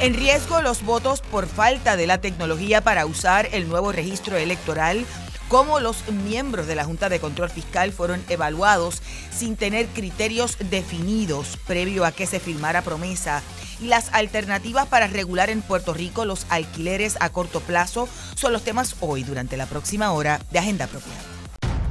En 0.00 0.14
riesgo 0.14 0.62
los 0.62 0.84
votos 0.84 1.22
por 1.22 1.48
falta 1.48 1.96
de 1.96 2.06
la 2.06 2.20
tecnología 2.20 2.82
para 2.82 3.04
usar 3.04 3.48
el 3.50 3.68
nuevo 3.68 3.90
registro 3.90 4.36
electoral 4.36 5.04
cómo 5.48 5.80
los 5.80 6.08
miembros 6.12 6.68
de 6.68 6.76
la 6.76 6.84
Junta 6.84 7.08
de 7.08 7.18
Control 7.18 7.50
Fiscal 7.50 7.90
fueron 7.90 8.22
evaluados 8.28 9.02
sin 9.36 9.56
tener 9.56 9.86
criterios 9.86 10.56
definidos 10.70 11.58
previo 11.66 12.04
a 12.04 12.12
que 12.12 12.26
se 12.26 12.38
firmara 12.38 12.82
promesa 12.82 13.42
y 13.80 13.86
las 13.86 14.12
alternativas 14.12 14.86
para 14.86 15.08
regular 15.08 15.50
en 15.50 15.62
Puerto 15.62 15.94
Rico 15.94 16.24
los 16.24 16.46
alquileres 16.48 17.16
a 17.18 17.30
corto 17.30 17.58
plazo 17.58 18.08
son 18.36 18.52
los 18.52 18.62
temas 18.62 18.94
hoy 19.00 19.24
durante 19.24 19.56
la 19.56 19.66
próxima 19.66 20.12
hora 20.12 20.40
de 20.52 20.60
Agenda 20.60 20.86
Propia. 20.86 21.12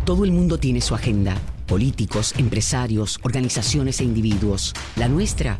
Todo 0.06 0.24
el 0.24 0.32
mundo 0.32 0.58
tiene 0.58 0.80
su 0.80 0.96
agenda, 0.96 1.36
políticos, 1.66 2.34
empresarios, 2.38 3.20
organizaciones 3.24 4.00
e 4.00 4.06
individuos. 4.06 4.74
La 4.96 5.10
nuestra 5.10 5.60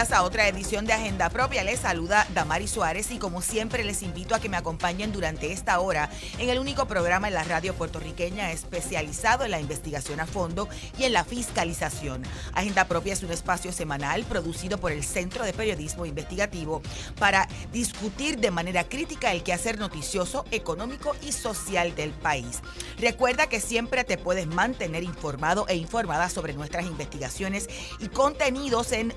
A 0.00 0.22
otra 0.22 0.48
edición 0.48 0.86
de 0.86 0.94
Agenda 0.94 1.28
Propia. 1.28 1.62
Les 1.62 1.80
saluda 1.80 2.26
Damari 2.32 2.66
Suárez 2.66 3.10
y 3.10 3.18
como 3.18 3.42
siempre 3.42 3.84
les 3.84 4.02
invito 4.02 4.34
a 4.34 4.40
que 4.40 4.48
me 4.48 4.56
acompañen 4.56 5.12
durante 5.12 5.52
esta 5.52 5.78
hora 5.78 6.08
en 6.38 6.48
el 6.48 6.58
único 6.58 6.86
programa 6.86 7.28
en 7.28 7.34
la 7.34 7.44
radio 7.44 7.74
puertorriqueña 7.74 8.50
especializado 8.50 9.44
en 9.44 9.50
la 9.50 9.60
investigación 9.60 10.18
a 10.18 10.26
fondo 10.26 10.70
y 10.98 11.04
en 11.04 11.12
la 11.12 11.22
fiscalización. 11.22 12.22
Agenda 12.54 12.86
Propia 12.86 13.12
es 13.12 13.22
un 13.22 13.30
espacio 13.30 13.72
semanal 13.72 14.24
producido 14.24 14.78
por 14.78 14.90
el 14.90 15.04
Centro 15.04 15.44
de 15.44 15.52
Periodismo 15.52 16.06
Investigativo 16.06 16.80
para 17.18 17.46
discutir 17.70 18.38
de 18.38 18.50
manera 18.50 18.84
crítica 18.84 19.32
el 19.32 19.42
quehacer 19.42 19.78
noticioso, 19.78 20.46
económico 20.50 21.14
y 21.20 21.32
social 21.32 21.94
del 21.94 22.12
país. 22.12 22.60
Recuerda 22.98 23.48
que 23.48 23.60
siempre 23.60 24.04
te 24.04 24.16
puedes 24.16 24.46
mantener 24.46 25.02
informado 25.02 25.66
e 25.68 25.76
informada 25.76 26.30
sobre 26.30 26.54
nuestras 26.54 26.86
investigaciones 26.86 27.68
y 27.98 28.08
contenidos 28.08 28.92
en 28.92 29.12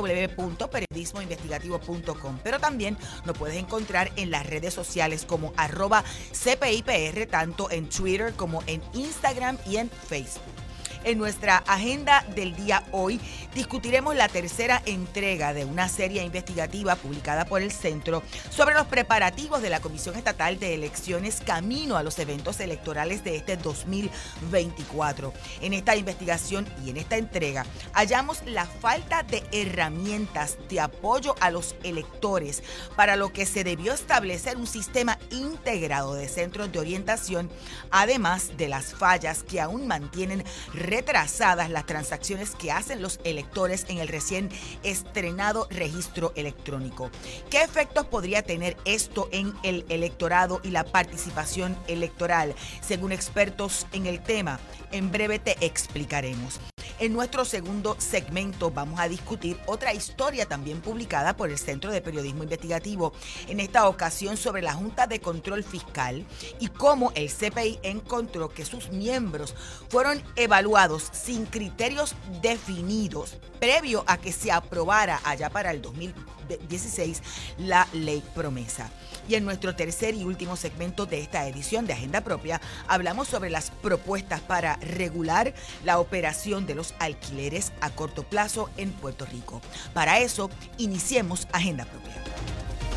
www.periodismoinvestigativo.com. 0.00 2.38
Pero 2.42 2.58
también 2.58 2.96
nos 3.24 3.36
puedes 3.36 3.56
encontrar 3.56 4.10
en 4.16 4.30
las 4.30 4.46
redes 4.46 4.74
sociales 4.74 5.24
como 5.24 5.52
arroba 5.56 6.04
CPIPR, 6.32 7.26
tanto 7.26 7.70
en 7.70 7.88
Twitter 7.88 8.32
como 8.34 8.62
en 8.66 8.82
Instagram 8.94 9.58
y 9.66 9.76
en 9.76 9.90
Facebook. 9.90 10.57
En 11.04 11.16
nuestra 11.16 11.58
agenda 11.58 12.24
del 12.34 12.56
día 12.56 12.82
hoy 12.90 13.20
discutiremos 13.54 14.16
la 14.16 14.28
tercera 14.28 14.82
entrega 14.84 15.54
de 15.54 15.64
una 15.64 15.88
serie 15.88 16.22
investigativa 16.24 16.96
publicada 16.96 17.44
por 17.44 17.62
el 17.62 17.70
Centro 17.70 18.22
sobre 18.50 18.74
los 18.74 18.86
preparativos 18.86 19.62
de 19.62 19.70
la 19.70 19.80
Comisión 19.80 20.16
Estatal 20.16 20.58
de 20.58 20.74
Elecciones 20.74 21.40
camino 21.44 21.96
a 21.96 22.02
los 22.02 22.18
eventos 22.18 22.60
electorales 22.60 23.22
de 23.24 23.36
este 23.36 23.56
2024. 23.56 25.32
En 25.60 25.72
esta 25.72 25.96
investigación 25.96 26.66
y 26.84 26.90
en 26.90 26.96
esta 26.96 27.16
entrega 27.16 27.64
hallamos 27.92 28.44
la 28.44 28.66
falta 28.66 29.22
de 29.22 29.42
herramientas 29.52 30.58
de 30.68 30.80
apoyo 30.80 31.34
a 31.40 31.50
los 31.50 31.76
electores, 31.84 32.62
para 32.96 33.16
lo 33.16 33.32
que 33.32 33.46
se 33.46 33.64
debió 33.64 33.92
establecer 33.92 34.56
un 34.56 34.66
sistema 34.66 35.18
integrado 35.30 36.14
de 36.14 36.28
centros 36.28 36.70
de 36.72 36.80
orientación, 36.80 37.50
además 37.90 38.56
de 38.56 38.68
las 38.68 38.94
fallas 38.94 39.42
que 39.42 39.60
aún 39.60 39.86
mantienen 39.86 40.44
retrasadas 40.88 41.70
las 41.70 41.86
transacciones 41.86 42.52
que 42.52 42.72
hacen 42.72 43.02
los 43.02 43.20
electores 43.24 43.84
en 43.88 43.98
el 43.98 44.08
recién 44.08 44.48
estrenado 44.82 45.66
registro 45.70 46.32
electrónico. 46.34 47.10
¿Qué 47.50 47.62
efectos 47.62 48.06
podría 48.06 48.42
tener 48.42 48.76
esto 48.84 49.28
en 49.32 49.52
el 49.62 49.84
electorado 49.88 50.60
y 50.62 50.70
la 50.70 50.84
participación 50.84 51.76
electoral? 51.88 52.54
Según 52.80 53.12
expertos 53.12 53.86
en 53.92 54.06
el 54.06 54.22
tema, 54.22 54.60
en 54.90 55.10
breve 55.10 55.38
te 55.38 55.56
explicaremos. 55.64 56.58
En 57.00 57.12
nuestro 57.12 57.44
segundo 57.44 57.94
segmento 57.98 58.72
vamos 58.72 58.98
a 58.98 59.08
discutir 59.08 59.56
otra 59.66 59.94
historia 59.94 60.46
también 60.46 60.80
publicada 60.80 61.36
por 61.36 61.48
el 61.48 61.56
Centro 61.56 61.92
de 61.92 62.00
Periodismo 62.00 62.42
Investigativo, 62.42 63.12
en 63.46 63.60
esta 63.60 63.88
ocasión 63.88 64.36
sobre 64.36 64.62
la 64.62 64.72
Junta 64.72 65.06
de 65.06 65.20
Control 65.20 65.62
Fiscal 65.62 66.26
y 66.58 66.66
cómo 66.66 67.12
el 67.14 67.30
CPI 67.30 67.78
encontró 67.84 68.48
que 68.48 68.64
sus 68.64 68.90
miembros 68.90 69.54
fueron 69.88 70.20
evaluados 70.34 70.77
sin 71.12 71.44
criterios 71.44 72.14
definidos 72.40 73.36
previo 73.58 74.04
a 74.06 74.16
que 74.16 74.32
se 74.32 74.52
aprobara 74.52 75.20
allá 75.24 75.50
para 75.50 75.72
el 75.72 75.82
2016 75.82 77.20
la 77.58 77.88
ley 77.92 78.22
promesa. 78.32 78.88
Y 79.28 79.34
en 79.34 79.44
nuestro 79.44 79.74
tercer 79.74 80.14
y 80.14 80.22
último 80.22 80.54
segmento 80.54 81.04
de 81.04 81.20
esta 81.20 81.48
edición 81.48 81.84
de 81.86 81.94
Agenda 81.94 82.20
Propia, 82.20 82.60
hablamos 82.86 83.26
sobre 83.26 83.50
las 83.50 83.72
propuestas 83.72 84.40
para 84.40 84.76
regular 84.76 85.52
la 85.84 85.98
operación 85.98 86.64
de 86.64 86.76
los 86.76 86.94
alquileres 87.00 87.72
a 87.80 87.90
corto 87.90 88.22
plazo 88.22 88.70
en 88.76 88.92
Puerto 88.92 89.26
Rico. 89.26 89.60
Para 89.94 90.20
eso, 90.20 90.48
iniciemos 90.78 91.48
Agenda 91.52 91.86
Propia. 91.86 92.22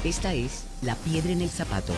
Esta 0.04 0.36
es 0.36 0.66
La 0.84 0.96
Piedra 0.96 1.32
en 1.32 1.42
el 1.42 1.50
Zapato. 1.50 1.94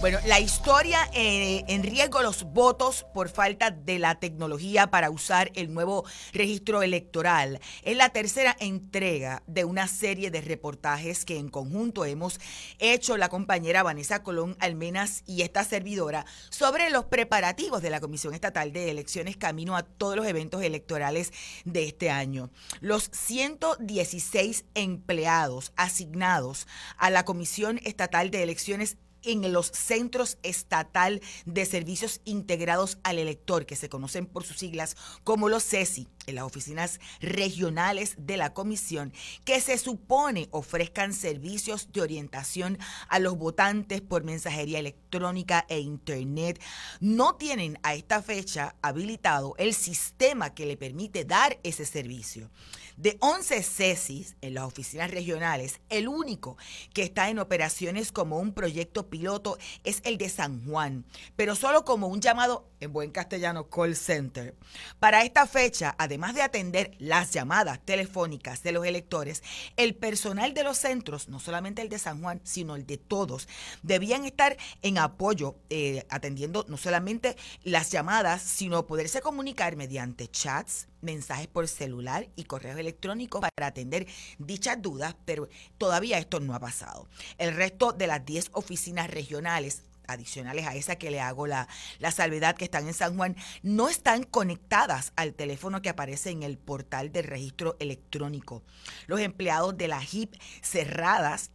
Bueno, 0.00 0.20
la 0.26 0.38
historia 0.38 1.10
eh, 1.12 1.64
en 1.66 1.82
riesgo 1.82 2.22
los 2.22 2.44
votos 2.44 3.04
por 3.12 3.28
falta 3.28 3.72
de 3.72 3.98
la 3.98 4.14
tecnología 4.14 4.92
para 4.92 5.10
usar 5.10 5.50
el 5.56 5.74
nuevo 5.74 6.04
registro 6.32 6.84
electoral 6.84 7.58
es 7.82 7.96
la 7.96 8.10
tercera 8.10 8.56
entrega 8.60 9.42
de 9.48 9.64
una 9.64 9.88
serie 9.88 10.30
de 10.30 10.40
reportajes 10.40 11.24
que 11.24 11.36
en 11.36 11.48
conjunto 11.48 12.04
hemos 12.04 12.38
hecho 12.78 13.16
la 13.16 13.28
compañera 13.28 13.82
Vanessa 13.82 14.22
Colón 14.22 14.56
Almenas 14.60 15.24
y 15.26 15.42
esta 15.42 15.64
servidora 15.64 16.26
sobre 16.48 16.90
los 16.90 17.06
preparativos 17.06 17.82
de 17.82 17.90
la 17.90 17.98
Comisión 17.98 18.34
Estatal 18.34 18.72
de 18.72 18.92
Elecciones 18.92 19.36
camino 19.36 19.76
a 19.76 19.82
todos 19.82 20.14
los 20.14 20.28
eventos 20.28 20.62
electorales 20.62 21.32
de 21.64 21.88
este 21.88 22.08
año. 22.08 22.50
Los 22.80 23.10
116 23.12 24.64
empleados 24.74 25.72
asignados 25.74 26.68
a 26.98 27.10
la 27.10 27.24
Comisión 27.24 27.80
Estatal 27.82 28.30
de 28.30 28.44
Elecciones 28.44 28.96
en 29.22 29.52
los 29.52 29.66
centros 29.66 30.38
estatal 30.42 31.20
de 31.46 31.66
servicios 31.66 32.20
integrados 32.24 32.98
al 33.02 33.18
elector, 33.18 33.66
que 33.66 33.76
se 33.76 33.88
conocen 33.88 34.26
por 34.26 34.44
sus 34.44 34.58
siglas 34.58 34.96
como 35.24 35.48
los 35.48 35.64
CESI, 35.64 36.08
en 36.28 36.36
las 36.36 36.44
oficinas 36.44 37.00
regionales 37.20 38.14
de 38.18 38.36
la 38.36 38.54
comisión, 38.54 39.12
que 39.44 39.60
se 39.60 39.78
supone 39.78 40.48
ofrezcan 40.50 41.12
servicios 41.12 41.92
de 41.92 42.02
orientación 42.02 42.78
a 43.08 43.18
los 43.18 43.36
votantes 43.36 44.00
por 44.00 44.24
mensajería 44.24 44.78
electrónica 44.78 45.64
e 45.68 45.80
internet, 45.80 46.60
no 47.00 47.34
tienen 47.36 47.78
a 47.82 47.94
esta 47.94 48.22
fecha 48.22 48.76
habilitado 48.82 49.54
el 49.58 49.74
sistema 49.74 50.54
que 50.54 50.66
le 50.66 50.76
permite 50.76 51.24
dar 51.24 51.58
ese 51.62 51.84
servicio. 51.84 52.50
De 52.98 53.16
11 53.20 53.62
CESIS 53.62 54.34
en 54.40 54.54
las 54.54 54.64
oficinas 54.64 55.12
regionales, 55.12 55.80
el 55.88 56.08
único 56.08 56.56
que 56.92 57.04
está 57.04 57.30
en 57.30 57.38
operaciones 57.38 58.10
como 58.10 58.40
un 58.40 58.52
proyecto 58.52 59.08
piloto 59.08 59.56
es 59.84 60.00
el 60.04 60.18
de 60.18 60.28
San 60.28 60.64
Juan, 60.64 61.04
pero 61.36 61.54
solo 61.54 61.84
como 61.84 62.08
un 62.08 62.20
llamado, 62.20 62.68
en 62.80 62.92
buen 62.92 63.10
castellano, 63.10 63.68
call 63.68 63.96
center. 63.96 64.54
Para 64.98 65.22
esta 65.22 65.46
fecha, 65.46 65.94
además 65.98 66.34
de 66.34 66.42
atender 66.42 66.92
las 66.98 67.32
llamadas 67.32 67.80
telefónicas 67.84 68.62
de 68.62 68.72
los 68.72 68.86
electores, 68.86 69.42
el 69.76 69.94
personal 69.94 70.54
de 70.54 70.64
los 70.64 70.78
centros, 70.78 71.28
no 71.28 71.40
solamente 71.40 71.82
el 71.82 71.88
de 71.88 71.98
San 71.98 72.20
Juan, 72.22 72.40
sino 72.44 72.76
el 72.76 72.86
de 72.86 72.98
todos, 72.98 73.48
debían 73.82 74.24
estar 74.24 74.56
en 74.82 74.98
apoyo, 74.98 75.56
eh, 75.70 76.06
atendiendo 76.10 76.64
no 76.68 76.76
solamente 76.76 77.36
las 77.64 77.90
llamadas, 77.90 78.42
sino 78.42 78.86
poderse 78.86 79.20
comunicar 79.20 79.76
mediante 79.76 80.28
chats, 80.28 80.88
mensajes 81.00 81.46
por 81.46 81.68
celular 81.68 82.28
y 82.36 82.44
correos 82.44 82.78
electrónicos 82.78 83.40
para 83.40 83.68
atender 83.68 84.06
dichas 84.38 84.80
dudas, 84.80 85.14
pero 85.24 85.48
todavía 85.78 86.18
esto 86.18 86.40
no 86.40 86.54
ha 86.54 86.60
pasado. 86.60 87.08
El 87.38 87.54
resto 87.54 87.92
de 87.92 88.06
las 88.06 88.24
10 88.24 88.50
oficinas 88.52 89.10
regionales 89.10 89.82
adicionales 90.08 90.66
a 90.66 90.74
esa 90.74 90.96
que 90.96 91.10
le 91.10 91.20
hago 91.20 91.46
la, 91.46 91.68
la 92.00 92.10
salvedad 92.10 92.56
que 92.56 92.64
están 92.64 92.88
en 92.88 92.94
San 92.94 93.16
Juan, 93.16 93.36
no 93.62 93.88
están 93.88 94.24
conectadas 94.24 95.12
al 95.16 95.34
teléfono 95.34 95.82
que 95.82 95.90
aparece 95.90 96.30
en 96.30 96.42
el 96.42 96.58
portal 96.58 97.12
del 97.12 97.24
registro 97.24 97.76
electrónico. 97.78 98.62
Los 99.06 99.20
empleados 99.20 99.76
de 99.76 99.88
la 99.88 100.02
HIP 100.02 100.34
cerradas 100.62 101.50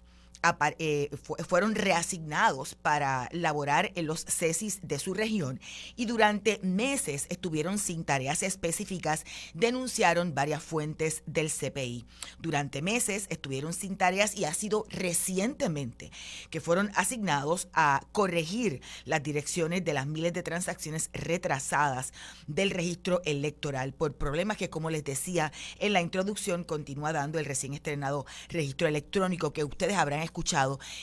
eh, 0.79 1.09
fueron 1.47 1.75
reasignados 1.75 2.75
para 2.75 3.29
laborar 3.31 3.91
en 3.95 4.07
los 4.07 4.25
CESIS 4.25 4.79
de 4.83 4.99
su 4.99 5.13
región 5.13 5.59
y 5.95 6.05
durante 6.05 6.59
meses 6.63 7.27
estuvieron 7.29 7.77
sin 7.77 8.03
tareas 8.03 8.43
específicas, 8.43 9.25
denunciaron 9.53 10.35
varias 10.35 10.61
fuentes 10.61 11.23
del 11.25 11.49
CPI. 11.49 12.05
Durante 12.39 12.81
meses 12.81 13.27
estuvieron 13.29 13.73
sin 13.73 13.95
tareas 13.95 14.35
y 14.35 14.45
ha 14.45 14.53
sido 14.53 14.85
recientemente 14.89 16.11
que 16.49 16.61
fueron 16.61 16.91
asignados 16.95 17.69
a 17.73 18.01
corregir 18.11 18.81
las 19.05 19.23
direcciones 19.23 19.85
de 19.85 19.93
las 19.93 20.07
miles 20.07 20.33
de 20.33 20.43
transacciones 20.43 21.09
retrasadas 21.13 22.13
del 22.47 22.71
registro 22.71 23.21
electoral 23.25 23.93
por 23.93 24.15
problemas 24.15 24.57
que, 24.57 24.69
como 24.69 24.89
les 24.89 25.03
decía 25.03 25.51
en 25.79 25.93
la 25.93 26.01
introducción, 26.01 26.63
continúa 26.63 27.13
dando 27.13 27.39
el 27.39 27.45
recién 27.45 27.73
estrenado 27.73 28.25
registro 28.49 28.87
electrónico 28.87 29.53
que 29.53 29.63
ustedes 29.63 29.97
habrán 29.97 30.19
escuchado, 30.19 30.32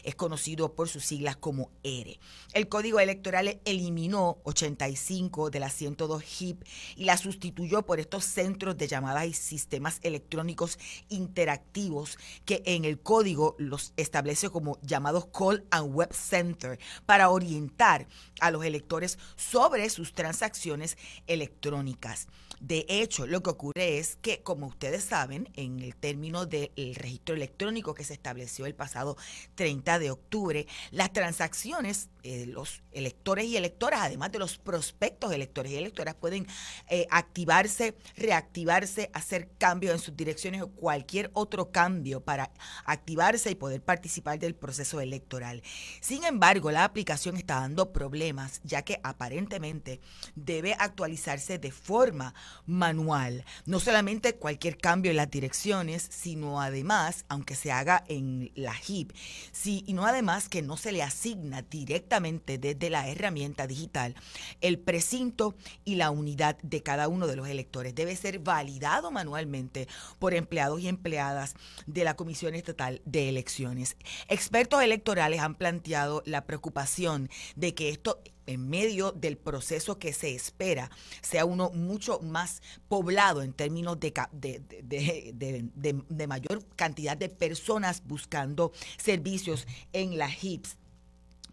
es 0.02 0.14
conocido 0.14 0.74
por 0.74 0.88
sus 0.88 1.04
siglas 1.04 1.36
como 1.36 1.70
ERE. 1.82 2.18
El 2.52 2.68
Código 2.68 3.00
Electoral 3.00 3.60
eliminó 3.64 4.38
85 4.44 5.50
de 5.50 5.60
las 5.60 5.72
102 5.74 6.22
HIP 6.22 6.64
y 6.96 7.04
la 7.04 7.16
sustituyó 7.16 7.82
por 7.82 8.00
estos 8.00 8.24
centros 8.24 8.76
de 8.76 8.88
llamadas 8.88 9.26
y 9.26 9.32
sistemas 9.32 10.00
electrónicos 10.02 10.78
interactivos 11.08 12.18
que 12.44 12.62
en 12.66 12.84
el 12.84 13.00
código 13.00 13.54
los 13.58 13.92
establece 13.96 14.50
como 14.50 14.78
llamados 14.82 15.26
Call 15.26 15.64
and 15.70 15.94
Web 15.94 16.12
Center 16.12 16.78
para 17.06 17.30
orientar 17.30 18.08
a 18.40 18.50
los 18.50 18.64
electores 18.64 19.18
sobre 19.36 19.88
sus 19.90 20.12
transacciones 20.12 20.96
electrónicas. 21.26 22.28
De 22.60 22.84
hecho, 22.90 23.26
lo 23.26 23.42
que 23.42 23.48
ocurre 23.48 23.98
es 23.98 24.16
que, 24.16 24.42
como 24.42 24.66
ustedes 24.66 25.02
saben, 25.02 25.48
en 25.54 25.80
el 25.80 25.96
término 25.96 26.44
del 26.44 26.70
registro 26.94 27.34
electrónico 27.34 27.94
que 27.94 28.04
se 28.04 28.12
estableció 28.12 28.66
el 28.66 28.74
pasado 28.74 29.16
30 29.54 29.98
de 29.98 30.10
octubre, 30.10 30.66
las 30.90 31.10
transacciones, 31.10 32.10
eh, 32.22 32.44
los 32.44 32.82
electores 32.92 33.46
y 33.46 33.56
electoras, 33.56 34.00
además 34.02 34.30
de 34.30 34.38
los 34.38 34.58
prospectos 34.58 35.32
electores 35.32 35.72
y 35.72 35.76
electoras, 35.76 36.14
pueden 36.16 36.46
eh, 36.90 37.06
activarse, 37.10 37.96
reactivarse, 38.14 39.10
hacer 39.14 39.48
cambios 39.56 39.94
en 39.94 39.98
sus 39.98 40.14
direcciones 40.14 40.60
o 40.60 40.68
cualquier 40.68 41.30
otro 41.32 41.70
cambio 41.70 42.20
para 42.20 42.50
activarse 42.84 43.50
y 43.50 43.54
poder 43.54 43.82
participar 43.82 44.38
del 44.38 44.54
proceso 44.54 45.00
electoral. 45.00 45.62
Sin 46.02 46.24
embargo, 46.24 46.70
la 46.70 46.84
aplicación 46.84 47.38
está 47.38 47.54
dando 47.54 47.90
problemas, 47.90 48.60
ya 48.64 48.82
que 48.82 49.00
aparentemente 49.02 50.00
debe 50.34 50.74
actualizarse 50.78 51.58
de 51.58 51.72
forma 51.72 52.34
manual. 52.66 53.44
No 53.66 53.80
solamente 53.80 54.34
cualquier 54.34 54.78
cambio 54.78 55.10
en 55.10 55.16
las 55.16 55.30
direcciones, 55.30 56.06
sino 56.10 56.60
además, 56.60 57.24
aunque 57.28 57.54
se 57.54 57.72
haga 57.72 58.04
en 58.08 58.52
la 58.54 58.74
HIP, 58.74 59.12
sino 59.52 60.06
además 60.06 60.48
que 60.48 60.62
no 60.62 60.76
se 60.76 60.92
le 60.92 61.02
asigna 61.02 61.62
directamente 61.62 62.58
desde 62.58 62.90
la 62.90 63.08
herramienta 63.08 63.66
digital 63.66 64.14
el 64.60 64.78
precinto 64.78 65.54
y 65.84 65.96
la 65.96 66.10
unidad 66.10 66.58
de 66.62 66.82
cada 66.82 67.08
uno 67.08 67.26
de 67.26 67.36
los 67.36 67.48
electores. 67.48 67.94
Debe 67.94 68.16
ser 68.16 68.38
validado 68.38 69.10
manualmente 69.10 69.88
por 70.18 70.34
empleados 70.34 70.80
y 70.80 70.88
empleadas 70.88 71.54
de 71.86 72.04
la 72.04 72.14
Comisión 72.14 72.54
Estatal 72.54 73.02
de 73.04 73.28
Elecciones. 73.28 73.96
Expertos 74.28 74.82
electorales 74.82 75.40
han 75.40 75.54
planteado 75.54 76.22
la 76.26 76.44
preocupación 76.44 77.28
de 77.56 77.74
que 77.74 77.88
esto 77.90 78.20
en 78.46 78.68
medio 78.68 79.12
del 79.12 79.36
proceso 79.36 79.98
que 79.98 80.12
se 80.12 80.34
espera 80.34 80.90
sea 81.22 81.44
uno 81.44 81.70
mucho 81.70 82.20
más 82.20 82.62
poblado 82.88 83.42
en 83.42 83.52
términos 83.52 83.98
de, 84.00 84.12
de, 84.32 86.26
mayor 86.26 86.64
cantidad 86.76 87.16
de 87.16 87.28
personas 87.28 88.02
buscando 88.04 88.72
servicios 88.98 89.66
en 89.92 90.18
las 90.18 90.42
HIPS 90.42 90.79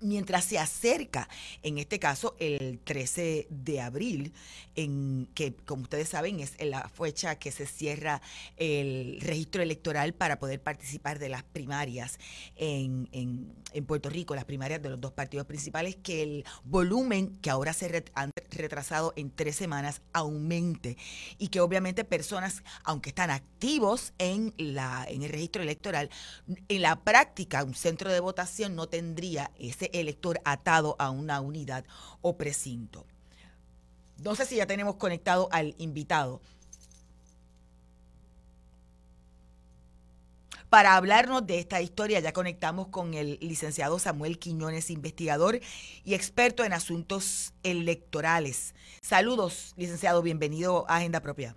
mientras 0.02 0.46
se 0.46 0.60
acerca, 0.60 1.28
en 1.64 1.78
este 1.78 2.00
caso, 2.00 2.36
el 2.40 2.80
13 2.84 3.48
de 3.50 3.82
abril, 3.82 4.34
en 4.76 5.28
que, 5.34 5.54
como 5.54 5.84
ustedes 5.84 6.10
saben, 6.10 6.40
es 6.40 6.56
la 6.60 6.88
fecha 6.90 7.40
que 7.40 7.52
se 7.52 7.66
cierra 7.66 8.22
el 8.58 9.20
registro 9.22 9.62
electoral 9.62 10.14
para 10.14 10.40
poder 10.40 10.62
participar 10.62 11.20
de 11.20 11.30
las 11.30 11.44
primarias 11.44 12.20
en, 12.56 13.10
en, 13.12 13.56
Puerto 13.86 14.10
Rico, 14.10 14.36
las 14.36 14.46
primarias 14.46 14.82
de 14.82 14.90
los 14.90 15.00
dos 15.00 15.12
partidos 15.12 15.46
principales, 15.46 15.96
que 15.96 16.24
el 16.24 16.46
volumen 16.64 17.38
que 17.38 17.52
ahora 17.52 17.74
se 17.74 18.04
han 18.16 18.32
retrasado 18.50 19.14
en 19.16 19.30
tres 19.30 19.56
semanas 19.56 20.02
aumente. 20.14 20.98
Y 21.38 21.50
que 21.50 21.62
obviamente 21.62 22.04
personas, 22.04 22.64
aunque 22.84 23.10
están 23.10 23.30
activos 23.30 24.14
en, 24.18 24.54
la, 24.58 25.06
en 25.08 25.24
el 25.24 25.30
registro 25.30 25.62
electoral, 25.62 26.10
en 26.68 26.82
la 26.82 27.04
práctica 27.04 27.64
un 27.64 27.76
centro 27.76 28.12
de 28.12 28.20
votación 28.20 28.76
no 28.76 28.88
tendría 28.88 29.52
ese 29.60 29.87
elector 29.94 30.42
atado 30.45 30.95
a 31.00 31.10
una 31.10 31.42
unidad 31.42 31.86
o 32.22 32.38
precinto. 32.38 33.06
No 34.24 34.36
sé 34.36 34.45
si 34.45 34.56
ya 34.56 34.66
tenemos 34.66 34.95
conectado 34.95 35.48
al 35.51 35.75
invitado. 35.78 36.42
Para 40.69 40.98
hablarnos 40.98 41.48
de 41.48 41.60
esta 41.60 41.81
historia 41.81 42.19
ya 42.19 42.34
conectamos 42.34 42.88
con 42.88 43.13
el 43.13 43.38
licenciado 43.42 44.00
Samuel 44.00 44.38
Quiñones, 44.38 44.89
investigador 44.89 45.62
y 46.04 46.13
experto 46.13 46.66
en 46.66 46.74
asuntos 46.74 47.54
electorales. 47.63 48.75
Saludos, 49.01 49.74
licenciado, 49.78 50.22
bienvenido 50.22 50.86
a 50.90 50.98
Agenda 50.98 51.22
Propia. 51.22 51.56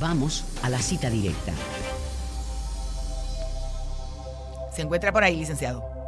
Vamos 0.00 0.44
a 0.62 0.70
la 0.70 0.80
cita 0.80 1.10
directa. 1.10 1.52
Se 4.74 4.80
encuentra 4.80 5.12
por 5.12 5.22
ahí, 5.22 5.36
licenciado. 5.36 6.01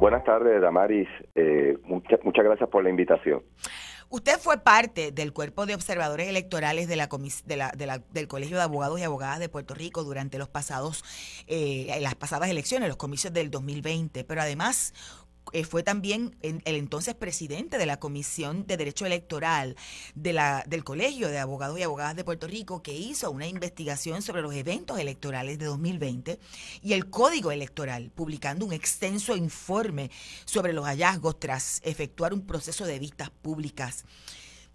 Buenas 0.00 0.24
tardes, 0.24 0.62
Damaris. 0.62 1.08
Eh, 1.34 1.76
muchas 1.84 2.42
gracias 2.42 2.70
por 2.70 2.82
la 2.82 2.88
invitación. 2.88 3.42
Usted 4.08 4.38
fue 4.38 4.56
parte 4.56 5.12
del 5.12 5.34
cuerpo 5.34 5.66
de 5.66 5.74
observadores 5.74 6.26
electorales 6.26 6.88
de 6.88 6.96
la, 6.96 8.02
del 8.10 8.26
Colegio 8.26 8.56
de 8.56 8.62
Abogados 8.62 8.98
y 8.98 9.04
Abogadas 9.04 9.40
de 9.40 9.50
Puerto 9.50 9.74
Rico 9.74 10.02
durante 10.02 10.38
los 10.38 10.48
pasados, 10.48 11.04
eh, 11.46 11.96
las 12.00 12.14
pasadas 12.14 12.48
elecciones, 12.48 12.88
los 12.88 12.96
comicios 12.96 13.34
del 13.34 13.50
2020, 13.50 14.24
pero 14.24 14.40
además 14.40 14.94
eh, 15.52 15.64
fue 15.64 15.82
también 15.82 16.36
el 16.42 16.60
entonces 16.64 17.14
presidente 17.14 17.78
de 17.78 17.86
la 17.86 17.98
Comisión 17.98 18.66
de 18.66 18.76
Derecho 18.76 19.06
Electoral 19.06 19.76
del 20.14 20.84
Colegio 20.84 21.28
de 21.28 21.38
Abogados 21.38 21.78
y 21.78 21.82
Abogadas 21.82 22.16
de 22.16 22.24
Puerto 22.24 22.46
Rico, 22.46 22.82
que 22.82 22.94
hizo 22.94 23.30
una 23.30 23.46
investigación 23.46 24.22
sobre 24.22 24.42
los 24.42 24.54
eventos 24.54 24.98
electorales 24.98 25.58
de 25.58 25.66
2020 25.66 26.38
y 26.82 26.92
el 26.92 27.10
Código 27.10 27.50
Electoral, 27.50 28.10
publicando 28.14 28.64
un 28.64 28.72
extenso 28.72 29.36
informe 29.36 30.10
sobre 30.44 30.72
los 30.72 30.86
hallazgos 30.86 31.38
tras 31.38 31.80
efectuar 31.84 32.32
un 32.32 32.46
proceso 32.46 32.84
de 32.84 32.98
vistas 32.98 33.30
públicas 33.30 34.04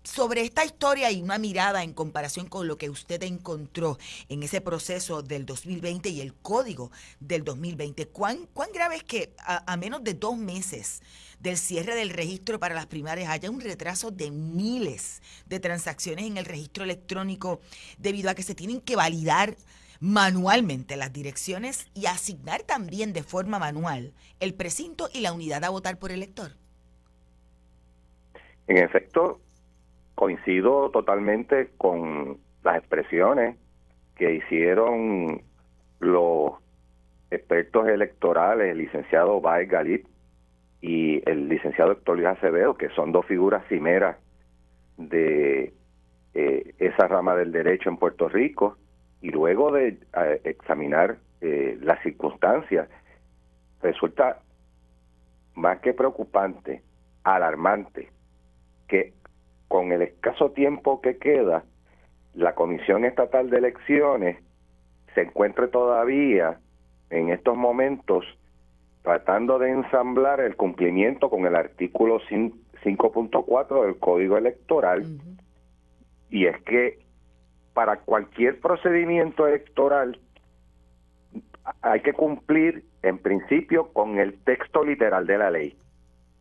sobre 0.05 0.41
esta 0.41 0.63
historia 0.63 1.11
y 1.11 1.21
una 1.21 1.37
mirada 1.37 1.83
en 1.83 1.93
comparación 1.93 2.47
con 2.47 2.67
lo 2.67 2.77
que 2.77 2.89
usted 2.89 3.21
encontró 3.23 3.97
en 4.29 4.43
ese 4.43 4.61
proceso 4.61 5.23
del 5.23 5.45
2020 5.45 6.09
y 6.09 6.21
el 6.21 6.33
código 6.33 6.91
del 7.19 7.43
2020, 7.43 8.07
¿cuán, 8.07 8.47
cuán 8.53 8.69
grave 8.71 8.97
es 8.97 9.03
que 9.03 9.33
a, 9.39 9.75
menos 9.77 10.03
de 10.03 10.13
dos 10.13 10.37
meses 10.37 11.01
del 11.39 11.57
cierre 11.57 11.95
del 11.95 12.11
registro 12.11 12.59
para 12.59 12.75
las 12.75 12.85
primarias 12.85 13.29
haya 13.29 13.49
un 13.49 13.59
retraso 13.59 14.11
de 14.11 14.31
miles 14.31 15.21
de 15.47 15.59
transacciones 15.59 16.25
en 16.25 16.37
el 16.37 16.45
registro 16.45 16.83
electrónico 16.83 17.59
debido 17.97 18.29
a 18.29 18.35
que 18.35 18.43
se 18.43 18.55
tienen 18.55 18.81
que 18.81 18.95
validar 18.95 19.57
manualmente 19.99 20.97
las 20.97 21.13
direcciones 21.13 21.87
y 21.93 22.05
asignar 22.05 22.63
también 22.63 23.11
de 23.11 23.23
forma 23.23 23.59
manual 23.59 24.13
el 24.39 24.53
precinto 24.53 25.09
y 25.11 25.21
la 25.21 25.33
unidad 25.33 25.63
a 25.63 25.69
votar 25.69 25.97
por 25.97 26.11
elector? 26.11 26.51
En 28.67 28.77
efecto, 28.77 29.39
coincido 30.15 30.89
totalmente 30.91 31.69
con 31.77 32.37
las 32.63 32.77
expresiones 32.77 33.57
que 34.15 34.33
hicieron 34.35 35.41
los 35.99 36.53
expertos 37.29 37.87
electorales, 37.87 38.71
el 38.71 38.77
licenciado 38.79 39.41
Baez 39.41 39.69
Galit 39.69 40.07
y 40.81 41.21
el 41.29 41.49
licenciado 41.49 41.91
Héctor 41.91 42.17
Luis 42.17 42.27
Acevedo, 42.27 42.75
que 42.75 42.89
son 42.89 43.11
dos 43.11 43.25
figuras 43.25 43.67
cimeras 43.67 44.17
de 44.97 45.73
eh, 46.33 46.73
esa 46.79 47.07
rama 47.07 47.35
del 47.35 47.51
derecho 47.51 47.89
en 47.89 47.97
Puerto 47.97 48.29
Rico, 48.29 48.77
y 49.21 49.31
luego 49.31 49.71
de 49.71 49.97
eh, 50.17 50.41
examinar 50.43 51.17
eh, 51.41 51.77
las 51.81 52.01
circunstancias, 52.03 52.87
resulta 53.81 54.41
más 55.55 55.79
que 55.79 55.93
preocupante, 55.93 56.83
alarmante, 57.23 58.09
que 58.87 59.13
con 59.67 59.91
el 59.91 60.01
escaso 60.01 60.51
tiempo 60.51 61.01
que 61.01 61.17
queda, 61.17 61.63
la 62.33 62.55
Comisión 62.55 63.05
Estatal 63.05 63.49
de 63.49 63.57
Elecciones 63.57 64.37
se 65.13 65.21
encuentre 65.21 65.67
todavía 65.67 66.59
en 67.09 67.29
estos 67.29 67.55
momentos 67.55 68.25
tratando 69.03 69.59
de 69.59 69.69
ensamblar 69.69 70.41
el 70.41 70.55
cumplimiento 70.55 71.29
con 71.29 71.45
el 71.45 71.55
artículo 71.55 72.19
5.4 72.29 73.85
del 73.85 73.97
Código 73.99 74.37
Electoral. 74.37 75.05
Y 76.29 76.47
es 76.47 76.61
que 76.63 76.99
para 77.73 77.97
cualquier 77.97 78.59
procedimiento 78.59 79.47
electoral 79.47 80.19
hay 81.81 82.01
que 82.01 82.13
cumplir 82.13 82.83
en 83.03 83.19
principio 83.19 83.91
con 83.93 84.17
el 84.17 84.39
texto 84.43 84.83
literal 84.83 85.27
de 85.27 85.37
la 85.37 85.51
ley. 85.51 85.77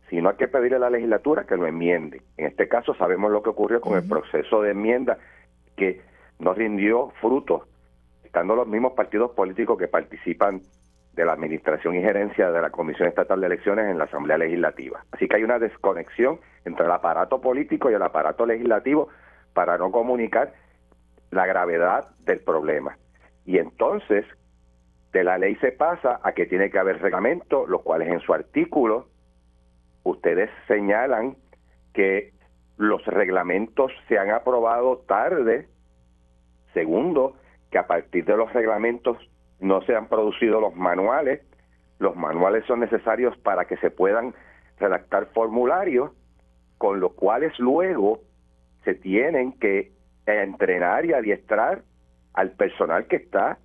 Si 0.09 0.21
no 0.21 0.29
hay 0.29 0.35
que 0.35 0.47
pedirle 0.47 0.77
a 0.77 0.79
la 0.79 0.89
legislatura 0.89 1.45
que 1.45 1.57
lo 1.57 1.65
enmiende. 1.65 2.21
En 2.37 2.45
este 2.45 2.67
caso 2.67 2.93
sabemos 2.95 3.31
lo 3.31 3.41
que 3.41 3.49
ocurrió 3.49 3.81
con 3.81 3.97
el 3.97 4.07
proceso 4.07 4.61
de 4.61 4.71
enmienda 4.71 5.17
que 5.75 6.01
no 6.39 6.53
rindió 6.53 7.11
frutos, 7.21 7.63
estando 8.23 8.55
los 8.55 8.67
mismos 8.67 8.93
partidos 8.93 9.31
políticos 9.31 9.77
que 9.77 9.87
participan 9.87 10.61
de 11.13 11.25
la 11.25 11.33
administración 11.33 11.95
y 11.95 12.01
gerencia 12.01 12.51
de 12.51 12.61
la 12.61 12.69
Comisión 12.69 13.07
Estatal 13.07 13.39
de 13.39 13.47
Elecciones 13.47 13.85
en 13.85 13.97
la 13.97 14.03
Asamblea 14.03 14.37
Legislativa. 14.37 15.03
Así 15.11 15.27
que 15.27 15.37
hay 15.37 15.43
una 15.43 15.59
desconexión 15.59 16.39
entre 16.65 16.85
el 16.85 16.91
aparato 16.91 17.39
político 17.39 17.89
y 17.89 17.93
el 17.93 18.01
aparato 18.01 18.45
legislativo 18.45 19.07
para 19.53 19.77
no 19.77 19.91
comunicar 19.91 20.53
la 21.31 21.45
gravedad 21.45 22.09
del 22.19 22.41
problema. 22.41 22.97
Y 23.45 23.59
entonces, 23.59 24.25
de 25.13 25.23
la 25.23 25.37
ley 25.37 25.55
se 25.55 25.71
pasa 25.71 26.19
a 26.21 26.33
que 26.33 26.45
tiene 26.45 26.69
que 26.69 26.79
haber 26.79 27.01
reglamento, 27.01 27.65
los 27.67 27.81
cuales 27.81 28.09
en 28.09 28.19
su 28.19 28.33
artículo 28.33 29.07
ustedes 30.05 30.49
señalan 30.67 31.35
que 31.93 32.31
los 32.77 33.03
reglamentos 33.05 33.91
se 34.07 34.17
han 34.17 34.29
aprobado 34.29 34.99
tarde. 34.99 35.67
Segundo, 36.73 37.35
que 37.71 37.77
a 37.77 37.87
partir 37.87 38.23
de 38.25 38.37
los 38.37 38.53
reglamentos 38.53 39.17
no 39.59 39.81
se 39.81 39.95
han 39.95 40.07
producido 40.07 40.61
los 40.61 40.75
manuales. 40.75 41.41
Los 41.99 42.15
manuales 42.15 42.65
son 42.65 42.81
necesarios 42.81 43.35
para 43.37 43.65
que 43.65 43.77
se 43.77 43.89
puedan 43.89 44.33
redactar 44.79 45.27
formularios, 45.33 46.11
con 46.77 46.99
los 46.99 47.13
cuales 47.13 47.57
luego 47.59 48.19
se 48.83 48.93
tienen 48.93 49.53
que 49.53 49.91
entrenar 50.25 51.05
y 51.05 51.13
adiestrar 51.13 51.81
al 52.33 52.51
personal 52.51 53.07
que 53.07 53.15
está 53.15 53.57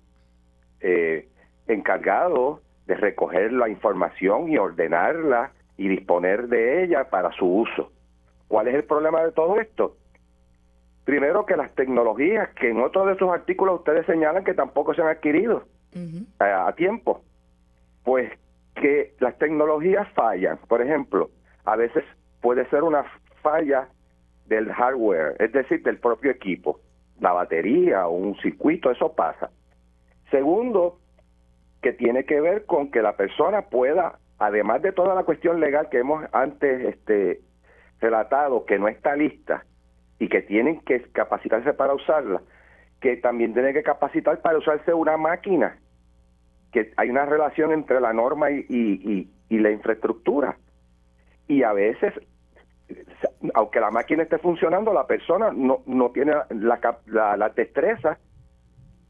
eh, 0.79 1.27
encargado 1.67 2.61
de 2.87 2.95
recoger 2.95 3.51
la 3.51 3.69
información 3.69 4.49
y 4.49 4.57
ordenarla 4.57 5.51
y 5.77 5.87
disponer 5.87 6.47
de 6.47 6.83
ella 6.83 7.09
para 7.09 7.31
su 7.31 7.45
uso. 7.45 7.91
¿Cuál 8.47 8.67
es 8.67 8.75
el 8.75 8.83
problema 8.83 9.23
de 9.23 9.31
todo 9.31 9.59
esto? 9.59 9.95
Primero 11.05 11.45
que 11.45 11.57
las 11.57 11.73
tecnologías 11.73 12.49
que 12.55 12.69
en 12.69 12.81
otros 12.81 13.07
de 13.07 13.17
sus 13.17 13.29
artículos 13.29 13.79
ustedes 13.79 14.05
señalan 14.05 14.43
que 14.43 14.53
tampoco 14.53 14.93
se 14.93 15.01
han 15.01 15.07
adquirido 15.07 15.63
a, 16.39 16.71
tiempo, 16.73 17.21
pues 18.03 18.31
que 18.75 19.13
las 19.19 19.37
tecnologías 19.37 20.07
fallan. 20.13 20.57
Por 20.67 20.81
ejemplo, 20.81 21.29
a 21.65 21.75
veces 21.75 22.03
puede 22.41 22.69
ser 22.69 22.83
una 22.83 23.05
falla 23.41 23.87
del 24.45 24.71
hardware, 24.71 25.35
es 25.39 25.51
decir, 25.51 25.81
del 25.83 25.97
propio 25.97 26.31
equipo, 26.31 26.79
la 27.19 27.31
batería 27.31 28.07
o 28.07 28.11
un 28.11 28.35
circuito, 28.37 28.91
eso 28.91 29.13
pasa. 29.13 29.49
Segundo, 30.29 30.99
que 31.81 31.93
tiene 31.93 32.25
que 32.25 32.41
ver 32.41 32.65
con 32.65 32.91
que 32.91 33.01
la 33.01 33.15
persona 33.15 33.63
pueda, 33.63 34.19
además 34.41 34.81
de 34.81 34.91
toda 34.91 35.13
la 35.13 35.23
cuestión 35.23 35.59
legal 35.59 35.87
que 35.89 35.99
hemos 35.99 36.25
antes 36.31 36.95
este, 36.95 37.41
relatado, 37.99 38.65
que 38.65 38.79
no 38.79 38.87
está 38.87 39.15
lista 39.15 39.63
y 40.17 40.29
que 40.29 40.41
tienen 40.41 40.81
que 40.81 41.03
capacitarse 41.11 41.73
para 41.73 41.93
usarla, 41.93 42.41
que 42.99 43.17
también 43.17 43.53
tiene 43.53 43.71
que 43.71 43.83
capacitar 43.83 44.41
para 44.41 44.57
usarse 44.57 44.95
una 44.95 45.15
máquina, 45.15 45.77
que 46.71 46.91
hay 46.97 47.11
una 47.11 47.27
relación 47.27 47.71
entre 47.71 48.01
la 48.01 48.13
norma 48.13 48.49
y, 48.49 49.29
la 49.49 49.69
infraestructura. 49.69 50.57
Y 51.47 51.61
a 51.61 51.73
veces, 51.73 52.11
aunque 53.53 53.79
la 53.79 53.91
máquina 53.91 54.23
esté 54.23 54.39
funcionando, 54.39 54.91
la 54.91 55.05
persona 55.05 55.51
no, 55.53 55.83
no 55.85 56.09
tiene 56.09 56.33
la, 56.49 56.79
la, 57.05 57.37
la 57.37 57.49
destreza, 57.49 58.17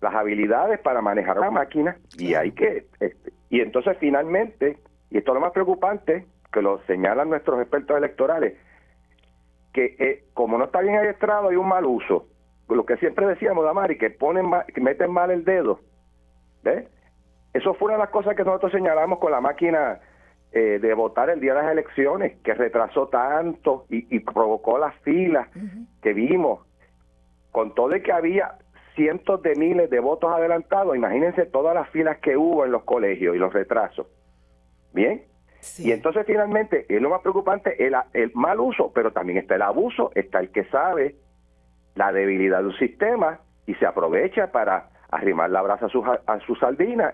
las 0.01 0.13
habilidades 0.13 0.79
para 0.79 1.01
manejar 1.01 1.37
la 1.37 1.51
máquina 1.51 1.95
y 2.17 2.33
hay 2.33 2.51
que... 2.51 2.87
Este, 2.99 3.31
y 3.49 3.61
entonces 3.61 3.95
finalmente, 3.99 4.77
y 5.11 5.19
esto 5.19 5.31
es 5.31 5.35
lo 5.35 5.41
más 5.41 5.51
preocupante, 5.51 6.25
que 6.51 6.61
lo 6.61 6.79
señalan 6.87 7.29
nuestros 7.29 7.61
expertos 7.61 7.97
electorales, 7.97 8.57
que 9.73 9.95
eh, 9.99 10.23
como 10.33 10.57
no 10.57 10.65
está 10.65 10.81
bien 10.81 10.95
adiestrado 10.95 11.49
hay 11.49 11.55
un 11.55 11.67
mal 11.67 11.85
uso 11.85 12.27
lo 12.75 12.85
que 12.85 12.97
siempre 12.97 13.25
decíamos, 13.27 13.65
Damari, 13.65 13.97
que 13.97 14.09
ponen 14.09 14.49
que 14.73 14.81
meten 14.81 15.11
mal 15.11 15.31
el 15.31 15.43
dedo. 15.43 15.79
¿Ves? 16.63 16.87
Eso 17.53 17.73
fue 17.73 17.87
una 17.87 17.95
de 17.95 18.03
las 18.03 18.09
cosas 18.09 18.35
que 18.35 18.43
nosotros 18.43 18.71
señalamos 18.71 19.19
con 19.19 19.31
la 19.31 19.41
máquina 19.41 19.99
eh, 20.51 20.79
de 20.81 20.93
votar 20.93 21.29
el 21.29 21.39
día 21.39 21.53
de 21.53 21.63
las 21.63 21.71
elecciones, 21.71 22.39
que 22.43 22.53
retrasó 22.53 23.07
tanto 23.07 23.85
y, 23.89 24.19
provocó 24.19 24.77
las 24.77 24.95
filas 25.01 25.47
que 26.01 26.13
vimos. 26.13 26.65
Con 27.51 27.75
todo 27.75 27.89
de 27.89 28.01
que 28.01 28.13
había 28.13 28.55
cientos 28.95 29.41
de 29.41 29.55
miles 29.55 29.89
de 29.89 29.99
votos 29.99 30.31
adelantados, 30.31 30.95
imagínense 30.95 31.45
todas 31.45 31.75
las 31.75 31.89
filas 31.89 32.19
que 32.19 32.37
hubo 32.37 32.65
en 32.65 32.71
los 32.71 32.83
colegios 32.83 33.35
y 33.35 33.39
los 33.39 33.51
retrasos. 33.51 34.07
Bien. 34.93 35.23
Y 35.77 35.91
entonces 35.91 36.25
finalmente 36.25 36.85
es 36.89 37.01
lo 37.01 37.09
más 37.09 37.21
preocupante 37.21 37.85
el, 37.85 37.95
el 38.13 38.31
mal 38.33 38.59
uso, 38.59 38.91
pero 38.93 39.11
también 39.11 39.37
está 39.37 39.55
el 39.55 39.61
abuso, 39.61 40.11
está 40.15 40.39
el 40.39 40.51
que 40.51 40.63
sabe 40.65 41.15
la 41.95 42.11
debilidad 42.11 42.59
de 42.59 42.67
un 42.67 42.77
sistema 42.77 43.39
y 43.67 43.75
se 43.75 43.85
aprovecha 43.85 44.51
para 44.51 44.89
arrimar 45.11 45.49
la 45.51 45.61
brasa 45.61 45.85
a 45.85 45.89
su, 45.89 46.03
a 46.03 46.39
su 46.47 46.55
sardina 46.55 47.13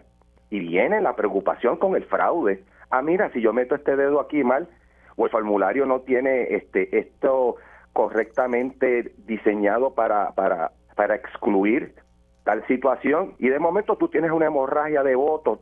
y 0.50 0.60
viene 0.60 1.01
la 1.01 1.15
preocupación 1.15 1.77
con 1.77 1.96
el 1.96 2.05
fraude. 2.05 2.63
Ah, 2.89 3.01
mira, 3.01 3.29
si 3.31 3.41
yo 3.41 3.51
meto 3.51 3.75
este 3.75 3.96
dedo 3.96 4.22
aquí 4.22 4.43
mal 4.43 4.69
o 5.17 5.25
el 5.25 5.31
formulario 5.31 5.86
no 5.86 6.01
tiene 6.01 6.55
este 6.55 6.98
esto 6.98 7.57
correctamente 7.91 9.13
diseñado 9.25 9.93
para, 9.93 10.31
para, 10.31 10.72
para 10.96 11.15
excluir 11.15 11.96
tal 12.43 12.65
situación 12.67 13.34
y 13.39 13.50
de 13.50 13.60
momento 13.60 13.98
tú 13.98 14.07
tienes 14.07 14.31
una 14.31 14.46
hemorragia 14.46 15.03
de 15.03 15.15
votos 15.15 15.60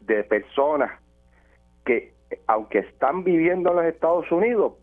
de 0.00 0.24
personas 0.24 0.92
que 1.88 2.12
aunque 2.46 2.80
están 2.80 3.24
viviendo 3.24 3.70
en 3.70 3.76
los 3.76 3.84
Estados 3.86 4.30
Unidos 4.30 4.74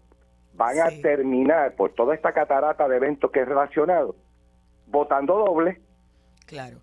van 0.54 0.80
a 0.80 0.90
terminar 1.02 1.76
por 1.76 1.94
toda 1.94 2.16
esta 2.16 2.34
catarata 2.34 2.88
de 2.88 2.98
eventos 2.98 3.30
que 3.30 3.42
es 3.42 3.48
relacionado 3.48 4.16
votando 4.88 5.38
doble. 5.38 5.82
Claro. 6.46 6.80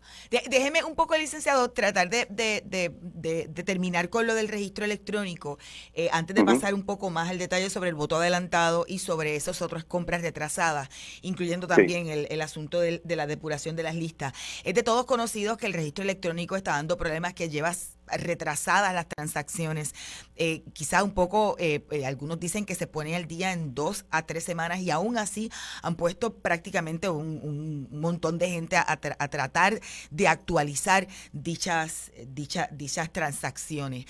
déjeme 0.50 0.82
un 0.82 0.96
poco, 0.96 1.16
licenciado, 1.16 1.70
tratar 1.70 2.10
de, 2.10 2.26
de, 2.28 3.62
terminar 3.64 4.10
con 4.10 4.26
lo 4.26 4.34
del 4.34 4.48
registro 4.48 4.84
electrónico, 4.84 5.56
eh, 5.94 6.08
antes 6.10 6.34
de 6.34 6.42
pasar 6.42 6.74
un 6.74 6.82
poco 6.82 7.10
más 7.10 7.30
al 7.30 7.38
detalle 7.38 7.70
sobre 7.70 7.88
el 7.88 7.94
voto 7.94 8.16
adelantado 8.16 8.84
y 8.88 8.98
sobre 8.98 9.36
esas 9.36 9.62
otras 9.62 9.84
compras 9.84 10.22
retrasadas, 10.22 10.88
incluyendo 11.22 11.68
también 11.68 12.08
el, 12.08 12.26
el, 12.28 12.40
asunto 12.40 12.80
de, 12.80 13.00
la 13.04 13.28
depuración 13.28 13.76
de 13.76 13.84
las 13.84 13.94
listas. 13.94 14.32
Es 14.64 14.74
de 14.74 14.82
todos 14.82 15.06
conocidos 15.06 15.58
que 15.58 15.66
el 15.66 15.74
registro 15.74 16.02
electrónico 16.02 16.56
está 16.56 16.72
dando 16.72 16.96
problemas 16.96 17.32
que 17.32 17.48
llevas 17.48 17.96
retrasadas 18.06 18.94
las 18.94 19.06
transacciones. 19.08 19.94
Eh, 20.36 20.62
quizá 20.72 21.02
un 21.02 21.12
poco, 21.12 21.56
eh, 21.58 21.84
eh, 21.90 22.06
algunos 22.06 22.40
dicen 22.40 22.64
que 22.64 22.74
se 22.74 22.86
pone 22.86 23.16
el 23.16 23.26
día 23.26 23.52
en 23.52 23.74
dos 23.74 24.04
a 24.10 24.22
tres 24.22 24.44
semanas 24.44 24.80
y 24.80 24.90
aún 24.90 25.16
así 25.16 25.50
han 25.82 25.94
puesto 25.96 26.34
prácticamente 26.34 27.08
un, 27.08 27.88
montón 27.92 28.38
de 28.38 28.48
gente 28.48 28.76
a, 28.76 28.96
tratar 28.96 29.80
de 30.10 30.28
actualizar 30.28 31.06
dichas, 31.32 32.10
dichas, 32.26 32.68
dichas 32.72 33.12
transacciones. 33.12 34.06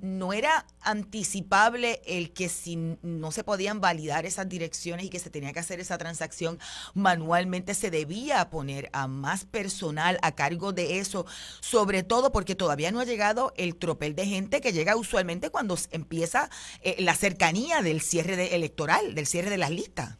no 0.00 0.32
era 0.32 0.66
anticipable 0.80 2.00
el 2.06 2.32
que 2.32 2.48
si 2.48 2.76
no 2.76 3.32
se 3.32 3.44
podían 3.44 3.80
validar 3.80 4.24
esas 4.24 4.48
direcciones 4.48 5.06
y 5.06 5.10
que 5.10 5.18
se 5.18 5.30
tenía 5.30 5.52
que 5.52 5.60
hacer 5.60 5.80
esa 5.80 5.98
transacción 5.98 6.58
manualmente, 6.94 7.74
se 7.74 7.90
debía 7.90 8.48
poner 8.50 8.88
a 8.92 9.06
más 9.08 9.44
personal 9.44 10.18
a 10.22 10.32
cargo 10.32 10.72
de 10.72 10.98
eso, 10.98 11.26
sobre 11.60 12.02
todo 12.02 12.32
porque 12.32 12.54
todavía 12.54 12.85
no 12.92 13.00
ha 13.00 13.04
llegado 13.04 13.52
el 13.56 13.76
tropel 13.76 14.14
de 14.14 14.26
gente 14.26 14.60
que 14.60 14.72
llega 14.72 14.96
usualmente 14.96 15.50
cuando 15.50 15.74
empieza 15.92 16.48
eh, 16.82 16.96
la 16.98 17.14
cercanía 17.14 17.82
del 17.82 18.00
cierre 18.00 18.54
electoral, 18.54 19.14
del 19.14 19.26
cierre 19.26 19.50
de 19.50 19.58
las 19.58 19.70
listas. 19.70 20.18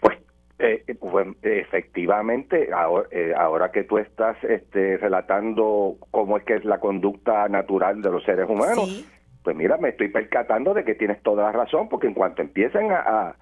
Pues, 0.00 0.18
eh, 0.58 0.84
pues 0.98 1.28
efectivamente, 1.42 2.70
ahora, 2.72 3.08
eh, 3.10 3.32
ahora, 3.36 3.70
que 3.72 3.84
tú 3.84 3.98
estás 3.98 4.36
este, 4.44 4.96
relatando 4.98 5.96
cómo 6.10 6.38
es 6.38 6.44
que 6.44 6.54
es 6.54 6.64
la 6.64 6.80
conducta 6.80 7.48
natural 7.48 8.02
de 8.02 8.10
los 8.10 8.24
seres 8.24 8.48
humanos, 8.48 9.06
pues 9.42 9.56
mira, 9.56 9.76
me 9.76 9.90
estoy 9.90 10.08
percatando 10.08 10.74
de 10.74 10.84
que 10.84 10.94
tienes 10.94 11.22
toda 11.22 11.44
la 11.44 11.52
razón, 11.52 11.88
porque 11.88 12.06
en 12.06 12.14
cuanto 12.14 12.42
empiecen 12.42 12.90
a, 12.90 12.98
a 12.98 13.36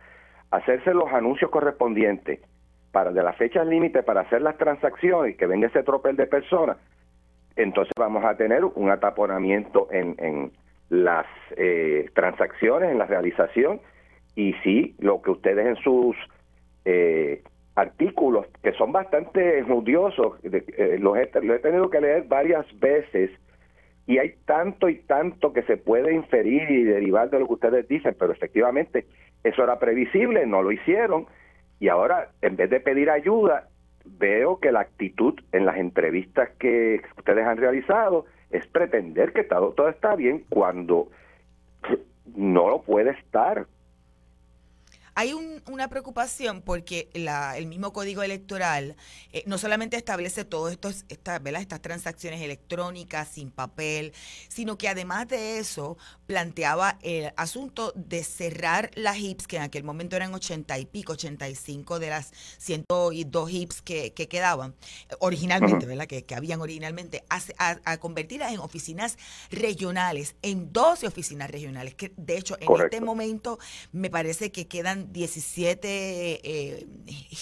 hacerse 0.50 0.92
los 0.92 1.12
anuncios 1.12 1.50
correspondientes 1.50 2.40
para 2.94 3.10
de 3.10 3.22
las 3.22 3.36
fechas 3.36 3.66
límite 3.66 4.04
para 4.04 4.20
hacer 4.20 4.40
las 4.40 4.56
transacciones 4.56 5.34
y 5.34 5.36
que 5.36 5.46
venga 5.46 5.66
ese 5.66 5.82
tropel 5.82 6.16
de 6.16 6.26
personas, 6.26 6.76
entonces 7.56 7.92
vamos 7.96 8.24
a 8.24 8.36
tener 8.36 8.64
un 8.64 8.90
ataponamiento 8.90 9.88
en, 9.90 10.14
en 10.18 10.52
las 10.90 11.26
eh, 11.56 12.10
transacciones, 12.14 12.90
en 12.90 12.98
la 12.98 13.06
realización, 13.06 13.80
y 14.34 14.54
sí, 14.64 14.94
lo 14.98 15.22
que 15.22 15.30
ustedes 15.30 15.66
en 15.66 15.76
sus 15.76 16.16
eh, 16.84 17.42
artículos, 17.74 18.46
que 18.62 18.72
son 18.72 18.92
bastante 18.92 19.62
judiosos, 19.62 20.38
eh, 20.44 20.98
los 21.00 21.16
he, 21.16 21.22
he 21.22 21.58
tenido 21.58 21.90
que 21.90 22.00
leer 22.00 22.24
varias 22.24 22.66
veces, 22.78 23.30
y 24.06 24.18
hay 24.18 24.34
tanto 24.44 24.88
y 24.88 24.96
tanto 24.98 25.52
que 25.52 25.62
se 25.62 25.76
puede 25.76 26.12
inferir 26.12 26.70
y 26.70 26.84
derivar 26.84 27.30
de 27.30 27.40
lo 27.40 27.46
que 27.46 27.54
ustedes 27.54 27.88
dicen, 27.88 28.14
pero 28.18 28.32
efectivamente 28.32 29.06
eso 29.42 29.62
era 29.62 29.78
previsible, 29.78 30.46
no 30.46 30.62
lo 30.62 30.72
hicieron, 30.72 31.26
y 31.80 31.88
ahora 31.88 32.28
en 32.42 32.56
vez 32.56 32.68
de 32.70 32.80
pedir 32.80 33.10
ayuda, 33.10 33.68
veo 34.04 34.58
que 34.58 34.72
la 34.72 34.80
actitud 34.80 35.34
en 35.52 35.66
las 35.66 35.76
entrevistas 35.76 36.50
que 36.58 37.02
ustedes 37.16 37.46
han 37.46 37.56
realizado 37.56 38.26
es 38.50 38.66
pretender 38.66 39.32
que 39.32 39.44
todo, 39.44 39.72
todo 39.72 39.88
está 39.88 40.14
bien 40.14 40.44
cuando 40.48 41.08
no 42.36 42.68
lo 42.68 42.82
puede 42.82 43.10
estar. 43.10 43.66
Hay 45.16 45.32
una 45.32 45.88
preocupación 45.88 46.60
porque 46.60 47.08
el 47.14 47.66
mismo 47.66 47.92
código 47.92 48.22
electoral 48.22 48.96
eh, 49.32 49.44
no 49.46 49.58
solamente 49.58 49.96
establece 49.96 50.44
todas 50.44 50.72
estas, 50.72 51.04
estas 51.08 51.80
transacciones 51.82 52.40
electrónicas 52.42 53.28
sin 53.28 53.50
papel, 53.50 54.12
sino 54.48 54.76
que 54.76 54.88
además 54.88 55.28
de 55.28 55.58
eso 55.58 55.96
planteaba 56.26 56.98
el 57.02 57.32
asunto 57.36 57.92
de 57.94 58.24
cerrar 58.24 58.90
las 58.94 59.16
HIPS, 59.18 59.46
que 59.46 59.56
en 59.56 59.62
aquel 59.62 59.84
momento 59.84 60.16
eran 60.16 60.34
80 60.34 60.78
y 60.78 60.86
pico, 60.86 61.12
85 61.12 61.98
de 62.00 62.08
las 62.08 62.32
102 62.58 63.50
HIPS 63.50 63.82
que, 63.82 64.12
que 64.12 64.26
quedaban 64.28 64.74
originalmente, 65.20 65.86
¿verdad? 65.86 66.06
Que, 66.06 66.24
que, 66.24 66.34
habían 66.34 66.60
originalmente, 66.60 67.24
a, 67.30 67.78
a, 67.84 67.96
convertirlas 67.98 68.52
en 68.52 68.58
oficinas 68.58 69.16
regionales, 69.50 70.34
en 70.42 70.72
12 70.72 71.06
oficinas 71.06 71.50
regionales, 71.50 71.94
que 71.94 72.12
de 72.16 72.36
hecho 72.36 72.56
en 72.58 72.68
este 72.82 73.00
momento 73.00 73.58
me 73.92 74.10
parece 74.10 74.50
que 74.50 74.66
quedan 74.66 75.03
17 75.12 75.88
eh, 75.88 76.86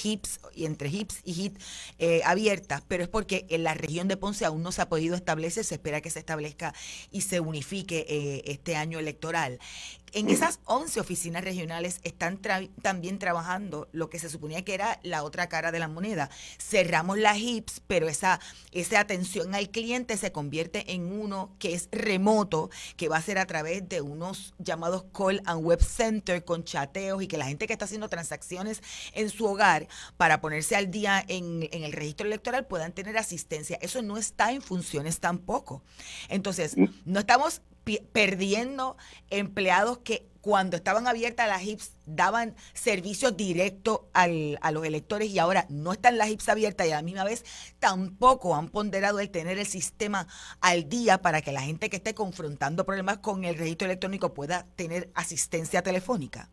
hips, 0.03 0.41
y 0.55 0.67
entre 0.67 0.89
hips 0.89 1.21
y 1.25 1.33
hit 1.35 1.59
eh, 1.99 2.21
abiertas, 2.25 2.83
pero 2.87 3.03
es 3.03 3.09
porque 3.09 3.47
en 3.49 3.65
la 3.65 3.75
región 3.75 4.09
de 4.09 4.17
Ponce 4.17 4.45
aún 4.45 4.63
no 4.63 4.73
se 4.73 4.83
ha 4.83 4.89
podido 4.89 5.15
establecer, 5.15 5.65
se 5.65 5.75
espera 5.75 6.01
que 6.01 6.11
se 6.11 6.19
establezca 6.19 6.75
y 7.11 7.23
se 7.23 7.41
unifique 7.41 8.07
eh, 8.09 8.43
este 8.47 8.77
año 8.77 8.99
electoral. 8.99 9.59
En 10.15 10.29
esas 10.29 10.61
11 10.67 11.01
oficinas 11.01 11.43
regionales 11.43 11.99
están 12.03 12.39
también 12.83 13.19
trabajando 13.19 13.89
lo 13.93 14.11
que 14.11 14.19
se 14.19 14.29
suponía 14.29 14.63
que 14.63 14.75
era 14.75 15.01
la 15.03 15.23
otra 15.23 15.49
cara 15.49 15.73
de 15.73 15.79
la 15.79 15.89
moneda. 15.89 16.29
Cerramos 16.59 17.19
las 17.19 17.39
HIPS, 17.39 17.81
pero 17.87 18.09
esa, 18.09 18.39
esa 18.73 19.01
atención 19.01 19.55
al 19.55 19.71
cliente 19.71 20.19
se 20.19 20.31
convierte 20.31 20.93
en 20.93 21.11
uno 21.11 21.57
que 21.59 21.73
es 21.73 21.89
remoto, 21.93 22.69
que 22.97 23.09
va 23.09 23.17
a 23.17 23.23
ser 23.23 23.39
a 23.39 23.47
través 23.47 23.89
de 23.89 24.03
unos 24.03 24.53
llamados 24.59 25.05
call 25.17 25.41
and 25.47 25.65
web 25.65 25.83
center 25.83 26.45
con 26.45 26.65
chateos 26.65 27.23
y 27.23 27.27
que 27.27 27.39
la 27.39 27.47
gente 27.47 27.67
que 27.67 27.73
está 27.73 27.87
haciendo 27.87 28.11
transacciones 28.11 28.83
en 29.15 29.31
su 29.31 29.47
hogar 29.47 29.89
para 30.19 30.43
ponerse 30.43 30.77
al 30.77 30.91
día 30.91 31.25
en, 31.27 31.69
en 31.73 31.85
el 31.85 31.93
registro 31.93 32.27
electoral 32.27 32.67
puedan 32.67 32.93
tener 32.93 33.17
asistencia. 33.17 33.79
Eso 33.81 34.03
no 34.03 34.19
está 34.19 34.53
en 34.53 34.61
funciones 34.61 35.21
tampoco. 35.21 35.83
Entonces, 36.29 36.77
mm. 36.77 36.85
no 37.07 37.21
estamos 37.21 37.63
perdiendo 38.13 38.97
empleados 39.31 39.99
que 39.99 40.27
cuando 40.43 40.77
estaban 40.77 41.07
abiertas 41.07 41.49
las 41.49 41.63
HIPS 41.63 41.97
daban 42.05 42.55
servicio 42.75 43.31
directo 43.31 44.09
al, 44.13 44.59
a 44.61 44.73
los 44.73 44.85
electores 44.85 45.29
y 45.31 45.39
ahora 45.39 45.65
no 45.71 45.93
están 45.93 46.19
las 46.19 46.29
HIPS 46.29 46.49
abiertas 46.49 46.89
y 46.89 46.91
a 46.91 46.97
la 46.97 47.03
misma 47.03 47.25
vez 47.25 47.45
tampoco 47.79 48.55
han 48.57 48.69
ponderado 48.69 49.21
el 49.21 49.31
tener 49.31 49.59
el 49.59 49.67
sistema 49.67 50.27
al 50.61 50.89
día 50.89 51.19
para 51.19 51.43
que 51.43 51.53
la 51.53 51.61
gente 51.61 51.89
que 51.89 51.97
esté 51.97 52.15
confrontando 52.15 52.85
problemas 52.85 53.19
con 53.19 53.45
el 53.45 53.57
registro 53.57 53.87
electrónico 53.87 54.35
pueda 54.35 54.67
tener 54.77 55.11
asistencia 55.15 55.83
telefónica. 55.83 56.49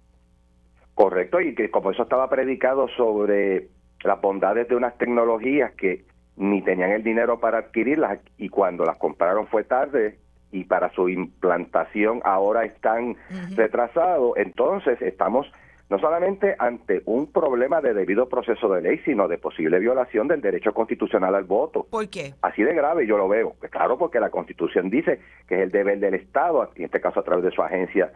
Correcto, 0.93 1.41
y 1.41 1.55
que 1.55 1.71
como 1.71 1.91
eso 1.91 2.03
estaba 2.03 2.29
predicado 2.29 2.87
sobre 2.95 3.69
las 4.03 4.21
bondades 4.21 4.67
de 4.67 4.75
unas 4.75 4.97
tecnologías 4.97 5.73
que 5.73 6.05
ni 6.37 6.61
tenían 6.61 6.91
el 6.91 7.03
dinero 7.03 7.39
para 7.39 7.57
adquirirlas 7.57 8.19
y 8.37 8.49
cuando 8.49 8.85
las 8.85 8.97
compraron 8.97 9.47
fue 9.47 9.63
tarde, 9.63 10.19
y 10.51 10.63
para 10.63 10.91
su 10.93 11.09
implantación 11.09 12.21
ahora 12.23 12.65
están 12.65 13.15
retrasados, 13.55 14.33
entonces 14.37 15.01
estamos 15.01 15.51
no 15.89 15.97
solamente 15.97 16.55
ante 16.59 17.01
un 17.05 17.31
problema 17.31 17.81
de 17.81 17.93
debido 17.93 18.29
proceso 18.29 18.69
de 18.69 18.81
ley, 18.81 18.99
sino 19.05 19.27
de 19.27 19.39
posible 19.39 19.79
violación 19.79 20.27
del 20.27 20.39
derecho 20.39 20.71
constitucional 20.71 21.33
al 21.33 21.45
voto. 21.45 21.87
¿Por 21.89 22.07
qué? 22.09 22.35
Así 22.43 22.61
de 22.61 22.75
grave 22.75 23.07
yo 23.07 23.17
lo 23.17 23.27
veo. 23.27 23.55
Pues 23.59 23.71
claro, 23.71 23.97
porque 23.97 24.19
la 24.19 24.29
Constitución 24.29 24.89
dice 24.91 25.19
que 25.47 25.55
es 25.55 25.61
el 25.61 25.71
deber 25.71 25.99
del 25.99 26.13
Estado, 26.13 26.69
en 26.75 26.85
este 26.85 27.01
caso 27.01 27.19
a 27.19 27.23
través 27.23 27.43
de 27.43 27.51
su 27.51 27.63
agencia 27.63 28.11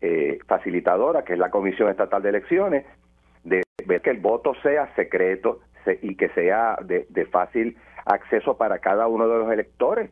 eh, 0.00 0.38
facilitadora, 0.46 1.22
que 1.22 1.34
es 1.34 1.38
la 1.38 1.50
Comisión 1.50 1.88
Estatal 1.90 2.22
de 2.22 2.30
Elecciones, 2.30 2.84
de 3.44 3.62
ver 3.86 4.02
que 4.02 4.10
el 4.10 4.18
voto 4.18 4.54
sea 4.62 4.92
secreto 4.96 5.60
y 6.02 6.16
que 6.16 6.28
sea 6.30 6.76
de, 6.82 7.06
de 7.08 7.26
fácil 7.26 7.76
acceso 8.04 8.56
para 8.56 8.80
cada 8.80 9.06
uno 9.06 9.28
de 9.28 9.38
los 9.38 9.52
electores. 9.52 10.10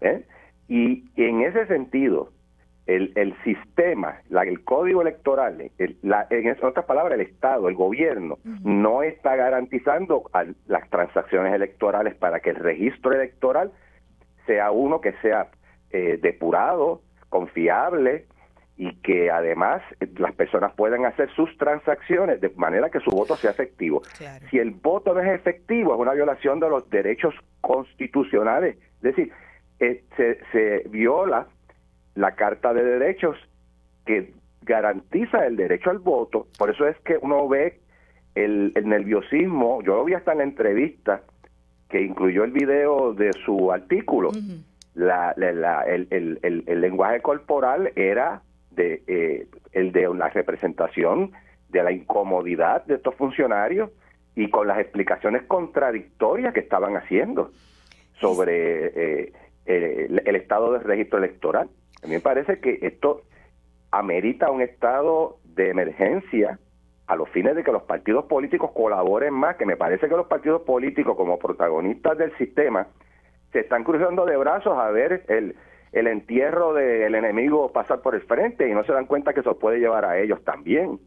¿eh? 0.00 0.24
Y 0.68 1.04
en 1.16 1.42
ese 1.42 1.66
sentido, 1.66 2.30
el, 2.86 3.12
el 3.14 3.34
sistema, 3.44 4.20
la, 4.28 4.42
el 4.42 4.64
código 4.64 5.02
electoral, 5.02 5.70
la, 6.02 6.26
en 6.30 6.56
otras 6.62 6.84
palabras, 6.84 7.18
el 7.18 7.26
Estado, 7.26 7.68
el 7.68 7.74
gobierno, 7.74 8.38
no 8.62 9.02
está 9.02 9.36
garantizando 9.36 10.24
las 10.66 10.88
transacciones 10.90 11.54
electorales 11.54 12.14
para 12.14 12.40
que 12.40 12.50
el 12.50 12.56
registro 12.56 13.12
electoral 13.12 13.72
sea 14.46 14.70
uno 14.70 15.00
que 15.00 15.12
sea 15.22 15.48
eh, 15.90 16.18
depurado, 16.20 17.02
confiable 17.28 18.26
y 18.76 18.94
que 18.96 19.30
además 19.30 19.82
eh, 20.00 20.08
las 20.18 20.34
personas 20.34 20.72
puedan 20.74 21.04
hacer 21.04 21.30
sus 21.34 21.56
transacciones 21.58 22.40
de 22.40 22.50
manera 22.56 22.90
que 22.90 23.00
su 23.00 23.10
voto 23.10 23.36
sea 23.36 23.50
efectivo. 23.50 24.02
Si 24.50 24.58
el 24.58 24.70
voto 24.72 25.14
no 25.14 25.20
es 25.20 25.28
efectivo, 25.28 25.94
es 25.94 26.00
una 26.00 26.14
violación 26.14 26.58
de 26.58 26.68
los 26.68 26.88
derechos 26.90 27.34
constitucionales. 27.60 28.76
Es 28.96 29.02
decir, 29.02 29.32
eh, 29.82 30.04
se, 30.52 30.88
viola 30.88 31.48
la 32.14 32.36
Carta 32.36 32.72
de 32.72 32.84
Derechos 32.84 33.36
que 34.06 34.32
garantiza 34.62 35.44
el 35.44 35.56
derecho 35.56 35.90
al 35.90 35.98
voto. 35.98 36.46
Por 36.56 36.70
eso 36.70 36.86
es 36.86 36.96
que 37.00 37.18
uno 37.20 37.48
ve 37.48 37.80
el, 38.36 38.72
nerviosismo. 38.84 39.82
Yo 39.82 39.96
lo 39.96 40.04
vi 40.04 40.14
hasta 40.14 40.32
en 40.32 40.38
la 40.38 40.44
entrevista 40.44 41.22
que 41.88 42.00
incluyó 42.00 42.44
el 42.44 42.52
video 42.52 43.12
de 43.12 43.32
su 43.44 43.72
artículo. 43.72 44.30
la, 44.94 45.32
el, 45.32 46.06
el, 46.10 46.64
el, 46.66 46.80
lenguaje 46.80 47.20
corporal 47.20 47.92
era 47.96 48.42
de 48.70 49.02
eh, 49.08 49.46
el 49.72 49.90
de 49.90 50.08
una 50.08 50.28
representación 50.28 51.32
de 51.70 51.82
la 51.82 51.90
incomodidad 51.90 52.84
de 52.84 52.94
estos 52.94 53.16
funcionarios 53.16 53.90
y 54.36 54.48
con 54.48 54.68
las 54.68 54.78
explicaciones 54.78 55.42
contradictorias 55.42 56.54
que 56.54 56.60
estaban 56.60 56.96
haciendo 56.96 57.50
sobre 58.20 59.24
eh, 59.24 59.32
el, 59.66 60.36
estado 60.36 60.72
de 60.72 60.78
registro 60.80 61.18
electoral. 61.18 61.68
A 62.02 62.06
mí 62.06 62.14
me 62.14 62.20
parece 62.20 62.60
que 62.60 62.78
esto 62.82 63.22
amerita 63.90 64.50
un 64.50 64.62
estado 64.62 65.38
de 65.44 65.70
emergencia 65.70 66.58
a 67.06 67.16
los 67.16 67.28
fines 67.30 67.54
de 67.54 67.62
que 67.62 67.72
los 67.72 67.82
partidos 67.82 68.24
políticos 68.24 68.70
colaboren 68.74 69.34
más, 69.34 69.56
que 69.56 69.66
me 69.66 69.76
parece 69.76 70.08
que 70.08 70.16
los 70.16 70.26
partidos 70.26 70.62
políticos 70.62 71.16
como 71.16 71.38
protagonistas 71.38 72.16
del 72.16 72.36
sistema 72.38 72.88
se 73.52 73.60
están 73.60 73.84
cruzando 73.84 74.24
de 74.24 74.36
brazos 74.36 74.78
a 74.78 74.90
ver 74.90 75.24
el, 75.28 75.54
el 75.92 76.06
entierro 76.06 76.72
del 76.72 77.14
enemigo 77.14 77.70
pasar 77.70 78.00
por 78.00 78.14
el 78.14 78.22
frente 78.22 78.68
y 78.68 78.72
no 78.72 78.82
se 78.84 78.92
dan 78.92 79.06
cuenta 79.06 79.34
que 79.34 79.40
eso 79.40 79.58
puede 79.58 79.78
llevar 79.78 80.04
a 80.06 80.18
ellos 80.18 80.42
también. 80.42 80.98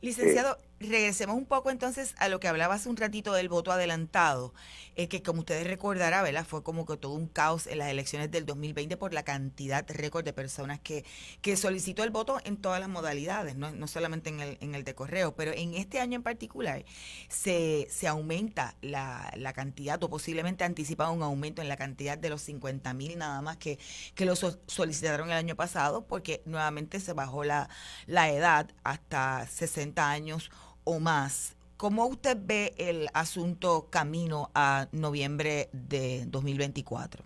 Licenciado, 0.00 0.56
regresemos 0.80 1.36
un 1.36 1.46
poco 1.46 1.70
entonces 1.70 2.14
a 2.18 2.28
lo 2.28 2.40
que 2.40 2.48
hablaba 2.48 2.74
hace 2.74 2.88
un 2.88 2.96
ratito 2.96 3.32
del 3.32 3.48
voto 3.48 3.72
adelantado, 3.72 4.52
eh, 4.94 5.08
que 5.08 5.22
como 5.22 5.40
ustedes 5.40 5.66
recordarán, 5.66 6.24
¿verdad? 6.24 6.46
fue 6.46 6.62
como 6.62 6.86
que 6.86 6.96
todo 6.96 7.12
un 7.12 7.28
caos 7.28 7.66
en 7.66 7.78
las 7.78 7.88
elecciones 7.88 8.30
del 8.30 8.46
2020 8.46 8.96
por 8.96 9.14
la 9.14 9.22
cantidad 9.22 9.84
récord 9.88 10.24
de 10.24 10.32
personas 10.32 10.80
que, 10.80 11.04
que 11.40 11.56
solicitó 11.56 12.04
el 12.04 12.10
voto 12.10 12.38
en 12.44 12.56
todas 12.56 12.80
las 12.80 12.88
modalidades, 12.88 13.56
no, 13.56 13.72
no 13.72 13.86
solamente 13.86 14.30
en 14.30 14.40
el, 14.40 14.58
en 14.60 14.74
el 14.74 14.84
de 14.84 14.94
correo, 14.94 15.34
pero 15.34 15.52
en 15.52 15.74
este 15.74 16.00
año 16.00 16.16
en 16.16 16.22
particular 16.22 16.84
se, 17.28 17.86
se 17.90 18.06
aumenta 18.08 18.76
la, 18.82 19.32
la 19.36 19.52
cantidad 19.52 20.02
o 20.02 20.10
posiblemente 20.10 20.64
anticipa 20.64 21.10
un 21.10 21.22
aumento 21.22 21.62
en 21.62 21.68
la 21.68 21.76
cantidad 21.76 22.18
de 22.18 22.30
los 22.30 22.42
50 22.42 22.92
mil 22.94 23.18
nada 23.18 23.40
más 23.42 23.56
que, 23.56 23.78
que 24.14 24.24
lo 24.24 24.36
solicitaron 24.36 25.30
el 25.30 25.36
año 25.36 25.56
pasado 25.56 26.06
porque 26.06 26.42
nuevamente 26.44 27.00
se 27.00 27.12
bajó 27.12 27.44
la, 27.44 27.68
la 28.06 28.30
edad 28.30 28.70
hasta 28.84 29.46
60 29.46 30.08
años 30.10 30.50
o 30.86 30.98
más. 31.00 31.54
¿Cómo 31.76 32.06
usted 32.06 32.38
ve 32.40 32.72
el 32.78 33.08
asunto 33.12 33.88
camino 33.90 34.48
a 34.54 34.86
noviembre 34.92 35.68
de 35.72 36.24
2024? 36.26 37.22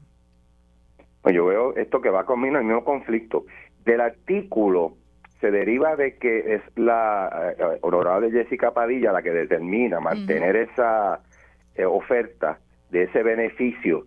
Pues 1.22 1.34
yo 1.34 1.46
veo 1.46 1.76
esto 1.76 2.00
que 2.00 2.10
va 2.10 2.26
camino 2.26 2.58
al 2.58 2.64
mismo 2.64 2.84
conflicto. 2.84 3.44
Del 3.84 4.00
artículo 4.00 4.96
se 5.40 5.52
deriva 5.52 5.94
de 5.94 6.16
que 6.16 6.54
es 6.54 6.62
la 6.74 7.54
eh, 7.56 7.78
honorable 7.82 8.32
Jessica 8.32 8.72
Padilla 8.72 9.12
la 9.12 9.22
que 9.22 9.30
determina 9.30 10.00
mantener 10.00 10.56
esa 10.56 11.20
eh, 11.76 11.84
oferta 11.84 12.58
de 12.90 13.04
ese 13.04 13.22
beneficio. 13.22 14.06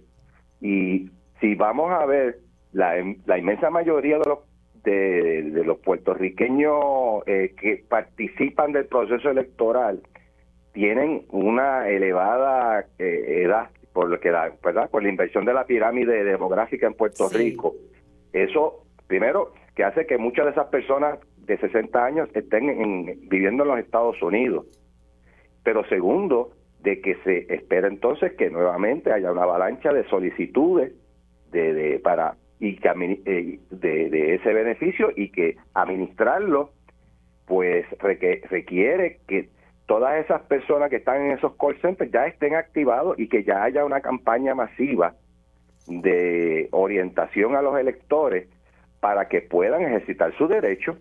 Y 0.59 1.09
si 1.39 1.55
vamos 1.55 1.91
a 1.91 2.05
ver, 2.05 2.39
la, 2.73 2.95
la 3.25 3.37
inmensa 3.37 3.69
mayoría 3.69 4.17
de 4.17 4.25
los 4.29 4.39
de, 4.83 5.63
los 5.65 5.79
puertorriqueños 5.79 7.23
eh, 7.25 7.53
que 7.59 7.83
participan 7.87 8.71
del 8.71 8.85
proceso 8.85 9.29
electoral 9.29 10.01
tienen 10.73 11.25
una 11.29 11.87
elevada 11.87 12.85
eh, 12.99 13.43
edad 13.43 13.69
por 13.93 14.09
lo 14.09 14.19
que 14.19 14.31
da, 14.31 14.51
¿verdad? 14.63 14.89
por 14.89 15.03
la 15.03 15.09
inversión 15.09 15.45
de 15.45 15.53
la 15.53 15.65
pirámide 15.65 16.23
demográfica 16.23 16.87
en 16.87 16.95
Puerto 16.95 17.29
Rico. 17.29 17.75
Eso, 18.33 18.85
primero, 19.05 19.53
que 19.75 19.83
hace 19.83 20.07
que 20.07 20.17
muchas 20.17 20.45
de 20.45 20.51
esas 20.51 20.67
personas 20.67 21.19
de 21.37 21.57
60 21.59 22.03
años 22.03 22.29
estén 22.33 23.19
viviendo 23.29 23.63
en 23.63 23.69
los 23.69 23.79
Estados 23.79 24.19
Unidos. 24.23 24.65
Pero 25.63 25.85
segundo, 25.85 26.53
de 26.81 27.01
que 27.01 27.15
se 27.23 27.53
espera 27.53 27.87
entonces 27.87 28.33
que 28.33 28.49
nuevamente 28.49 29.13
haya 29.13 29.31
una 29.31 29.43
avalancha 29.43 29.93
de 29.93 30.03
solicitudes 30.09 30.93
de, 31.51 31.73
de 31.73 31.99
para 31.99 32.35
y 32.63 32.79
eh, 33.25 33.59
de, 33.71 34.09
de, 34.09 34.35
ese 34.35 34.53
beneficio 34.53 35.11
y 35.17 35.31
que 35.31 35.57
administrarlo 35.73 36.71
pues 37.45 37.85
requiere 37.99 39.19
que 39.27 39.49
todas 39.85 40.23
esas 40.23 40.43
personas 40.43 40.89
que 40.89 40.95
están 40.95 41.23
en 41.23 41.31
esos 41.31 41.57
call 41.57 41.77
centers 41.81 42.09
ya 42.09 42.25
estén 42.25 42.55
activados 42.55 43.19
y 43.19 43.27
que 43.27 43.43
ya 43.43 43.63
haya 43.63 43.83
una 43.83 43.99
campaña 43.99 44.55
masiva 44.55 45.15
de 45.87 46.69
orientación 46.71 47.57
a 47.57 47.61
los 47.61 47.77
electores 47.77 48.47
para 49.01 49.27
que 49.27 49.41
puedan 49.41 49.81
ejercitar 49.81 50.33
su 50.37 50.47
derecho 50.47 50.97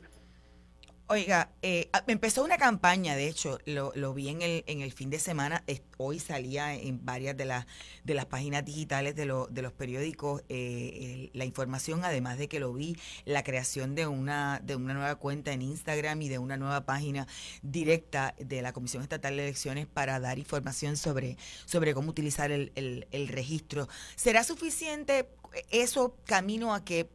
Oiga, 1.12 1.51
eh, 1.61 1.90
ah, 1.92 2.03
empezó 2.07 2.42
una 2.42 2.57
campaña, 2.57 3.14
de 3.14 3.29
hecho, 3.29 3.59
lo, 3.66 4.14
vi 4.14 4.31
en 4.31 4.40
el, 4.40 4.64
en 4.66 4.81
el 4.81 4.92
fin 4.92 5.11
de 5.11 5.18
semana, 5.18 5.62
hoy 5.98 6.18
salía 6.18 6.72
en 6.75 7.05
varias 7.05 7.37
de, 7.37 7.44
las 7.44 7.66
de 8.03 8.14
las 8.14 8.25
páginas 8.25 8.64
digitales 8.64 9.14
de, 9.14 9.27
de 9.27 9.62
los 9.62 9.72
periódicos 9.75 10.42
eh, 10.48 11.29
la 11.35 11.44
información, 11.44 12.03
además 12.03 12.38
de 12.38 12.48
que 12.48 12.61
lo 12.61 12.72
vi, 12.72 12.96
la 13.27 13.44
creación 13.44 13.94
de 13.94 14.07
una, 14.07 14.62
de 14.64 14.75
una 14.75 14.94
nueva 14.94 15.16
cuenta 15.16 15.53
en 15.53 15.61
Instagram 15.61 16.22
y 16.22 16.31
de 16.31 16.38
una 16.38 16.57
nueva 16.57 16.87
página 16.87 17.29
directa 17.61 18.35
de 18.38 18.62
la 18.62 18.72
Comisión 18.72 19.03
Estatal 19.03 19.37
de 19.37 19.42
Elecciones 19.42 19.87
para 19.87 20.18
dar 20.18 20.38
información 20.38 20.96
sobre, 20.96 21.37
sobre 21.66 21.92
cómo 21.92 22.09
utilizar 22.09 22.51
el, 22.51 22.72
el 22.75 23.29
registro. 23.29 23.87
¿Será 24.16 24.44
suficiente 24.44 25.29
eso 25.70 26.16
camino 26.25 26.72
a 26.72 26.87
que 26.87 27.11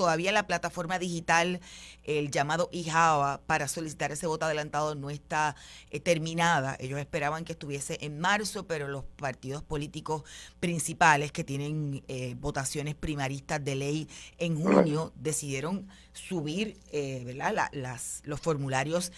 todavía 0.00 0.32
la 0.32 0.46
plataforma 0.46 0.98
digital, 0.98 1.60
el 2.04 2.30
llamado 2.30 2.70
IJAWA, 2.72 3.42
para 3.44 3.68
solicitar 3.68 4.10
ese 4.10 4.26
voto 4.26 4.46
adelantado 4.46 4.94
no 4.94 5.10
está 5.10 5.56
eh, 5.90 6.00
terminada. 6.00 6.74
Ellos 6.80 6.98
esperaban 6.98 7.44
que 7.44 7.52
estuviese 7.52 7.98
en 8.00 8.18
marzo, 8.18 8.66
pero 8.66 8.88
los 8.88 9.04
partidos 9.04 9.62
políticos 9.62 10.22
principales 10.58 11.32
que 11.32 11.44
tienen 11.44 12.02
eh, 12.08 12.34
votaciones 12.38 12.94
primaristas 12.94 13.62
de 13.62 13.74
ley 13.74 14.08
en 14.38 14.58
junio 14.58 15.12
decidieron 15.20 15.86
subir 16.14 16.78
eh, 16.92 17.22
¿verdad? 17.26 17.68
las, 17.72 18.22
los 18.24 18.40
formularios 18.40 19.12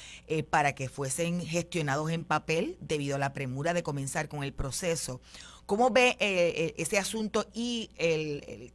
para 0.50 0.74
que 0.74 0.88
fuesen 0.88 1.46
gestionados 1.46 2.10
en 2.10 2.24
papel 2.24 2.76
debido 2.80 3.14
a 3.14 3.18
la 3.20 3.32
premura 3.32 3.72
de 3.72 3.84
comenzar 3.84 4.28
con 4.28 4.42
el 4.42 4.52
proceso. 4.52 5.20
¿Cómo 5.66 5.90
ve 5.90 6.16
eh, 6.20 6.52
eh, 6.56 6.74
ese 6.76 6.98
asunto 6.98 7.44
y 7.54 7.90
el, 7.96 8.72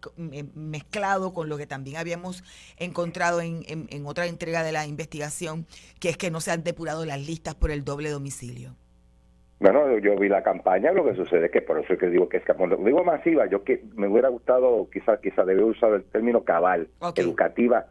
mezclado 0.56 1.34
con 1.34 1.50
lo 1.50 1.58
que 1.58 1.68
también 1.68 1.98
habíamos 1.98 2.44
encontrado 2.78 3.42
en, 3.42 4.06
otra 4.06 4.26
entrega 4.26 4.64
de 4.64 4.72
la 4.72 4.86
investigación, 4.86 5.66
que 6.00 6.10
es 6.10 6.18
que 6.18 6.32
no 6.32 6.40
se 6.40 6.52
han 6.52 6.64
depurado 6.64 7.06
las 7.06 7.20
listas 7.20 7.56
por 7.56 7.72
el 7.72 7.84
doble 7.84 8.10
domicilio? 8.10 8.76
Bueno, 9.60 9.98
yo 9.98 10.16
vi 10.18 10.30
la 10.30 10.44
campaña, 10.44 10.92
lo 10.92 11.04
que 11.04 11.16
sucede 11.16 11.48
es 11.48 11.52
que 11.52 11.62
por 11.62 11.80
eso 11.80 11.94
es 11.94 12.00
que 12.00 12.10
digo 12.10 12.30
que 12.30 12.38
es 12.38 12.44
cuando 12.46 12.78
digo 12.78 13.04
masiva, 13.04 13.48
yo 13.48 13.64
que 13.64 13.84
me 13.96 14.08
hubiera 14.08 14.30
gustado, 14.30 14.88
quizás 14.92 15.20
quizá 15.20 15.44
debe 15.46 15.64
usar 15.64 15.94
el 15.94 16.04
término 16.04 16.44
cabal, 16.44 16.88
educativa, 17.16 17.88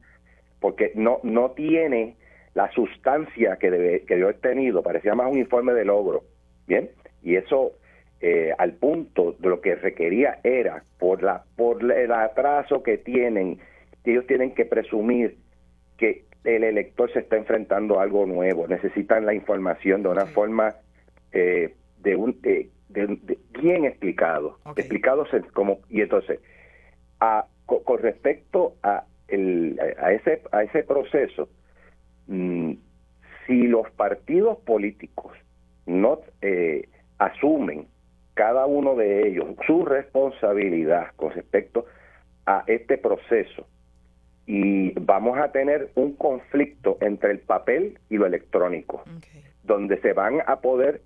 porque 0.61 0.93
no 0.95 1.19
no 1.25 1.51
tiene 1.51 2.17
la 2.55 2.71
sustancia 2.73 3.57
que 3.57 3.71
debe 3.71 4.03
que 4.03 4.19
yo 4.19 4.31
he 4.31 4.35
tenido, 4.35 4.83
parecía 4.83 5.15
más 5.15 5.31
un 5.31 5.39
informe 5.39 5.75
de 5.75 5.85
logro, 5.85 6.23
¿bien? 6.67 6.91
Y 7.23 7.35
eso 7.35 7.73
eh, 8.21 8.53
al 8.57 8.73
punto 8.73 9.37
de 9.39 9.49
lo 9.49 9.61
que 9.61 9.75
requería 9.75 10.39
era 10.43 10.83
por 10.99 11.23
la 11.23 11.45
por 11.57 11.83
el 11.91 12.13
atraso 12.13 12.83
que 12.83 12.99
tienen 12.99 13.59
ellos 14.05 14.27
tienen 14.27 14.55
que 14.55 14.65
presumir 14.65 15.37
que 15.99 16.25
el 16.45 16.65
elector 16.65 17.13
se 17.13 17.21
está 17.21 17.37
enfrentando 17.37 17.99
a 17.99 18.05
algo 18.05 18.25
nuevo. 18.25 18.69
Necesitan 18.69 19.27
la 19.27 19.35
información 19.35 20.03
de 20.03 20.09
una 20.11 20.27
forma 20.27 20.77
eh, 21.33 21.75
de 21.99 22.17
un 22.17 22.41
de, 22.41 22.71
bien 23.61 23.85
explicado. 23.85 24.59
Explicado 24.77 25.27
como 25.53 25.81
y 25.91 26.03
entonces 26.03 26.41
a, 27.21 27.47
con, 27.67 27.99
respecto 27.99 28.75
a 28.83 29.05
el, 29.29 29.79
a 30.01 30.13
ese 30.13 30.43
a 30.53 30.63
ese 30.63 30.85
proceso 30.85 31.49
mm, 32.29 32.75
si 33.47 33.67
los 33.67 33.91
partidos 33.91 34.59
políticos 34.59 35.33
no 35.85 36.21
eh, 36.43 36.89
asumen 37.19 37.89
cada 38.37 38.67
uno 38.67 38.95
de 38.95 39.27
ellos 39.27 39.47
su 39.67 39.85
responsabilidad 39.87 41.09
con 41.17 41.33
respecto 41.33 41.87
a 42.45 42.65
este 42.67 42.99
proceso 42.99 43.67
y 44.47 44.93
vamos 45.01 45.39
a 45.39 45.51
tener 45.51 45.91
un 45.95 46.13
conflicto 46.13 46.99
entre 47.01 47.33
el 47.33 47.39
papel 47.41 47.99
y 48.11 48.19
lo 48.19 48.27
electrónico, 48.27 49.03
donde 49.65 49.99
se 50.03 50.13
van 50.13 50.43
a 50.47 50.61
poder 50.61 51.01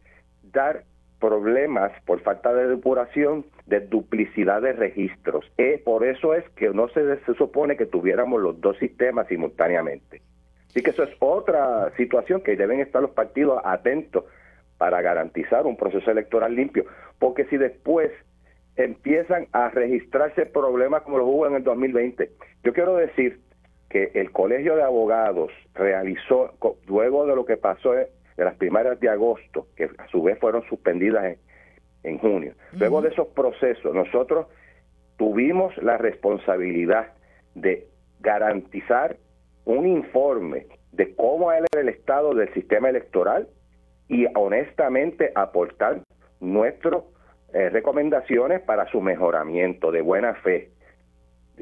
dar 0.53 0.83
problemas 1.21 1.93
por 2.05 2.21
falta 2.21 2.53
de 2.53 2.67
depuración 2.67 3.47
de 3.67 3.81
duplicidad 3.81 4.61
de 4.61 4.73
registros. 4.73 5.45
y 5.57 5.77
por 5.79 6.05
eso 6.05 6.35
es 6.35 6.45
que 6.51 6.71
no 6.71 6.89
se, 6.89 7.17
se 7.21 7.35
supone 7.35 7.77
que 7.77 7.87
tuviéramos 7.87 8.43
los 8.43 8.61
dos 8.61 8.77
sistemas 8.79 9.29
simultáneamente. 9.29 10.21
Así 10.69 10.83
que 10.83 10.91
eso 10.91 11.05
es 11.05 11.11
otra 11.21 11.93
situación 11.97 12.43
que 12.43 12.57
deben 12.57 12.81
estar 12.81 13.01
los 13.01 13.13
partidos 13.13 13.61
atentos 13.65 14.25
para 14.81 15.03
garantizar 15.03 15.67
un 15.67 15.77
proceso 15.77 16.11
electoral 16.11 16.55
limpio, 16.57 16.87
porque 17.19 17.45
si 17.51 17.59
después 17.59 18.11
empiezan 18.77 19.47
a 19.53 19.69
registrarse 19.69 20.47
problemas 20.47 21.03
como 21.03 21.19
los 21.19 21.27
hubo 21.27 21.47
en 21.47 21.57
el 21.57 21.63
2020, 21.63 22.31
yo 22.65 22.73
quiero 22.73 22.97
decir 22.97 23.41
que 23.91 24.11
el 24.15 24.33
Colegio 24.33 24.77
de 24.77 24.83
Abogados 24.83 25.53
realizó, 25.75 26.55
luego 26.87 27.27
de 27.27 27.37
lo 27.37 27.45
que 27.45 27.59
pasó 27.59 27.93
de 27.93 28.09
las 28.39 28.55
primarias 28.55 28.99
de 29.01 29.11
agosto, 29.11 29.67
que 29.77 29.91
a 29.99 30.09
su 30.09 30.23
vez 30.23 30.39
fueron 30.39 30.63
suspendidas 30.63 31.37
en, 32.03 32.17
junio, 32.17 32.55
luego 32.73 33.03
de 33.03 33.11
esos 33.11 33.27
procesos, 33.29 33.95
nosotros 33.95 34.47
tuvimos 35.19 35.77
la 35.77 35.99
responsabilidad 35.99 37.13
de 37.55 37.87
garantizar 38.21 39.19
un 39.67 39.87
informe 39.87 40.69
de 40.93 41.15
cómo 41.15 41.53
era 41.53 41.67
el 41.79 41.91
estado 41.91 42.33
del 42.33 42.51
sistema 42.55 42.89
electoral 42.89 43.47
y 44.11 44.27
honestamente 44.35 45.31
aportar 45.37 46.03
nuestras 46.41 47.05
eh, 47.55 47.71
recomendaciones 47.71 48.61
para 48.61 48.91
su 48.91 49.01
mejoramiento 49.01 49.93
de 49.93 50.03
buena 50.03 50.35
fe. 50.35 50.71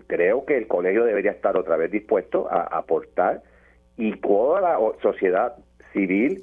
Creo 0.06 0.46
que 0.46 0.56
el 0.56 0.66
colegio 0.66 1.04
debería 1.04 1.32
estar 1.32 1.56
otra 1.58 1.76
vez 1.76 1.90
dispuesto 1.90 2.50
a 2.50 2.62
aportar 2.62 3.42
y 3.96 4.16
toda 4.16 4.62
la 4.62 4.78
sociedad 5.02 5.56
civil, 5.92 6.42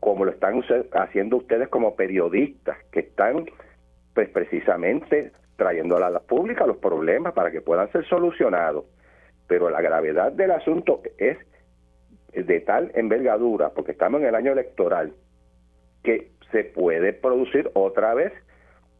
como 0.00 0.26
lo 0.26 0.32
están 0.32 0.62
haciendo 0.92 1.38
ustedes 1.38 1.68
como 1.68 1.96
periodistas, 1.96 2.76
que 2.92 3.00
están 3.00 3.46
pues 4.14 4.28
precisamente 4.28 5.32
trayendo 5.56 5.96
a 5.96 6.10
la 6.10 6.20
pública 6.20 6.66
los 6.66 6.76
problemas 6.76 7.32
para 7.32 7.50
que 7.50 7.62
puedan 7.62 7.90
ser 7.90 8.04
solucionados. 8.06 8.84
Pero 9.46 9.70
la 9.70 9.80
gravedad 9.80 10.30
del 10.32 10.50
asunto 10.50 11.00
es 11.16 11.38
de 12.34 12.60
tal 12.60 12.92
envergadura, 12.94 13.70
porque 13.70 13.92
estamos 13.92 14.20
en 14.20 14.26
el 14.26 14.34
año 14.34 14.52
electoral, 14.52 15.14
que 16.08 16.30
se 16.50 16.64
puede 16.64 17.12
producir 17.12 17.70
otra 17.74 18.14
vez 18.14 18.32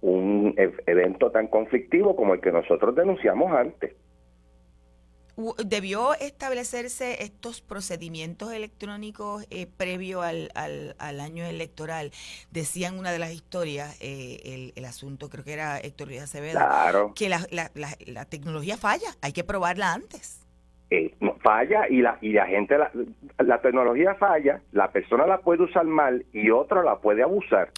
un 0.03 0.55
evento 0.87 1.31
tan 1.31 1.47
conflictivo 1.49 2.15
como 2.15 2.35
el 2.35 2.41
que 2.43 2.53
nosotros 2.53 2.95
denunciamos 2.95 3.51
antes. 3.53 3.95
¿Debió 5.65 6.15
establecerse 6.15 7.23
estos 7.23 7.63
procedimientos 7.63 8.53
electrónicos 8.53 9.47
eh, 9.51 9.69
previo 9.69 10.21
al, 10.21 10.51
al, 10.55 11.21
año 11.21 11.45
electoral? 11.45 12.11
Decían 12.51 12.99
una 12.99 13.13
de 13.13 13.21
las 13.21 13.33
historias, 13.33 13.97
eh, 14.01 14.73
el, 14.75 14.85
asunto, 14.85 15.31
creo 15.31 15.45
que 15.45 15.53
era 15.53 15.79
Héctor 15.79 16.09
Díaz 16.09 16.25
Acevedo, 16.25 17.15
que 17.15 17.29
la, 17.29 17.47
la, 17.51 17.71
la 18.05 18.25
tecnología 18.25 18.77
falla, 18.77 19.17
hay 19.23 19.33
que 19.33 19.45
probarla 19.45 19.95
antes. 19.95 20.48
Eh, 20.91 21.15
falla 21.43 21.87
y 21.87 22.01
la 22.01 22.17
y 22.23 22.33
la 22.33 22.47
gente 22.47 22.79
la, 22.79 23.61
tecnología 23.61 24.15
falla 24.15 24.63
la 24.73 24.91
persona 24.91 25.27
la 25.27 25.37
puede 25.37 25.65
usar 25.65 25.85
mal 25.85 26.25
y 26.33 26.49
otra 26.49 26.83
la 26.83 26.97
puede 26.97 27.23
abusar 27.23 27.73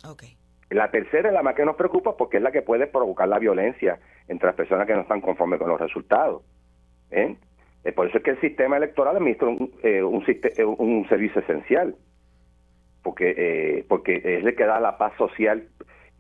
la 0.70 0.92
tercera 0.92 1.28
es 1.28 1.34
la 1.34 1.42
más 1.42 1.56
que 1.56 1.64
nos 1.64 1.74
preocupa 1.74 2.16
porque 2.16 2.36
es 2.36 2.42
la 2.44 2.52
que 2.52 2.62
puede 2.62 2.86
provocar 2.86 3.26
la 3.26 3.40
violencia 3.40 3.98
entre 4.28 4.46
las 4.46 4.54
personas 4.54 4.86
que 4.86 4.94
no 4.94 5.00
están 5.00 5.20
conformes 5.22 5.58
con 5.58 5.68
los 5.70 5.80
resultados 5.80 6.42
¿eh? 7.10 7.34
Eh, 7.82 7.90
por 7.90 8.06
eso 8.06 8.18
es 8.18 8.22
que 8.22 8.30
el 8.30 8.40
sistema 8.40 8.76
electoral 8.76 9.16
administra 9.16 9.48
un, 9.48 9.72
un, 9.82 10.76
un, 10.78 11.08
servicio 11.08 11.40
esencial 11.40 11.96
porque 13.02 13.84
porque 13.88 14.18
es 14.22 14.44
el 14.44 14.54
que 14.54 14.66
da 14.66 14.78
la 14.78 14.98
paz 14.98 15.14
social 15.18 15.66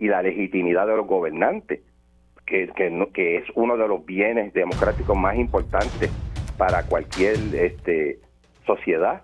y 0.00 0.08
la 0.08 0.22
legitimidad 0.22 0.88
de 0.88 0.96
los 0.96 1.06
gobernantes 1.06 1.82
que, 2.46 2.66
que, 2.74 3.08
que 3.14 3.36
es 3.36 3.44
uno 3.54 3.76
de 3.76 3.86
los 3.86 4.04
bienes 4.04 4.52
democráticos 4.52 5.16
más 5.16 5.36
importantes 5.36 6.10
para 6.60 6.82
cualquier 6.82 7.38
este, 7.54 8.18
sociedad. 8.66 9.22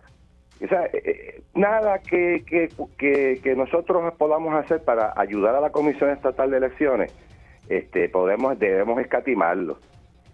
O 0.64 0.68
sea, 0.68 0.86
eh, 0.86 1.02
eh, 1.04 1.42
nada 1.54 1.98
que, 1.98 2.42
que, 2.46 3.40
que, 3.42 3.54
nosotros 3.54 4.14
podamos 4.14 4.54
hacer 4.54 4.82
para 4.82 5.12
ayudar 5.14 5.54
a 5.54 5.60
la 5.60 5.68
Comisión 5.68 6.08
Estatal 6.08 6.50
de 6.50 6.56
Elecciones, 6.56 7.14
este, 7.68 8.08
podemos, 8.08 8.58
debemos 8.58 8.98
escatimarlo. 9.02 9.76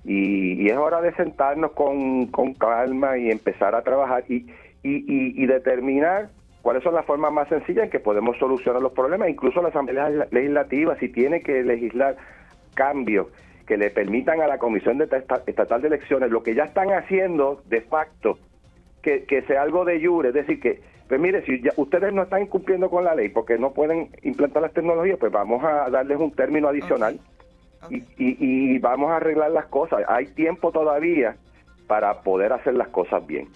Y, 0.04 0.68
es 0.70 0.76
hora 0.76 1.00
de 1.00 1.12
sentarnos 1.14 1.72
con, 1.72 2.26
con, 2.28 2.54
calma 2.54 3.18
y 3.18 3.32
empezar 3.32 3.74
a 3.74 3.82
trabajar 3.82 4.22
y, 4.28 4.46
y, 4.84 5.42
y, 5.42 5.46
determinar 5.46 6.28
cuáles 6.62 6.84
son 6.84 6.94
las 6.94 7.04
formas 7.04 7.32
más 7.32 7.48
sencillas 7.48 7.86
en 7.86 7.90
que 7.90 7.98
podemos 7.98 8.38
solucionar 8.38 8.80
los 8.80 8.92
problemas, 8.92 9.28
incluso 9.28 9.60
la 9.60 9.70
Asamblea 9.70 10.08
Legislativa, 10.30 10.96
si 11.00 11.08
tiene 11.08 11.40
que 11.40 11.64
legislar 11.64 12.16
cambios 12.74 13.26
que 13.72 13.78
le 13.78 13.88
permitan 13.88 14.42
a 14.42 14.46
la 14.46 14.58
Comisión 14.58 14.98
de 14.98 15.04
Estatal 15.04 15.80
de 15.80 15.88
Elecciones, 15.88 16.30
lo 16.30 16.42
que 16.42 16.54
ya 16.54 16.64
están 16.64 16.92
haciendo 16.92 17.62
de 17.70 17.80
facto, 17.80 18.38
que, 19.00 19.24
que 19.24 19.40
sea 19.44 19.62
algo 19.62 19.86
de 19.86 19.98
jure, 19.98 20.28
es 20.28 20.34
decir, 20.34 20.60
que, 20.60 20.82
pues 21.08 21.18
mire, 21.18 21.42
si 21.46 21.62
ustedes 21.76 22.12
no 22.12 22.24
están 22.24 22.42
incumpliendo 22.42 22.90
con 22.90 23.04
la 23.04 23.14
ley 23.14 23.30
porque 23.30 23.56
no 23.56 23.72
pueden 23.72 24.10
implantar 24.24 24.60
las 24.60 24.74
tecnologías, 24.74 25.16
pues 25.18 25.32
vamos 25.32 25.64
a 25.64 25.88
darles 25.88 26.18
un 26.18 26.32
término 26.32 26.68
adicional 26.68 27.18
Y, 27.88 28.04
y 28.18 28.78
vamos 28.78 29.10
a 29.10 29.16
arreglar 29.16 29.50
las 29.52 29.64
cosas. 29.68 30.02
Hay 30.06 30.26
tiempo 30.26 30.70
todavía 30.70 31.36
para 31.86 32.20
poder 32.20 32.52
hacer 32.52 32.74
las 32.74 32.88
cosas 32.88 33.26
bien. 33.26 33.48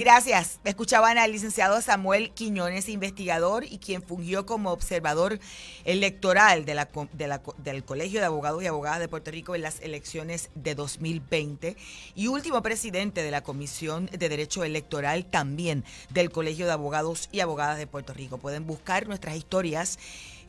Gracias. 0.00 0.60
Escuchaban 0.64 1.18
al 1.18 1.30
licenciado 1.30 1.78
Samuel 1.82 2.30
Quiñones, 2.30 2.88
investigador 2.88 3.64
y 3.64 3.76
quien 3.76 4.02
fungió 4.02 4.46
como 4.46 4.70
observador 4.70 5.38
electoral 5.84 6.64
del 6.64 7.84
Colegio 7.84 8.20
de 8.20 8.24
Abogados 8.24 8.62
y 8.62 8.66
Abogadas 8.66 9.00
de 9.00 9.08
Puerto 9.08 9.30
Rico 9.30 9.54
en 9.54 9.60
las 9.60 9.78
elecciones 9.80 10.48
de 10.54 10.74
2020 10.74 11.76
y 12.14 12.28
último 12.28 12.62
presidente 12.62 13.22
de 13.22 13.30
la 13.30 13.42
Comisión 13.42 14.06
de 14.06 14.30
Derecho 14.30 14.64
Electoral 14.64 15.26
también 15.26 15.84
del 16.08 16.30
Colegio 16.30 16.64
de 16.64 16.72
Abogados 16.72 17.28
y 17.30 17.40
Abogadas 17.40 17.76
de 17.76 17.86
Puerto 17.86 18.14
Rico. 18.14 18.38
Pueden 18.38 18.66
buscar 18.66 19.06
nuestras 19.06 19.36
historias 19.36 19.98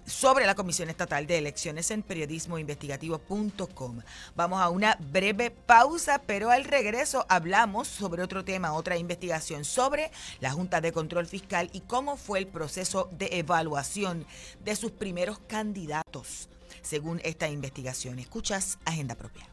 sobre 0.05 0.45
la 0.45 0.55
Comisión 0.55 0.89
Estatal 0.89 1.27
de 1.27 1.37
Elecciones 1.37 1.91
en 1.91 2.03
periodismoinvestigativo.com. 2.03 4.01
Vamos 4.35 4.61
a 4.61 4.69
una 4.69 4.97
breve 5.11 5.51
pausa, 5.51 6.21
pero 6.25 6.49
al 6.49 6.63
regreso 6.63 7.25
hablamos 7.29 7.87
sobre 7.87 8.23
otro 8.23 8.43
tema, 8.43 8.73
otra 8.73 8.97
investigación 8.97 9.65
sobre 9.65 10.11
la 10.39 10.51
Junta 10.51 10.81
de 10.81 10.91
Control 10.91 11.27
Fiscal 11.27 11.69
y 11.73 11.81
cómo 11.81 12.17
fue 12.17 12.39
el 12.39 12.47
proceso 12.47 13.09
de 13.11 13.29
evaluación 13.31 14.25
de 14.63 14.75
sus 14.75 14.91
primeros 14.91 15.39
candidatos, 15.39 16.49
según 16.81 17.21
esta 17.23 17.49
investigación. 17.49 18.19
Escuchas 18.19 18.79
Agenda 18.85 19.15
Propia. 19.15 19.47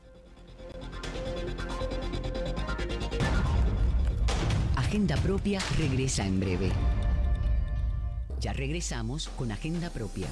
Agenda 4.77 5.17
Propia 5.17 5.61
regresa 5.77 6.25
en 6.25 6.41
breve. 6.41 6.73
Ya 8.41 8.53
regresamos 8.53 9.29
con 9.37 9.51
Agenda 9.51 9.91
Propia. 9.91 10.27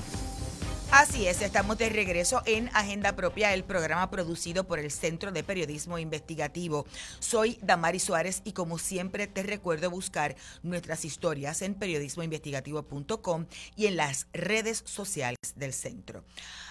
Así 0.93 1.27
es, 1.27 1.43
estamos 1.43 1.77
de 1.79 1.89
regreso 1.89 2.43
en 2.47 2.71
Agenda 2.73 3.17
Propia, 3.17 3.53
el 3.53 3.65
programa 3.65 4.09
producido 4.09 4.65
por 4.65 4.79
el 4.79 4.91
Centro 4.91 5.33
de 5.33 5.43
Periodismo 5.43 5.99
Investigativo. 5.99 6.87
Soy 7.19 7.59
Damari 7.61 7.99
Suárez 7.99 8.41
y 8.45 8.53
como 8.53 8.79
siempre 8.79 9.27
te 9.27 9.43
recuerdo 9.43 9.91
buscar 9.91 10.37
nuestras 10.63 11.05
historias 11.05 11.61
en 11.63 11.75
periodismoinvestigativo.com 11.75 13.47
y 13.75 13.87
en 13.87 13.97
las 13.97 14.29
redes 14.33 14.85
sociales 14.87 15.37
del 15.57 15.73
centro. 15.73 16.25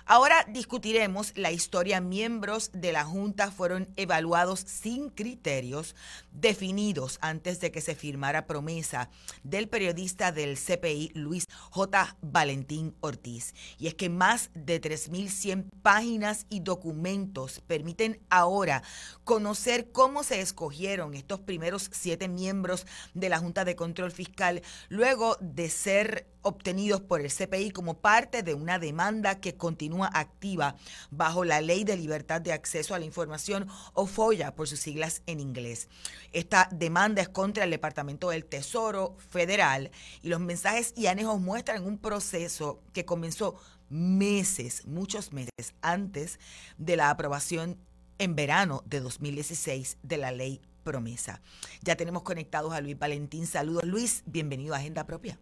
Ahora 0.08 0.45
discutiremos 0.47 1.34
la 1.36 1.51
historia. 1.51 1.99
Miembros 1.99 2.69
de 2.73 2.91
la 2.91 3.04
Junta 3.04 3.49
fueron 3.49 3.89
evaluados 3.95 4.60
sin 4.60 5.10
criterios 5.10 5.95
definidos 6.32 7.17
antes 7.21 7.60
de 7.60 7.71
que 7.71 7.82
se 7.82 7.95
firmara 7.95 8.45
promesa 8.45 9.10
del 9.43 9.67
periodista 9.67 10.32
del 10.32 10.58
CPI, 10.58 11.12
Luis 11.15 11.45
J. 11.71 12.17
Valentín 12.21 12.95
Ortiz. 13.01 13.56
Y 13.80 13.88
es 13.88 13.95
que 13.95 14.05
más 14.10 14.50
de 14.54 14.82
3.100 14.82 15.70
páginas 15.82 16.46
y 16.50 16.60
documentos 16.62 17.62
permiten 17.68 18.20
ahora 18.30 18.84
conocer 19.24 19.91
cómo 19.91 20.24
se 20.24 20.41
escogieron 20.41 21.13
estos 21.13 21.39
primeros 21.39 21.89
siete 21.91 22.28
miembros 22.28 22.86
de 23.13 23.30
la 23.30 23.39
Junta 23.39 23.65
de 23.65 23.76
Control 23.76 24.12
Fiscal 24.12 24.62
luego 24.89 25.38
de 25.39 25.70
ser 25.70 26.28
obtenidos 26.46 27.02
por 27.02 27.22
el 27.22 27.32
CPI 27.32 27.72
como 27.72 27.96
parte 27.96 28.44
de 28.44 28.54
una 28.54 28.78
demanda 28.78 29.39
que 29.39 29.56
continúa 29.56 30.12
activa 30.13 30.76
bajo 31.10 31.44
la 31.44 31.60
Ley 31.60 31.84
de 31.84 31.98
Libertad 31.98 32.39
de 32.39 32.54
Acceso 32.54 32.94
a 32.94 33.00
la 33.00 33.06
Información 33.06 33.68
o 33.94 34.06
FOIA 34.06 34.54
por 34.54 34.68
sus 34.68 34.80
siglas 34.80 35.24
en 35.26 35.39
inglés. 35.39 35.89
Esta 36.34 36.70
demanda 36.72 37.24
es 37.24 37.30
contra 37.30 37.63
el 37.63 37.72
Departamento 37.72 38.30
del 38.30 38.46
Tesoro 38.46 39.15
Federal 39.30 39.89
y 40.22 40.30
los 40.30 40.39
mensajes 40.39 40.94
y 40.96 41.08
anejos 41.08 41.39
muestran 41.39 41.84
un 41.84 41.98
proceso 41.98 42.80
que 42.94 43.06
comenzó 43.06 43.56
meses, 43.89 44.86
muchos 44.88 45.34
meses 45.34 45.76
antes 45.82 46.39
de 46.78 46.95
la 46.95 47.10
aprobación 47.10 47.78
en 48.19 48.36
verano 48.36 48.82
de 48.86 49.00
2016 49.00 50.00
de 50.04 50.17
la 50.17 50.32
ley 50.32 50.62
promesa. 50.84 51.41
Ya 51.84 51.95
tenemos 51.95 52.24
conectados 52.24 52.74
a 52.74 52.82
Luis 52.82 52.98
Valentín. 52.98 53.45
Saludos 53.45 53.84
Luis, 53.84 54.24
bienvenido 54.26 54.74
a 54.74 54.78
Agenda 54.78 55.06
Propia. 55.06 55.38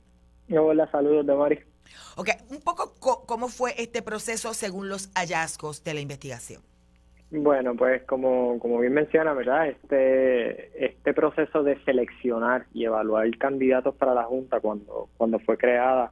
Hola, 0.49 0.89
saludos 0.91 1.25
de 1.25 1.35
Mari. 1.35 1.59
Ok, 2.17 2.29
un 2.49 2.59
poco 2.59 2.93
cómo 3.25 3.47
fue 3.49 3.73
este 3.77 4.01
proceso 4.01 4.53
según 4.53 4.89
los 4.89 5.11
hallazgos 5.15 5.83
de 5.83 5.93
la 5.93 5.99
investigación. 5.99 6.61
Bueno, 7.31 7.75
pues 7.75 8.03
como, 8.03 8.59
como 8.59 8.79
bien 8.79 8.93
menciona, 8.93 9.33
¿verdad? 9.33 9.67
Este, 9.67 10.85
este 10.85 11.13
proceso 11.15 11.63
de 11.63 11.83
seleccionar 11.83 12.67
y 12.73 12.85
evaluar 12.85 13.27
candidatos 13.39 13.95
para 13.95 14.13
la 14.13 14.23
Junta 14.23 14.59
cuando, 14.59 15.09
cuando 15.17 15.39
fue 15.39 15.57
creada 15.57 16.11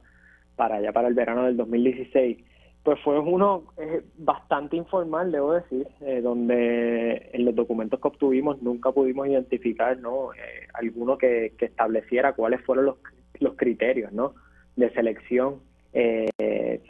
para 0.62 0.76
allá 0.76 0.92
para 0.92 1.08
el 1.08 1.14
verano 1.14 1.44
del 1.46 1.56
2016, 1.56 2.38
pues 2.84 3.00
fue 3.00 3.18
uno 3.18 3.64
eh, 3.78 4.02
bastante 4.16 4.76
informal, 4.76 5.32
debo 5.32 5.54
decir, 5.54 5.88
eh, 6.02 6.20
donde 6.20 7.30
en 7.32 7.44
los 7.44 7.56
documentos 7.56 7.98
que 7.98 8.06
obtuvimos 8.06 8.62
nunca 8.62 8.92
pudimos 8.92 9.26
identificar 9.26 9.98
¿no? 9.98 10.32
Eh, 10.34 10.68
alguno 10.74 11.18
que, 11.18 11.54
que 11.58 11.64
estableciera 11.64 12.34
cuáles 12.34 12.60
fueron 12.62 12.86
los 12.86 12.96
los 13.40 13.56
criterios 13.56 14.12
¿no? 14.12 14.34
de 14.76 14.88
selección, 14.90 15.56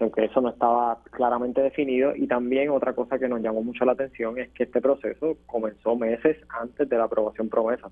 aunque 0.00 0.24
eso 0.26 0.42
no 0.42 0.50
estaba 0.50 0.98
claramente 1.10 1.62
definido. 1.62 2.14
Y 2.14 2.26
también 2.26 2.68
otra 2.68 2.92
cosa 2.92 3.18
que 3.18 3.26
nos 3.26 3.40
llamó 3.40 3.62
mucho 3.62 3.86
la 3.86 3.92
atención 3.92 4.38
es 4.38 4.50
que 4.50 4.64
este 4.64 4.82
proceso 4.82 5.38
comenzó 5.46 5.96
meses 5.96 6.36
antes 6.50 6.86
de 6.90 6.98
la 6.98 7.04
aprobación 7.04 7.48
promesa, 7.48 7.88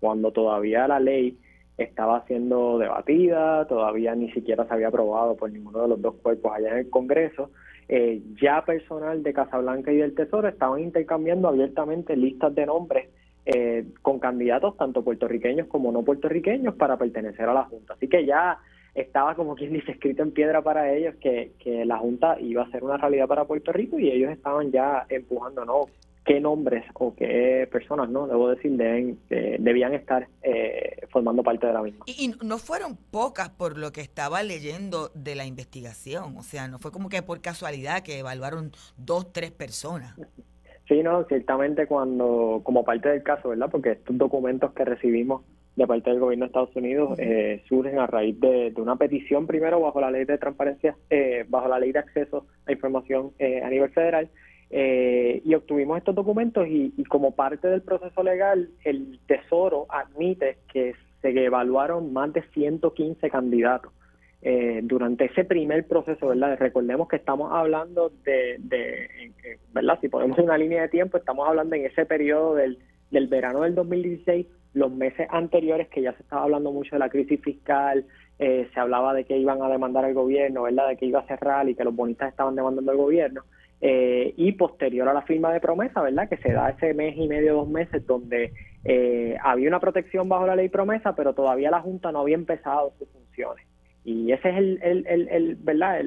cuando 0.00 0.32
todavía 0.32 0.88
la 0.88 0.98
ley 0.98 1.38
estaba 1.78 2.24
siendo 2.26 2.78
debatida, 2.78 3.66
todavía 3.66 4.14
ni 4.14 4.30
siquiera 4.32 4.66
se 4.66 4.74
había 4.74 4.88
aprobado 4.88 5.36
por 5.36 5.50
ninguno 5.50 5.82
de 5.82 5.88
los 5.88 6.02
dos 6.02 6.14
cuerpos 6.16 6.52
allá 6.54 6.72
en 6.72 6.78
el 6.78 6.90
Congreso. 6.90 7.50
Eh, 7.88 8.22
ya 8.40 8.64
personal 8.64 9.22
de 9.22 9.32
Casablanca 9.32 9.92
y 9.92 9.96
del 9.96 10.14
Tesoro 10.14 10.46
estaban 10.48 10.80
intercambiando 10.80 11.48
abiertamente 11.48 12.16
listas 12.16 12.54
de 12.54 12.66
nombres 12.66 13.08
eh, 13.46 13.84
con 14.02 14.20
candidatos 14.20 14.76
tanto 14.76 15.02
puertorriqueños 15.02 15.66
como 15.66 15.90
no 15.90 16.02
puertorriqueños 16.02 16.74
para 16.74 16.96
pertenecer 16.96 17.48
a 17.48 17.54
la 17.54 17.64
Junta. 17.64 17.94
Así 17.94 18.06
que 18.06 18.24
ya 18.24 18.58
estaba 18.94 19.34
como 19.34 19.54
quien 19.54 19.72
dice 19.72 19.92
escrito 19.92 20.22
en 20.22 20.32
piedra 20.32 20.62
para 20.62 20.92
ellos 20.92 21.14
que, 21.16 21.52
que 21.58 21.84
la 21.84 21.98
Junta 21.98 22.38
iba 22.40 22.62
a 22.62 22.70
ser 22.70 22.84
una 22.84 22.96
realidad 22.96 23.26
para 23.26 23.46
Puerto 23.46 23.72
Rico 23.72 23.98
y 23.98 24.10
ellos 24.10 24.30
estaban 24.30 24.70
ya 24.70 25.06
empujando, 25.08 25.64
¿no? 25.64 25.86
Qué 26.24 26.40
nombres 26.40 26.84
o 26.94 27.14
qué 27.14 27.68
personas, 27.70 28.08
no 28.10 28.26
debo 28.26 28.48
decir, 28.50 28.72
deben, 28.72 29.18
eh, 29.30 29.56
debían 29.58 29.94
estar 29.94 30.28
eh, 30.42 31.06
formando 31.10 31.42
parte 31.42 31.66
de 31.66 31.72
la 31.72 31.82
misma. 31.82 32.04
Y, 32.06 32.26
y, 32.26 32.46
no 32.46 32.58
fueron 32.58 32.96
pocas 33.10 33.50
por 33.50 33.78
lo 33.78 33.92
que 33.92 34.00
estaba 34.00 34.42
leyendo 34.42 35.10
de 35.14 35.34
la 35.34 35.46
investigación, 35.46 36.36
o 36.36 36.42
sea, 36.42 36.68
no 36.68 36.78
fue 36.78 36.92
como 36.92 37.08
que 37.08 37.22
por 37.22 37.40
casualidad 37.40 38.02
que 38.02 38.18
evaluaron 38.18 38.72
dos, 38.96 39.32
tres 39.32 39.50
personas. 39.50 40.14
Sí, 40.90 41.04
no, 41.04 41.24
ciertamente 41.24 41.86
cuando, 41.86 42.62
como 42.64 42.84
parte 42.84 43.08
del 43.08 43.22
caso, 43.22 43.50
¿verdad? 43.50 43.68
Porque 43.70 43.92
estos 43.92 44.18
documentos 44.18 44.72
que 44.72 44.84
recibimos 44.84 45.42
de 45.76 45.86
parte 45.86 46.10
del 46.10 46.18
gobierno 46.18 46.44
de 46.44 46.48
Estados 46.48 46.74
Unidos 46.74 47.16
eh, 47.18 47.62
surgen 47.68 47.98
a 48.00 48.08
raíz 48.08 48.38
de, 48.40 48.72
una 48.76 48.96
petición 48.96 49.46
primero 49.46 49.80
bajo 49.80 50.00
la 50.00 50.10
ley 50.10 50.24
de 50.24 50.36
transparencia, 50.36 50.96
eh, 51.08 51.44
bajo 51.48 51.68
la 51.68 51.78
ley 51.78 51.92
de 51.92 52.00
acceso 52.00 52.46
a 52.66 52.72
información 52.72 53.30
eh, 53.38 53.62
a 53.62 53.70
nivel 53.70 53.90
federal, 53.90 54.28
y 54.70 55.54
obtuvimos 55.54 55.98
estos 55.98 56.14
documentos 56.14 56.68
y, 56.68 56.94
y 56.96 57.04
como 57.04 57.34
parte 57.34 57.68
del 57.68 57.82
proceso 57.82 58.22
legal, 58.22 58.70
el 58.84 59.18
Tesoro 59.26 59.86
admite 59.88 60.58
que 60.72 60.94
se 61.22 61.30
evaluaron 61.30 62.12
más 62.12 62.32
de 62.32 62.42
115 62.54 63.30
candidatos 63.30 63.92
eh, 64.42 64.80
durante 64.82 65.26
ese 65.26 65.44
primer 65.44 65.86
proceso, 65.86 66.28
¿verdad? 66.28 66.56
Recordemos 66.58 67.08
que 67.08 67.16
estamos 67.16 67.52
hablando 67.52 68.10
de, 68.24 68.58
¿verdad? 69.72 69.98
Si 70.00 70.08
ponemos 70.08 70.38
una 70.38 70.56
línea 70.56 70.82
de 70.82 70.88
tiempo, 70.88 71.18
estamos 71.18 71.46
hablando 71.46 71.76
en 71.76 71.84
ese 71.84 72.06
periodo 72.06 72.54
del, 72.54 72.78
del 73.10 73.26
verano 73.26 73.62
del 73.62 73.74
2016, 73.74 74.46
los 74.72 74.90
meses 74.90 75.28
anteriores 75.30 75.88
que 75.88 76.00
ya 76.00 76.14
se 76.14 76.22
estaba 76.22 76.44
hablando 76.44 76.72
mucho 76.72 76.96
de 76.96 77.00
la 77.00 77.10
crisis 77.10 77.38
fiscal, 77.42 78.06
eh, 78.38 78.66
se 78.72 78.80
hablaba 78.80 79.12
de 79.12 79.24
que 79.24 79.36
iban 79.36 79.60
a 79.62 79.68
demandar 79.68 80.06
al 80.06 80.14
gobierno, 80.14 80.62
¿verdad? 80.62 80.88
De 80.88 80.96
que 80.96 81.04
iba 81.04 81.20
a 81.20 81.26
cerrar 81.26 81.68
y 81.68 81.74
que 81.74 81.84
los 81.84 81.94
bonistas 81.94 82.30
estaban 82.30 82.56
demandando 82.56 82.92
al 82.92 82.96
gobierno. 82.96 83.42
Eh, 83.82 84.34
y 84.36 84.52
posterior 84.52 85.08
a 85.08 85.14
la 85.14 85.22
firma 85.22 85.52
de 85.52 85.60
promesa, 85.60 86.02
¿verdad? 86.02 86.28
Que 86.28 86.36
se 86.36 86.52
da 86.52 86.68
ese 86.68 86.92
mes 86.92 87.16
y 87.16 87.26
medio, 87.26 87.54
dos 87.54 87.68
meses, 87.68 88.06
donde 88.06 88.52
había 89.42 89.68
una 89.68 89.80
protección 89.80 90.28
bajo 90.28 90.46
la 90.46 90.56
ley 90.56 90.68
promesa, 90.68 91.14
pero 91.14 91.34
todavía 91.34 91.70
la 91.70 91.80
Junta 91.80 92.12
no 92.12 92.20
había 92.20 92.34
empezado 92.34 92.92
sus 92.98 93.08
funciones. 93.08 93.69
Y 94.02 94.32
ese 94.32 94.48
es 94.48 94.56
el, 94.56 94.80
el, 94.82 95.06
el, 95.06 95.28
el 95.28 95.56
¿verdad? 95.56 96.02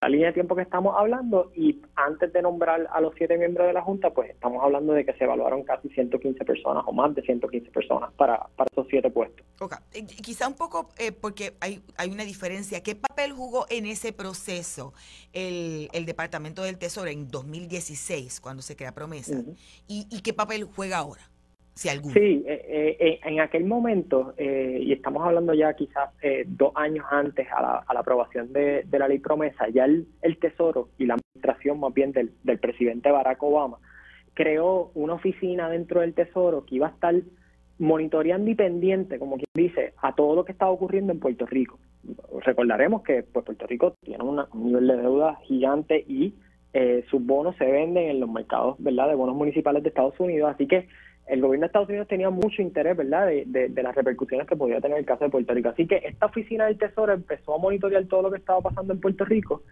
la 0.00 0.08
línea 0.08 0.28
de 0.28 0.32
tiempo 0.34 0.54
que 0.54 0.62
estamos 0.62 0.94
hablando 0.96 1.50
y 1.54 1.82
antes 1.96 2.32
de 2.32 2.42
nombrar 2.42 2.88
a 2.92 3.00
los 3.00 3.12
siete 3.16 3.36
miembros 3.36 3.66
de 3.66 3.72
la 3.72 3.82
Junta, 3.82 4.10
pues 4.10 4.30
estamos 4.30 4.62
hablando 4.62 4.92
de 4.92 5.04
que 5.04 5.12
se 5.14 5.24
evaluaron 5.24 5.64
casi 5.64 5.88
115 5.88 6.44
personas 6.44 6.84
o 6.86 6.92
más 6.92 7.12
de 7.14 7.22
115 7.22 7.70
personas 7.72 8.12
para, 8.12 8.46
para 8.56 8.68
esos 8.70 8.86
siete 8.88 9.10
puestos. 9.10 9.44
Okay. 9.60 9.78
Eh, 9.94 10.06
quizá 10.06 10.46
un 10.46 10.54
poco, 10.54 10.90
eh, 10.96 11.10
porque 11.10 11.54
hay, 11.60 11.82
hay 11.96 12.10
una 12.10 12.24
diferencia. 12.24 12.82
¿Qué 12.82 12.94
papel 12.94 13.32
jugó 13.32 13.66
en 13.68 13.86
ese 13.86 14.12
proceso 14.12 14.92
el, 15.32 15.88
el 15.92 16.06
Departamento 16.06 16.62
del 16.62 16.78
Tesoro 16.78 17.10
en 17.10 17.28
2016, 17.28 18.40
cuando 18.40 18.62
se 18.62 18.76
crea 18.76 18.92
promesa? 18.92 19.42
¿Y, 19.88 20.06
¿Y 20.08 20.20
qué 20.20 20.32
papel 20.32 20.64
juega 20.64 20.98
ahora? 20.98 21.31
Sí, 21.74 21.88
eh, 21.88 22.44
eh, 22.46 22.96
eh, 23.00 23.20
en 23.24 23.40
aquel 23.40 23.64
momento, 23.64 24.34
y 24.38 24.92
estamos 24.92 25.24
hablando 25.24 25.54
ya 25.54 25.74
quizás 25.74 26.10
dos 26.46 26.72
años 26.74 27.06
antes 27.10 27.48
a 27.50 27.62
la, 27.62 28.00
aprobación 28.00 28.52
de, 28.52 28.84
la 28.90 29.08
ley 29.08 29.18
promesa, 29.18 29.68
ya 29.68 29.84
el, 29.84 30.06
Tesoro 30.38 30.90
y 30.98 31.06
la 31.06 31.14
administración 31.14 31.80
más 31.80 31.94
bien 31.94 32.12
del, 32.12 32.30
presidente 32.58 33.10
Barack 33.10 33.42
Obama 33.42 33.78
creó 34.34 34.90
una 34.94 35.14
oficina 35.14 35.68
dentro 35.68 36.00
del 36.00 36.14
Tesoro 36.14 36.64
que 36.64 36.76
iba 36.76 36.88
a 36.88 36.90
estar 36.90 37.14
monitoreando 37.78 38.50
y 38.50 38.54
pendiente, 38.54 39.18
como 39.18 39.36
quien 39.36 39.46
dice, 39.54 39.94
a 40.00 40.14
todo 40.14 40.34
lo 40.36 40.44
que 40.44 40.52
estaba 40.52 40.70
ocurriendo 40.70 41.12
en 41.12 41.20
Puerto 41.20 41.46
Rico. 41.46 41.78
Recordaremos 42.40 43.02
que 43.02 43.22
pues, 43.22 43.44
Puerto 43.44 43.66
Rico 43.66 43.94
tiene 44.02 44.22
un 44.22 44.42
nivel 44.54 44.86
de 44.86 44.96
deuda 44.96 45.36
gigante 45.44 46.04
y 46.06 46.34
sus 47.10 47.24
bonos 47.24 47.56
se 47.56 47.66
venden 47.66 48.08
en 48.08 48.20
los 48.20 48.30
mercados 48.30 48.76
¿verdad? 48.78 49.08
de 49.08 49.14
bonos 49.14 49.36
municipales 49.36 49.82
de 49.82 49.90
Estados 49.90 50.18
Unidos, 50.18 50.50
así 50.54 50.66
que 50.66 50.88
el 51.26 51.40
gobierno 51.40 51.64
de 51.64 51.66
Estados 51.66 51.88
Unidos 51.88 52.08
tenía 52.08 52.30
mucho 52.30 52.62
interés, 52.62 52.96
¿verdad?, 52.96 53.26
de, 53.26 53.82
las 53.82 53.94
repercusiones 53.94 54.46
que 54.46 54.56
podía 54.56 54.80
tener 54.80 54.98
el 54.98 55.04
caso 55.04 55.24
de 55.24 55.30
Puerto 55.30 55.54
Rico. 55.54 55.68
Así 55.68 55.86
que 55.86 56.02
esta 56.04 56.26
oficina 56.26 56.66
del 56.66 56.78
Tesoro 56.78 57.12
empezó 57.12 57.54
a 57.54 57.58
monitorear 57.58 58.04
todo 58.06 58.22
lo 58.22 58.30
que 58.30 58.38
estaba 58.38 58.60
pasando 58.60 58.92
en 58.92 59.00
Puerto 59.00 59.24
Rico 59.24 59.62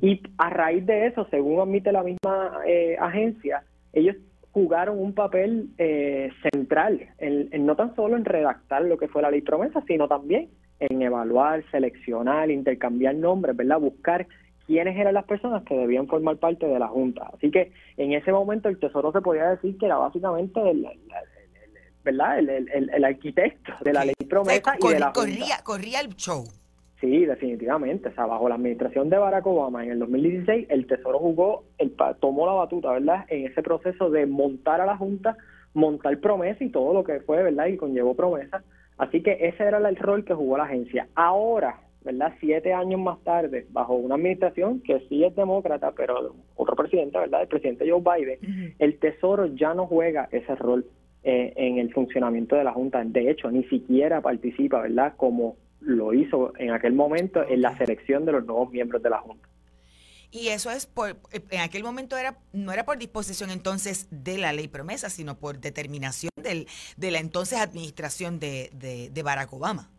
y 0.00 0.22
a 0.38 0.50
raíz 0.50 0.86
de 0.86 1.06
eso, 1.06 1.26
según 1.30 1.60
admite 1.60 1.92
la 1.92 2.02
misma 2.02 2.60
eh, 2.66 2.96
agencia, 2.98 3.64
ellos 3.92 4.16
jugaron 4.52 4.98
un 4.98 5.14
papel 5.14 5.68
eh, 5.78 6.30
central, 6.50 7.00
en, 7.18 7.66
no 7.66 7.76
tan 7.76 7.94
solo 7.94 8.16
en 8.16 8.24
redactar 8.24 8.82
lo 8.82 8.98
que 8.98 9.08
fue 9.08 9.22
la 9.22 9.30
ley 9.30 9.42
promesa, 9.42 9.82
sino 9.86 10.08
también 10.08 10.48
en 10.80 11.02
evaluar, 11.02 11.62
seleccionar, 11.70 12.50
intercambiar 12.50 13.14
nombres, 13.14 13.56
¿verdad?, 13.56 13.78
buscar 13.78 14.26
quiénes 14.70 14.96
eran 14.96 15.14
las 15.14 15.24
personas 15.24 15.64
que 15.64 15.74
debían 15.74 16.06
formar 16.06 16.36
parte 16.36 16.64
de 16.64 16.78
la 16.78 16.86
Junta. 16.86 17.28
Así 17.34 17.50
que 17.50 17.72
en 17.96 18.12
ese 18.12 18.30
momento 18.30 18.68
el 18.68 18.78
Tesoro 18.78 19.10
se 19.10 19.20
podía 19.20 19.48
decir 19.48 19.76
que 19.76 19.86
era 19.86 19.96
básicamente 19.96 20.60
el, 20.70 20.86
¿verdad? 22.04 22.38
El, 22.38 23.04
arquitecto 23.04 23.72
de 23.82 23.92
la 23.92 24.04
ley 24.04 24.14
promesa 24.28 24.76
y 24.80 24.88
de 24.92 25.00
la 25.00 25.12
corría, 25.12 25.58
corría 25.64 26.00
el 26.00 26.14
show. 26.14 26.44
Sí, 27.00 27.26
definitivamente. 27.26 28.10
O 28.10 28.14
sea, 28.14 28.26
bajo 28.26 28.48
la 28.48 28.54
administración 28.54 29.10
de 29.10 29.18
Barack 29.18 29.44
Obama 29.44 29.82
en 29.82 29.90
el 29.90 29.98
2016, 29.98 30.68
el 30.70 30.86
Tesoro 30.86 31.18
jugó, 31.18 31.64
el, 31.78 31.92
tomó 32.20 32.46
la 32.46 32.52
batuta, 32.52 32.92
¿verdad? 32.92 33.24
En 33.26 33.46
ese 33.46 33.64
proceso 33.64 34.08
de 34.08 34.26
montar 34.26 34.80
a 34.80 34.86
la 34.86 34.96
Junta, 34.96 35.36
montar 35.74 36.16
promesa 36.20 36.62
y 36.62 36.70
todo 36.70 36.94
lo 36.94 37.02
que 37.02 37.18
fue, 37.22 37.42
¿verdad? 37.42 37.66
Y 37.66 37.76
conllevó 37.76 38.14
promesa. 38.14 38.62
Así 38.98 39.20
que 39.20 39.36
ese 39.40 39.64
era 39.64 39.78
el 39.78 39.96
rol 39.96 40.24
que 40.24 40.34
jugó 40.34 40.58
la 40.58 40.64
agencia. 40.64 41.08
Ahora, 41.16 41.80
¿verdad? 42.02 42.34
Siete 42.40 42.72
años 42.72 43.00
más 43.00 43.22
tarde, 43.22 43.66
bajo 43.70 43.94
una 43.94 44.14
administración 44.14 44.80
que 44.80 45.00
sí 45.08 45.24
es 45.24 45.34
demócrata, 45.36 45.92
pero 45.92 46.34
otro 46.56 46.76
presidente, 46.76 47.18
¿verdad? 47.18 47.42
El 47.42 47.48
presidente 47.48 47.90
Joe 47.90 48.00
Biden, 48.00 48.74
el 48.78 48.98
Tesoro 48.98 49.46
ya 49.46 49.74
no 49.74 49.86
juega 49.86 50.28
ese 50.32 50.54
rol 50.54 50.86
eh, 51.22 51.52
en 51.56 51.78
el 51.78 51.92
funcionamiento 51.92 52.56
de 52.56 52.64
la 52.64 52.72
Junta. 52.72 53.02
De 53.04 53.30
hecho, 53.30 53.50
ni 53.50 53.64
siquiera 53.64 54.22
participa, 54.22 54.80
¿verdad? 54.80 55.14
Como 55.16 55.56
lo 55.80 56.14
hizo 56.14 56.52
en 56.58 56.70
aquel 56.70 56.94
momento 56.94 57.46
en 57.46 57.62
la 57.62 57.76
selección 57.76 58.24
de 58.24 58.32
los 58.32 58.44
nuevos 58.44 58.70
miembros 58.70 59.02
de 59.02 59.10
la 59.10 59.18
Junta. 59.18 59.48
Y 60.30 60.48
eso 60.48 60.70
es 60.70 60.86
por, 60.86 61.16
en 61.50 61.60
aquel 61.60 61.82
momento 61.82 62.16
era, 62.16 62.38
no 62.52 62.72
era 62.72 62.84
por 62.84 62.98
disposición 62.98 63.50
entonces 63.50 64.06
de 64.10 64.38
la 64.38 64.52
ley 64.52 64.68
promesa, 64.68 65.10
sino 65.10 65.36
por 65.36 65.58
determinación 65.58 66.30
del, 66.36 66.68
de 66.96 67.10
la 67.10 67.18
entonces 67.18 67.58
administración 67.58 68.38
de, 68.38 68.70
de, 68.72 69.10
de 69.10 69.22
Barack 69.22 69.52
Obama. 69.52 69.90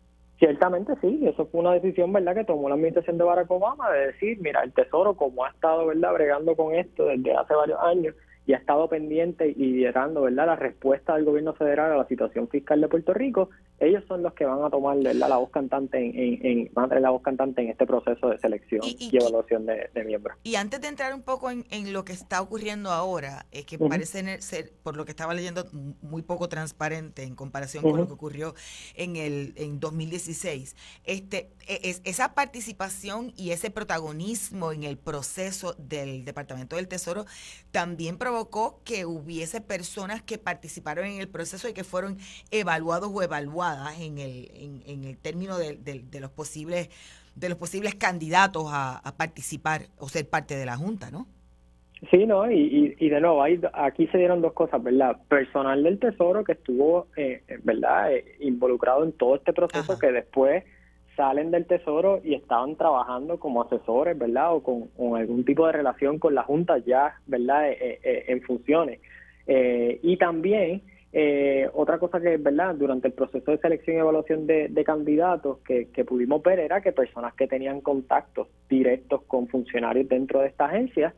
Ciertamente 0.41 0.93
sí, 1.01 1.19
eso 1.27 1.45
fue 1.45 1.59
una 1.61 1.73
decisión, 1.73 2.11
¿verdad?, 2.11 2.33
que 2.33 2.43
tomó 2.43 2.67
la 2.67 2.73
administración 2.73 3.19
de 3.19 3.23
Barack 3.23 3.51
Obama 3.51 3.91
de 3.91 4.07
decir, 4.07 4.39
mira, 4.41 4.63
el 4.63 4.73
Tesoro, 4.73 5.13
como 5.13 5.45
ha 5.45 5.51
estado, 5.51 5.85
¿verdad?, 5.85 6.15
bregando 6.15 6.55
con 6.55 6.73
esto 6.73 7.05
desde 7.05 7.35
hace 7.35 7.53
varios 7.53 7.79
años, 7.79 8.15
y 8.45 8.53
ha 8.53 8.57
estado 8.57 8.87
pendiente 8.89 9.49
y 9.49 9.65
liderando 9.65 10.21
¿verdad? 10.23 10.47
la 10.47 10.55
respuesta 10.55 11.15
del 11.15 11.25
gobierno 11.25 11.53
federal 11.53 11.91
a 11.91 11.97
la 11.97 12.07
situación 12.07 12.47
fiscal 12.47 12.81
de 12.81 12.87
Puerto 12.87 13.13
Rico, 13.13 13.49
ellos 13.81 14.03
son 14.07 14.21
los 14.21 14.33
que 14.33 14.45
van 14.45 14.63
a 14.63 14.69
tomar 14.69 14.95
la 14.97 15.37
voz 15.37 15.49
cantante 15.49 15.97
en, 15.97 16.45
en, 16.45 16.69
van 16.73 16.85
a 16.85 16.87
traer 16.89 17.01
la 17.01 17.09
voz 17.09 17.23
cantante 17.23 17.61
en 17.63 17.69
este 17.69 17.87
proceso 17.87 18.29
de 18.29 18.37
selección 18.37 18.81
y, 18.83 19.15
evaluación 19.17 19.65
de, 19.65 19.89
miembros. 20.05 20.37
Y 20.43 20.55
antes 20.55 20.81
de 20.81 20.87
entrar 20.87 21.13
un 21.13 21.23
poco 21.23 21.49
en, 21.49 21.65
lo 21.91 22.05
que 22.05 22.13
está 22.13 22.41
ocurriendo 22.41 22.91
ahora, 22.91 23.47
es 23.51 23.65
que 23.65 23.79
parece 23.79 24.41
ser, 24.41 24.71
por 24.83 24.95
lo 24.95 25.05
que 25.05 25.11
estaba 25.11 25.33
leyendo, 25.33 25.65
muy 26.01 26.21
poco 26.21 26.47
transparente 26.47 27.23
en 27.23 27.35
comparación 27.35 27.83
con 27.83 27.97
lo 27.97 28.07
que 28.07 28.13
ocurrió 28.13 28.53
en 28.95 29.15
el 29.15 29.53
en 29.55 29.79
2016. 29.79 30.75
Este, 31.03 31.51
e, 31.67 31.79
es, 31.83 32.01
esa 32.03 32.35
participación 32.35 33.33
y 33.35 33.49
ese 33.49 33.71
protagonismo 33.71 34.71
en 34.71 34.83
el 34.83 34.97
proceso 34.97 35.73
del 35.79 36.23
Departamento 36.23 36.75
del 36.75 36.87
Tesoro 36.87 37.25
también 37.71 38.17
provocó 38.31 38.79
que 38.85 39.05
hubiese 39.05 39.59
personas 39.59 40.21
que 40.21 40.37
participaron 40.37 41.05
en 41.05 41.19
el 41.19 41.27
proceso 41.27 41.67
y 41.67 41.73
que 41.73 41.83
fueron 41.83 42.17
evaluados 42.49 43.11
o 43.13 43.21
evaluadas 43.21 43.99
en 43.99 44.17
el, 44.19 44.49
en, 44.85 45.03
el 45.03 45.17
término 45.17 45.57
de, 45.57 46.01
los 46.19 46.31
posibles 46.31 46.89
de 47.35 47.49
los 47.49 47.57
posibles 47.57 47.95
candidatos 47.95 48.67
a, 48.69 49.01
participar 49.17 49.81
o 49.97 50.07
ser 50.07 50.29
parte 50.29 50.55
de 50.55 50.65
la 50.65 50.77
Junta, 50.77 51.11
¿no? 51.11 51.27
Sí, 52.09 52.25
no, 52.25 52.49
y, 52.49 52.95
y, 52.97 53.09
de 53.09 53.21
nuevo, 53.21 53.43
aquí 53.73 54.07
se 54.07 54.17
dieron 54.17 54.41
dos 54.41 54.53
cosas, 54.53 54.81
¿verdad? 54.81 55.17
Personal 55.27 55.83
del 55.83 55.99
Tesoro 55.99 56.43
que 56.43 56.53
estuvo, 56.53 57.07
eh, 57.15 57.43
¿verdad?, 57.63 58.13
eh, 58.13 58.37
involucrado 58.39 59.03
en 59.03 59.11
todo 59.11 59.35
este 59.35 59.53
proceso 59.53 59.99
que 59.99 60.11
después 60.11 60.63
salen 61.15 61.51
del 61.51 61.65
Tesoro 61.65 62.21
y 62.23 62.33
estaban 62.33 62.75
trabajando 62.75 63.39
como 63.39 63.61
asesores, 63.61 64.17
¿verdad? 64.17 64.55
O 64.55 64.63
con, 64.63 64.89
algún 65.15 65.45
tipo 65.45 65.65
de 65.65 65.73
relación 65.73 66.19
con 66.19 66.35
la 66.35 66.43
Junta 66.43 66.77
ya, 66.79 67.15
¿verdad? 67.27 67.69
Eh, 67.69 67.77
eh, 67.79 67.99
eh, 68.03 68.23
en 68.27 68.41
funciones. 68.41 68.99
y 69.47 70.17
también, 70.17 70.81
otra 71.73 71.97
cosa 71.99 72.21
que, 72.21 72.37
¿verdad? 72.37 72.75
Durante 72.75 73.07
el 73.07 73.13
proceso 73.13 73.51
de 73.51 73.57
selección 73.57 73.97
y 73.97 73.99
evaluación 73.99 74.47
de, 74.47 74.69
de 74.69 74.83
candidatos 74.83 75.57
que, 75.59 75.89
que, 75.89 76.05
pudimos 76.05 76.41
ver 76.41 76.59
era 76.59 76.81
que 76.81 76.93
personas 76.93 77.33
que 77.33 77.47
tenían 77.47 77.81
contactos 77.81 78.47
directos 78.69 79.23
con 79.23 79.47
funcionarios 79.47 80.07
dentro 80.07 80.39
de 80.39 80.47
esta 80.47 80.65
agencia 80.65 81.13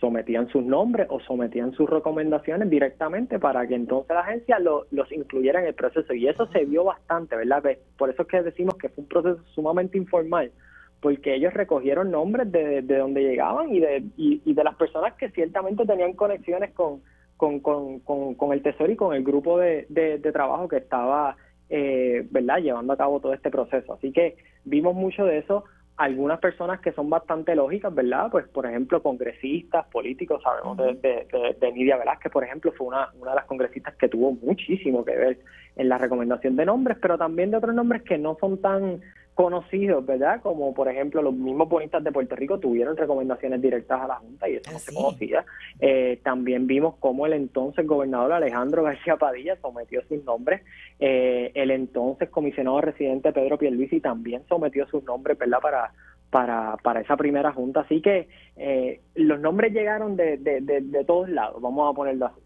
sometían 0.00 0.48
sus 0.48 0.64
nombres 0.64 1.06
o 1.10 1.20
sometían 1.20 1.72
sus 1.72 1.88
recomendaciones 1.88 2.70
directamente 2.70 3.38
para 3.38 3.66
que 3.66 3.74
entonces 3.74 4.14
la 4.14 4.20
agencia 4.20 4.58
los 4.58 5.12
incluyera 5.12 5.60
en 5.60 5.66
el 5.66 5.74
proceso. 5.74 6.14
Y 6.14 6.28
eso 6.28 6.46
se 6.48 6.64
vio 6.64 6.84
bastante, 6.84 7.36
¿verdad? 7.36 7.62
Por 7.96 8.10
eso 8.10 8.22
es 8.22 8.28
que 8.28 8.42
decimos 8.42 8.74
que 8.76 8.88
fue 8.88 9.02
un 9.02 9.08
proceso 9.08 9.42
sumamente 9.54 9.98
informal, 9.98 10.52
porque 11.00 11.34
ellos 11.34 11.52
recogieron 11.54 12.10
nombres 12.10 12.50
de, 12.50 12.82
de 12.82 12.98
donde 12.98 13.22
llegaban 13.22 13.74
y 13.74 13.80
de, 13.80 14.04
y, 14.16 14.52
de 14.52 14.64
las 14.64 14.76
personas 14.76 15.14
que 15.14 15.30
ciertamente 15.30 15.84
tenían 15.84 16.12
conexiones 16.12 16.72
con, 16.72 17.00
con, 17.36 17.60
con, 17.60 18.00
con, 18.34 18.52
el 18.52 18.62
Tesoro 18.62 18.92
y 18.92 18.96
con 18.96 19.14
el 19.14 19.24
grupo 19.24 19.58
de, 19.58 19.86
de, 19.88 20.18
trabajo 20.32 20.68
que 20.68 20.76
estaba, 20.76 21.36
eh, 21.68 22.26
¿verdad?, 22.30 22.58
llevando 22.58 22.92
a 22.92 22.96
cabo 22.96 23.20
todo 23.20 23.32
este 23.32 23.50
proceso. 23.50 23.94
Así 23.94 24.12
que 24.12 24.36
vimos 24.64 24.94
mucho 24.94 25.24
de 25.24 25.38
eso 25.38 25.64
algunas 25.98 26.38
personas 26.38 26.80
que 26.80 26.92
son 26.92 27.10
bastante 27.10 27.56
lógicas, 27.56 27.92
¿verdad? 27.92 28.28
Pues, 28.30 28.46
por 28.48 28.64
ejemplo, 28.64 29.02
congresistas, 29.02 29.84
políticos, 29.88 30.40
sabemos 30.42 30.76
de, 30.78 30.94
de, 30.94 31.56
de, 31.60 31.72
Nidia 31.72 31.96
Velázquez, 31.96 32.30
por 32.30 32.44
ejemplo, 32.44 32.72
fue 32.72 32.86
una, 32.86 33.10
una 33.20 33.32
de 33.32 33.36
las 33.36 33.46
congresistas 33.46 33.96
que 33.96 34.08
tuvo 34.08 34.32
muchísimo 34.32 35.04
que 35.04 35.16
ver 35.16 35.38
en 35.74 35.88
la 35.88 35.98
recomendación 35.98 36.54
de 36.54 36.66
nombres, 36.66 36.98
pero 37.02 37.18
también 37.18 37.50
de 37.50 37.56
otros 37.56 37.74
nombres 37.74 38.02
que 38.02 38.16
no 38.16 38.36
son 38.40 38.60
tan 38.60 39.00
conocidos, 39.38 40.04
¿verdad? 40.04 40.40
Como 40.42 40.74
por 40.74 40.88
ejemplo 40.88 41.22
los 41.22 41.32
mismos 41.32 41.68
bonistas 41.68 42.02
de 42.02 42.10
Puerto 42.10 42.34
Rico 42.34 42.58
tuvieron 42.58 42.96
recomendaciones 42.96 43.62
directas 43.62 44.00
a 44.00 44.08
la 44.08 44.16
Junta 44.16 44.48
y 44.48 44.56
eso 44.56 44.72
no 44.72 44.80
se 44.80 44.92
conocía. 44.92 45.44
Eh, 45.78 46.18
también 46.24 46.66
vimos 46.66 46.96
cómo 46.98 47.24
el 47.24 47.34
entonces 47.34 47.86
gobernador 47.86 48.32
Alejandro 48.32 48.82
García 48.82 49.14
Padilla 49.14 49.56
sometió 49.62 50.02
sus 50.08 50.24
nombres, 50.24 50.62
eh, 50.98 51.52
el 51.54 51.70
entonces 51.70 52.28
comisionado 52.30 52.80
residente 52.80 53.32
Pedro 53.32 53.58
Pierluisi 53.58 54.00
también 54.00 54.42
sometió 54.48 54.88
sus 54.88 55.04
nombres, 55.04 55.38
¿verdad? 55.38 55.60
Para 55.62 55.92
para, 56.30 56.76
para 56.82 57.00
esa 57.00 57.16
primera 57.16 57.52
junta. 57.52 57.82
Así 57.82 58.02
que 58.02 58.28
eh, 58.56 59.00
los 59.14 59.38
nombres 59.38 59.72
llegaron 59.72 60.16
de, 60.16 60.36
de, 60.36 60.60
de, 60.60 61.04
todos 61.04 61.28
lados, 61.28 61.62
vamos 61.62 61.88
a 61.88 61.96
ponerlo 61.96 62.26
así, 62.26 62.40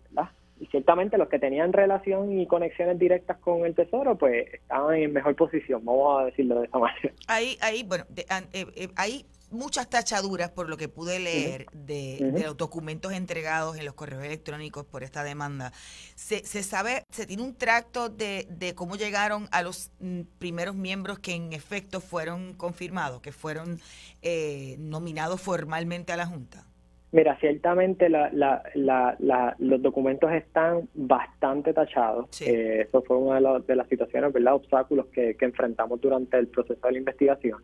¿verdad? 0.62 0.70
ciertamente 0.70 1.18
los 1.18 1.28
que 1.28 1.38
tenían 1.38 1.72
relación 1.72 2.38
y 2.38 2.46
conexiones 2.46 2.98
directas 2.98 3.38
con 3.38 3.64
el 3.64 3.74
Tesoro, 3.74 4.16
pues 4.16 4.52
estaban 4.52 4.96
en 4.96 5.12
mejor 5.12 5.36
posición, 5.36 5.84
vamos 5.84 6.22
a 6.22 6.24
decirlo 6.26 6.60
de 6.60 6.66
esa 6.66 6.78
manera. 6.78 7.12
Ahí, 7.26 7.56
ahí 7.60 7.82
bueno, 7.82 8.04
eh, 8.16 8.24
eh, 8.52 8.88
hay 8.96 9.26
muchas 9.52 9.88
tachaduras 9.88 10.50
por 10.50 10.68
lo 10.68 10.76
que 10.76 10.88
pude 10.88 11.18
leer 11.20 11.66
de, 11.72 12.42
los 12.44 12.56
documentos 12.56 13.12
entregados 13.12 13.76
en 13.76 13.84
los 13.84 13.94
correos 13.94 14.24
electrónicos 14.24 14.84
por 14.84 15.02
esta 15.02 15.22
demanda. 15.22 15.72
Se, 16.14 16.44
se 16.44 16.62
sabe, 16.62 17.04
se 17.10 17.26
tiene 17.26 17.42
un 17.42 17.54
tracto 17.54 18.08
de, 18.08 18.46
de 18.50 18.74
cómo 18.74 18.96
llegaron 18.96 19.48
a 19.52 19.62
los 19.62 19.90
mm, 20.00 20.22
primeros 20.38 20.74
miembros 20.74 21.18
que 21.18 21.34
en 21.34 21.52
efecto 21.52 22.00
fueron 22.00 22.54
confirmados, 22.54 23.20
que 23.20 23.32
fueron 23.32 23.80
eh, 24.22 24.76
nominados 24.78 25.40
formalmente 25.40 26.12
a 26.12 26.16
la 26.16 26.26
Junta. 26.26 26.66
Mira, 27.12 27.36
ciertamente 27.40 28.08
la, 28.08 28.30
la, 28.32 28.62
la, 28.74 29.54
los 29.58 29.82
documentos 29.82 30.32
están 30.32 30.88
bastante 30.94 31.74
tachados. 31.74 32.40
Eh, 32.40 32.86
eso 32.88 33.02
fue 33.02 33.18
una 33.18 33.58
de, 33.58 33.76
las 33.76 33.86
situaciones, 33.88 34.32
¿verdad? 34.32 34.54
Obstáculos 34.54 35.06
que, 35.08 35.36
enfrentamos 35.38 36.00
durante 36.00 36.38
el 36.38 36.48
proceso 36.48 36.80
de 36.86 36.92
la 36.92 36.98
investigación. 36.98 37.62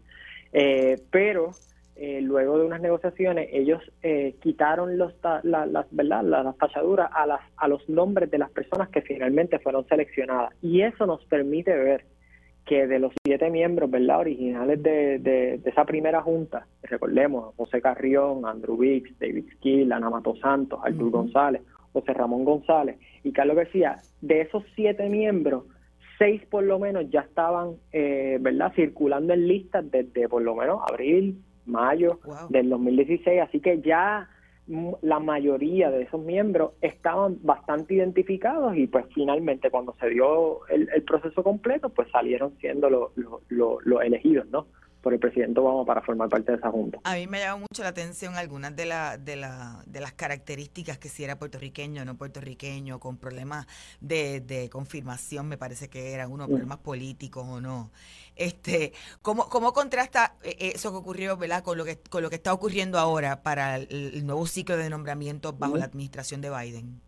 Eh, 0.53 1.01
pero 1.11 1.53
eh, 1.97 2.21
luego 2.21 2.59
de 2.59 2.67
unas 2.67 2.83
negociaciones, 2.83 3.49
ellos 3.51 3.83
quitaron 4.41 4.99
los 4.99 5.15
las, 5.45 5.87
¿verdad? 5.93 6.25
las 6.25 6.59
tachaduras 6.59 7.11
a, 7.15 7.27
las, 7.27 7.41
a 7.57 7.69
los 7.69 7.89
nombres 7.89 8.31
de 8.31 8.37
las 8.37 8.51
personas 8.51 8.91
que 8.91 9.01
finalmente 9.01 9.59
fueron 9.61 9.87
seleccionadas. 9.89 10.53
Y 10.61 10.83
eso 10.83 11.07
nos 11.07 11.25
permite 11.25 11.75
ver 11.75 12.05
que 12.69 12.87
de 12.87 12.99
los 12.99 13.12
siete 13.25 13.51
miembros 13.51 13.91
verdad 13.91 14.21
originales 14.21 14.83
de, 14.83 15.19
de, 15.19 15.61
esa 15.64 15.85
primera 15.87 16.21
junta, 16.21 16.66
recordemos, 16.83 17.55
José 17.57 17.81
Carrión, 17.81 18.45
Andrew 18.45 18.77
Vix, 18.77 19.19
David 19.19 19.47
Skill, 19.55 19.91
Ana 19.91 20.11
Mato 20.11 20.37
Santos, 20.37 20.79
Artur 20.85 21.11
González, 21.11 21.62
José 21.93 22.12
Ramón 22.12 22.45
González. 22.45 22.99
Y 23.25 23.33
Carlos 23.33 23.57
García, 23.57 23.97
de 24.21 24.43
esos 24.43 24.62
siete 24.77 25.09
miembros, 25.09 25.64
seis 26.19 26.43
por 26.51 26.62
lo 26.62 26.79
menos 26.79 27.09
ya 27.11 27.21
estaban 27.21 27.77
eh, 27.93 28.37
verdad 28.41 28.73
circulando 28.75 29.33
en 29.33 29.49
listas 29.49 29.91
desde 29.91 30.29
por 30.29 30.43
lo 30.43 30.55
menos 30.55 30.81
abril, 30.91 31.43
mayo 31.64 32.19
del 32.51 32.69
2016, 32.69 33.41
así 33.41 33.61
que 33.61 33.81
ya 33.81 34.29
la 35.03 35.19
mayoría 35.19 35.91
de 35.91 36.03
esos 36.03 36.21
miembros 36.21 36.73
estaban 36.83 37.39
bastante 37.43 37.95
identificados 37.95 38.77
y 38.77 38.87
pues 38.87 39.07
finalmente 39.14 39.71
cuando 39.71 39.95
se 39.99 40.11
dio 40.11 40.66
el, 40.69 41.03
proceso 41.05 41.43
completo 41.43 41.89
pues 41.89 42.11
salieron 42.11 42.55
siendo 42.59 42.91
los 42.91 43.12
lo, 43.49 44.01
elegidos, 44.03 44.47
¿no? 44.49 44.66
Por 45.09 45.15
el 45.15 45.21
presidente 45.21 45.59
Obama 45.59 45.87
para 45.87 46.03
formar 46.03 46.29
parte 46.29 46.53
de 46.53 46.59
esa 46.59 46.71
junta. 46.71 46.99
A 47.05 47.15
mí 47.15 47.27
me 47.27 47.39
llama 47.39 47.65
mucho 47.71 47.83
la 47.83 47.89
atención 47.89 48.35
algunas 48.35 48.77
de, 48.77 48.85
la, 48.85 49.17
de, 49.17 49.37
la, 49.37 49.83
de 49.87 50.01
las 50.03 50.13
características 50.13 50.99
que 50.99 51.09
si 51.09 51.25
era 51.25 51.39
puertorriqueño 51.39 52.03
o 52.03 52.05
no 52.05 52.19
puertorriqueño, 52.19 53.01
con 53.01 53.17
problemas 53.17 53.67
de, 54.03 54.41
de 54.41 54.69
confirmación, 54.69 55.49
me 55.49 55.57
parece 55.57 55.89
que 55.89 56.13
eran 56.13 56.31
unos 56.31 56.49
problemas 56.49 56.77
políticos 56.77 57.47
o 57.49 57.59
no. 57.59 57.91
Este, 58.37 58.93
¿cómo, 59.23 59.49
¿Cómo 59.49 59.73
contrasta 59.73 60.35
eh, 60.45 60.73
eso 60.75 60.91
que 60.91 60.99
ocurrió 60.99 61.39
¿verdad? 61.39 61.63
Con, 61.63 61.79
lo 61.79 61.87
que, 61.87 61.97
con 62.11 62.23
lo 62.23 62.29
que 62.29 62.37
está 62.37 62.53
ocurriendo 62.53 62.99
ahora 62.99 63.43
para 63.43 63.77
el, 63.77 64.27
nuevo 64.27 64.45
ciclo 64.45 64.77
de 64.77 64.91
nombramientos 64.91 65.59
bajo 65.59 65.79
la 65.79 65.87
administración 65.87 66.43
de 66.43 66.51
Biden? 66.51 67.01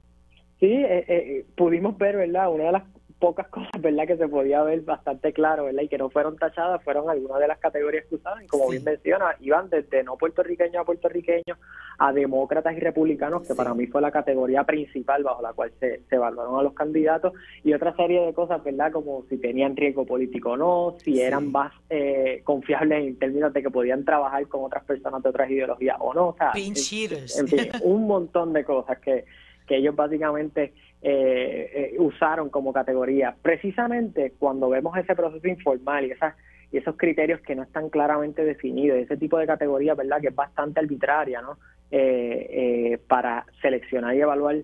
Sí, 0.58 0.72
eh, 0.72 1.04
eh, 1.06 1.46
pudimos 1.54 1.98
ver, 1.98 2.16
¿verdad? 2.16 2.50
Una 2.50 2.64
de 2.64 2.72
las 2.72 2.84
pocas 3.20 3.46
cosas, 3.48 3.70
¿verdad?, 3.78 4.06
que 4.06 4.16
se 4.16 4.26
podía 4.26 4.62
ver 4.62 4.80
bastante 4.80 5.32
claro, 5.32 5.66
¿verdad?, 5.66 5.82
y 5.82 5.88
que 5.88 5.98
no 5.98 6.08
fueron 6.10 6.36
tachadas, 6.36 6.82
fueron 6.82 7.08
algunas 7.08 7.38
de 7.38 7.46
las 7.46 7.58
categorías 7.58 8.06
que 8.06 8.16
usaban, 8.16 8.48
como 8.48 8.68
bien 8.68 8.82
menciona, 8.82 9.36
iban 9.40 9.68
desde 9.68 10.02
no 10.02 10.16
puertorriqueños 10.16 10.76
a 10.76 10.84
puertorriqueños 10.84 11.58
a 11.98 12.12
demócratas 12.12 12.74
y 12.76 12.80
republicanos, 12.80 13.46
que 13.46 13.54
para 13.54 13.74
mí 13.74 13.86
fue 13.86 14.00
la 14.00 14.10
categoría 14.10 14.64
principal 14.64 15.22
bajo 15.22 15.42
la 15.42 15.52
cual 15.52 15.70
se, 15.78 16.00
se, 16.08 16.16
evaluaron 16.16 16.58
a 16.58 16.62
los 16.62 16.72
candidatos, 16.72 17.34
y 17.62 17.74
otra 17.74 17.94
serie 17.94 18.22
de 18.22 18.32
cosas, 18.32 18.64
¿verdad?, 18.64 18.90
como 18.90 19.24
si 19.28 19.36
tenían 19.36 19.76
riesgo 19.76 20.06
político 20.06 20.52
o 20.52 20.56
no, 20.56 20.96
si 21.04 21.20
eran 21.20 21.52
más 21.52 21.72
eh, 21.90 22.40
confiables 22.42 23.06
en 23.06 23.18
términos 23.18 23.52
de 23.52 23.62
que 23.62 23.70
podían 23.70 24.04
trabajar 24.04 24.48
con 24.48 24.64
otras 24.64 24.84
personas 24.84 25.22
de 25.22 25.28
otras 25.28 25.50
ideologías 25.50 25.98
o 26.00 26.14
no, 26.14 26.28
o 26.28 26.36
sea, 26.36 26.52
en 27.38 27.48
fin, 27.48 27.68
un 27.82 28.06
montón 28.06 28.54
de 28.54 28.64
cosas 28.64 28.98
que, 28.98 29.26
que 29.66 29.76
ellos 29.76 29.94
básicamente 29.94 30.72
eh, 31.02 31.92
eh, 31.92 31.96
usaron 31.98 32.50
como 32.50 32.72
categoría. 32.72 33.34
Precisamente 33.40 34.34
cuando 34.38 34.68
vemos 34.68 34.96
ese 34.98 35.14
proceso 35.14 35.48
informal 35.48 36.04
y, 36.04 36.10
esas, 36.10 36.34
y 36.70 36.76
esos 36.76 36.96
criterios 36.96 37.40
que 37.40 37.54
no 37.54 37.62
están 37.62 37.88
claramente 37.88 38.44
definidos, 38.44 38.98
ese 38.98 39.16
tipo 39.16 39.38
de 39.38 39.46
categoría, 39.46 39.94
¿verdad?, 39.94 40.20
que 40.20 40.28
es 40.28 40.34
bastante 40.34 40.80
arbitraria, 40.80 41.40
¿no?, 41.40 41.56
eh, 41.90 43.00
para 43.08 43.46
seleccionar 43.62 44.14
y 44.14 44.20
evaluar 44.20 44.56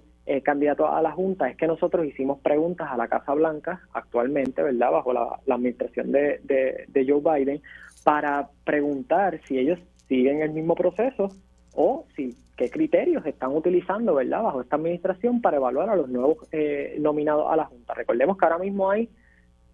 candidatos 0.43 0.91
a 0.91 1.01
la 1.01 1.13
Junta, 1.13 1.49
es 1.49 1.57
que 1.57 1.69
nosotros 1.69 2.05
hicimos 2.05 2.41
preguntas 2.41 2.89
a 2.91 2.97
la 2.97 3.07
Casa 3.07 3.33
Blanca 3.33 3.81
actualmente, 3.93 4.63
¿verdad?, 4.63 4.91
bajo 4.91 5.13
la, 5.13 5.39
administración 5.49 6.13
de, 6.13 6.41
de 6.43 7.07
Joe 7.09 7.21
Biden, 7.21 7.63
para 8.05 8.49
preguntar 8.65 9.41
si 9.47 9.59
ellos 9.59 9.79
siguen 10.09 10.43
el 10.43 10.51
mismo 10.51 10.75
proceso 10.75 11.31
o 11.77 12.07
si 12.17 12.35
qué 12.57 12.71
criterios 12.71 13.25
están 13.27 13.55
utilizando, 13.55 14.15
¿verdad?, 14.15 14.43
bajo 14.43 14.63
esta 14.63 14.77
administración 14.77 15.43
para 15.43 15.59
evaluar 15.59 15.91
a 15.91 15.97
los 15.97 16.09
nuevos 16.09 16.39
eh, 16.53 16.97
nominados 16.99 17.47
a 17.53 17.57
la 17.57 17.67
Junta. 17.67 17.95
Recordemos 17.95 18.37
que 18.39 18.45
ahora 18.47 18.59
mismo 18.59 18.91
hay 18.91 19.11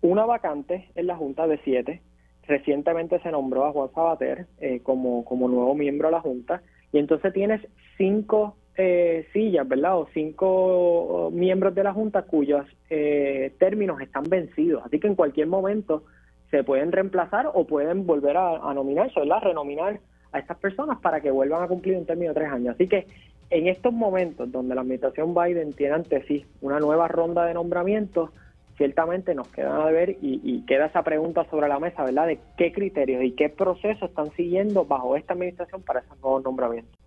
una 0.01 0.27
vacante 0.27 0.89
en 0.97 1.07
la 1.07 1.17
Junta 1.17 1.47
de 1.47 1.59
siete. 1.59 2.03
Recientemente 2.47 3.21
se 3.21 3.31
nombró 3.31 3.65
a 3.65 3.73
Juan 3.73 3.89
Sabater 3.95 4.47
eh, 4.61 4.81
como, 4.83 5.25
como 5.25 5.49
nuevo 5.49 5.77
miembro 5.77 6.09
de 6.09 6.13
la 6.13 6.21
Junta 6.21 6.61
y 6.93 6.99
entonces 6.99 7.33
tienes 7.33 7.61
cinco 7.97 8.57
eh, 8.77 9.29
sillas, 9.33 9.67
¿verdad? 9.69 9.97
O 9.99 10.09
cinco 10.13 11.31
miembros 11.33 11.77
de 11.77 11.85
la 11.85 11.93
Junta 11.93 12.23
cuyos 12.23 12.67
términos 13.59 14.01
están 14.01 14.25
vencidos. 14.25 14.83
Así 14.85 14.99
que 14.99 15.07
en 15.07 15.15
cualquier 15.15 15.47
momento 15.47 16.03
se 16.51 16.65
pueden 16.65 16.91
reemplazar 16.91 17.49
o 17.55 17.65
pueden 17.65 18.07
volver 18.07 18.37
a, 18.37 18.57
a 18.57 18.75
nominarse, 18.75 19.21
¿verdad? 19.21 19.43
Renominar 19.43 20.01
a 20.33 20.39
estas 20.39 20.57
personas 20.59 20.99
para 20.99 21.20
que 21.20 21.30
vuelvan 21.30 21.62
a 21.62 21.68
cumplir 21.68 21.97
un 21.97 22.07
término 22.07 22.33
de 22.33 22.41
tres 22.41 22.53
años. 22.53 22.74
Así 22.74 22.89
que 22.89 23.07
en 23.51 23.68
estos 23.68 23.93
momentos 23.93 24.51
donde 24.51 24.74
la 24.74 24.80
administración 24.80 25.35
Biden 25.35 25.72
tiene 25.74 25.95
ante 25.95 26.26
sí 26.26 26.45
una 26.62 26.80
nueva 26.80 27.07
ronda 27.09 27.45
de 27.45 27.55
nombramientos, 27.55 28.30
ciertamente 28.78 29.35
nos 29.35 29.49
queda 29.49 29.87
a 29.87 29.91
ver 29.91 30.16
y, 30.22 30.64
queda 30.66 30.87
esa 30.87 31.03
pregunta 31.03 31.45
sobre 31.51 31.68
la 31.68 31.78
mesa, 31.78 32.03
¿verdad? 32.03 32.26
De 32.26 32.41
qué 32.57 32.72
criterios 32.72 33.22
y 33.22 33.33
qué 33.33 33.51
procesos 33.51 34.09
están 34.09 34.35
siguiendo 34.37 34.87
bajo 34.87 35.16
esta 35.16 35.35
administración 35.35 35.83
para 35.83 36.01
esos 36.01 36.18
nuevos 36.20 36.43
nombramientos. 36.43 36.99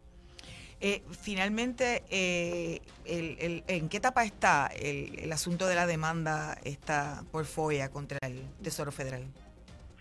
Eh, 0.81 1.01
finalmente, 1.09 2.03
eh, 2.11 2.81
¿en 3.05 3.89
qué 3.89 3.97
etapa 3.97 4.23
está 4.23 4.69
el, 4.79 5.17
el, 5.19 5.31
asunto 5.31 5.65
de 5.67 5.73
la 5.73 5.87
demanda 5.87 6.57
esta 6.63 7.23
por 7.31 7.45
FOIA 7.45 7.89
contra 7.89 8.19
el 8.21 8.41
Tesoro 8.61 8.91
Federal? 8.91 9.23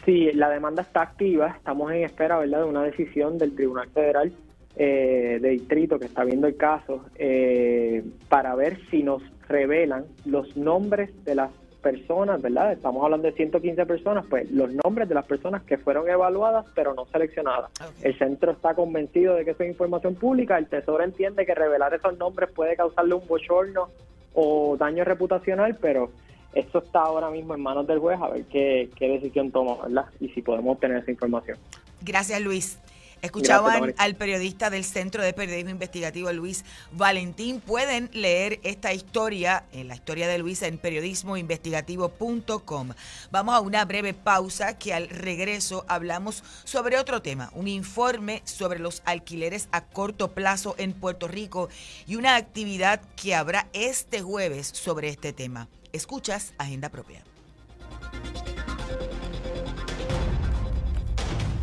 Sí, 0.05 0.31
la 0.33 0.51
demanda 0.51 0.83
está 0.83 1.03
activa, 1.03 1.55
estamos 1.57 1.91
en 1.93 2.05
espera 2.05 2.39
¿verdad? 2.39 2.59
de 2.61 2.65
una 2.65 2.83
decisión 2.83 3.39
del 3.39 3.55
Tribunal 3.55 3.89
Federal 3.89 4.33
eh, 4.77 5.39
de 5.41 5.49
Distrito 5.51 5.99
que 5.99 6.07
está 6.07 6.25
viendo 6.25 6.47
el 6.47 6.57
caso 6.57 7.05
eh, 7.15 8.05
para 8.29 8.55
ver 8.55 8.79
si 8.91 9.03
nos 9.03 9.23
revelan 9.49 10.05
los 10.25 10.57
nombres 10.57 11.11
de 11.25 11.37
las 11.37 11.51
personas, 11.81 12.41
¿verdad? 12.41 12.73
Estamos 12.73 13.05
hablando 13.05 13.29
de 13.29 13.35
115 13.35 13.87
personas, 13.87 14.25
pues 14.29 14.51
los 14.51 14.71
nombres 14.85 15.09
de 15.09 15.15
las 15.15 15.27
personas 15.27 15.63
que 15.63 15.79
fueron 15.79 16.09
evaluadas 16.09 16.67
pero 16.75 16.95
no 16.95 17.07
seleccionadas. 17.07 17.71
El 18.03 18.19
centro 18.19 18.53
está 18.53 18.75
convencido 18.75 19.35
de 19.35 19.45
que 19.45 19.53
eso 19.53 19.63
es 19.63 19.71
información 19.71 20.17
pública, 20.17 20.59
el 20.59 20.67
Tesoro 20.67 21.05
entiende 21.05 21.47
que 21.47 21.55
revelar 21.55 21.95
esos 21.95 22.19
nombres 22.19 22.51
puede 22.51 22.75
causarle 22.75 23.15
un 23.15 23.27
bochorno 23.27 23.89
o 24.33 24.77
daño 24.77 25.05
reputacional, 25.05 25.77
pero 25.81 26.11
esto 26.55 26.79
está 26.79 27.01
ahora 27.01 27.31
mismo 27.31 27.55
en 27.55 27.61
manos 27.61 27.87
del 27.87 27.99
juez 27.99 28.19
a 28.21 28.29
ver 28.29 28.45
qué, 28.45 28.91
decisión 28.99 29.51
toma, 29.51 29.77
¿verdad? 29.83 30.07
Y 30.21 30.29
si 30.31 30.43
podemos 30.43 30.75
obtener 30.75 30.99
esa 30.99 31.11
información. 31.11 31.59
Gracias, 32.01 32.41
Luis. 32.41 32.79
Escuchaban 33.23 33.95
al 33.97 34.17
periodista 34.17 34.69
del 34.69 34.85
Centro 34.85 35.23
de 35.23 35.33
Periodismo 35.33 35.71
Investigativo, 35.71 36.31
Luis 36.31 36.67
Valentín. 36.93 37.61
Pueden 37.61 38.11
leer 38.13 38.61
esta 38.65 38.93
historia, 38.93 39.65
en 39.73 39.89
la 39.89 39.95
historia 39.95 40.29
de 40.29 40.37
Luis, 40.37 40.61
en 40.61 40.77
periodismoinvestigativo.com. 40.77 42.91
Vamos 43.31 43.55
a 43.55 43.61
una 43.61 43.83
breve 43.87 44.13
pausa 44.13 44.77
que 44.77 44.93
al 44.93 45.09
regreso 45.09 45.87
hablamos 45.89 46.45
sobre 46.65 46.99
otro 46.99 47.23
tema, 47.23 47.51
un 47.55 47.67
informe 47.67 48.43
sobre 48.45 48.79
los 48.79 49.01
alquileres 49.07 49.71
a 49.73 49.87
corto 49.87 50.33
plazo 50.33 50.75
en 50.77 50.93
Puerto 50.93 51.27
Rico 51.27 51.71
y 52.07 52.17
una 52.17 52.37
actividad 52.37 53.01
que 53.17 53.35
habrá 53.35 53.69
este 53.73 54.21
jueves 54.21 54.67
sobre 54.67 55.09
este 55.09 55.33
tema. 55.33 55.67
Escuchas 55.95 56.55
Agenda 56.59 56.89
Propia. 56.89 57.23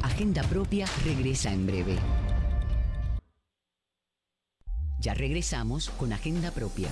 Agenda 0.01 0.41
Propia 0.43 0.87
regresa 1.03 1.51
en 1.51 1.67
breve. 1.67 1.97
Ya 5.01 5.13
regresamos 5.13 5.89
con 5.89 6.13
Agenda 6.13 6.51
Propia. 6.51 6.87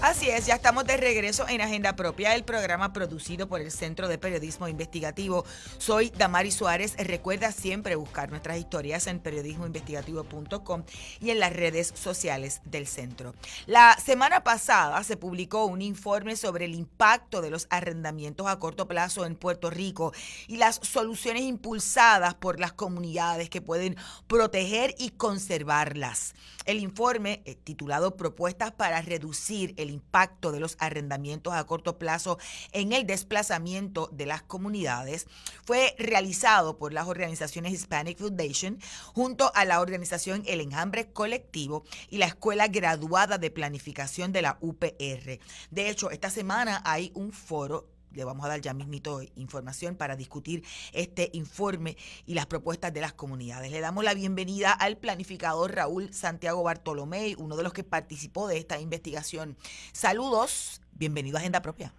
Así 0.00 0.30
es, 0.30 0.46
ya 0.46 0.54
estamos 0.54 0.84
de 0.84 0.96
regreso 0.96 1.44
en 1.48 1.60
Agenda 1.60 1.96
Propia, 1.96 2.36
el 2.36 2.44
programa 2.44 2.92
producido 2.92 3.48
por 3.48 3.60
el 3.60 3.72
Centro 3.72 4.06
de 4.06 4.16
Periodismo 4.16 4.68
Investigativo. 4.68 5.44
Soy 5.78 6.10
Damari 6.10 6.52
Suárez. 6.52 6.94
Recuerda 6.98 7.50
siempre 7.50 7.96
buscar 7.96 8.30
nuestras 8.30 8.58
historias 8.58 9.08
en 9.08 9.18
periodismoinvestigativo.com 9.18 10.84
y 11.20 11.30
en 11.30 11.40
las 11.40 11.52
redes 11.52 11.92
sociales 11.96 12.60
del 12.64 12.86
centro. 12.86 13.34
La 13.66 13.96
semana 13.96 14.44
pasada 14.44 15.02
se 15.02 15.16
publicó 15.16 15.64
un 15.64 15.82
informe 15.82 16.36
sobre 16.36 16.66
el 16.66 16.76
impacto 16.76 17.42
de 17.42 17.50
los 17.50 17.66
arrendamientos 17.68 18.46
a 18.46 18.60
corto 18.60 18.86
plazo 18.86 19.26
en 19.26 19.34
Puerto 19.34 19.68
Rico 19.68 20.12
y 20.46 20.58
las 20.58 20.76
soluciones 20.76 21.42
impulsadas 21.42 22.34
por 22.34 22.60
las 22.60 22.72
comunidades 22.72 23.50
que 23.50 23.60
pueden 23.60 23.96
proteger 24.28 24.94
y 24.96 25.10
conservarlas. 25.10 26.36
El 26.66 26.80
informe, 26.80 27.40
eh, 27.46 27.54
titulado 27.54 28.16
Propuestas 28.16 28.72
para 28.72 29.00
reducir 29.00 29.72
el 29.78 29.87
impacto 29.90 30.52
de 30.52 30.60
los 30.60 30.76
arrendamientos 30.80 31.52
a 31.54 31.64
corto 31.64 31.98
plazo 31.98 32.38
en 32.72 32.92
el 32.92 33.06
desplazamiento 33.06 34.08
de 34.12 34.26
las 34.26 34.42
comunidades, 34.42 35.26
fue 35.64 35.94
realizado 35.98 36.78
por 36.78 36.92
las 36.92 37.08
organizaciones 37.08 37.72
Hispanic 37.72 38.18
Foundation 38.18 38.78
junto 39.14 39.52
a 39.54 39.64
la 39.64 39.80
organización 39.80 40.42
El 40.46 40.60
Enjambre 40.60 41.12
Colectivo 41.12 41.84
y 42.08 42.18
la 42.18 42.26
Escuela 42.26 42.68
Graduada 42.68 43.38
de 43.38 43.50
Planificación 43.50 44.32
de 44.32 44.42
la 44.42 44.58
UPR. 44.60 45.38
De 45.70 45.88
hecho, 45.88 46.10
esta 46.10 46.30
semana 46.30 46.82
hay 46.84 47.12
un 47.14 47.32
foro 47.32 47.97
le 48.12 48.24
vamos 48.24 48.44
a 48.46 48.48
dar 48.48 48.60
ya 48.60 48.74
mismito 48.74 49.20
información 49.36 49.96
para 49.96 50.16
discutir 50.16 50.62
este 50.92 51.30
informe 51.32 51.96
y 52.26 52.34
las 52.34 52.46
propuestas 52.46 52.92
de 52.92 53.00
las 53.00 53.12
comunidades. 53.12 53.70
Le 53.70 53.80
damos 53.80 54.04
la 54.04 54.14
bienvenida 54.14 54.72
al 54.72 54.96
planificador 54.96 55.74
Raúl 55.74 56.12
Santiago 56.12 56.62
Bartolomé, 56.62 57.34
uno 57.38 57.56
de 57.56 57.62
los 57.62 57.72
que 57.72 57.84
participó 57.84 58.48
de 58.48 58.58
esta 58.58 58.80
investigación. 58.80 59.56
Saludos, 59.92 60.80
bienvenido 60.92 61.36
a 61.36 61.40
Agenda 61.40 61.62
Propia. 61.62 61.92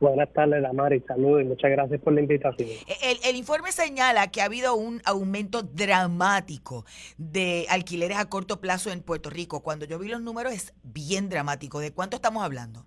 Buenas 0.00 0.30
tardes, 0.32 0.60
Damari. 0.60 1.00
Saludos 1.06 1.42
y 1.42 1.44
muchas 1.44 1.70
gracias 1.70 2.00
por 2.00 2.12
la 2.12 2.20
invitación. 2.20 2.68
El, 3.02 3.18
el, 3.24 3.36
informe 3.36 3.72
señala 3.72 4.30
que 4.30 4.42
ha 4.42 4.44
habido 4.44 4.74
un 4.74 5.00
aumento 5.04 5.62
dramático 5.62 6.84
de 7.16 7.66
alquileres 7.70 8.18
a 8.18 8.28
corto 8.28 8.60
plazo 8.60 8.90
en 8.90 9.00
Puerto 9.00 9.30
Rico. 9.30 9.62
Cuando 9.62 9.86
yo 9.86 9.98
vi 9.98 10.08
los 10.08 10.20
números 10.20 10.52
es 10.52 10.74
bien 10.82 11.28
dramático. 11.30 11.78
¿De 11.78 11.92
cuánto 11.92 12.16
estamos 12.16 12.42
hablando? 12.42 12.84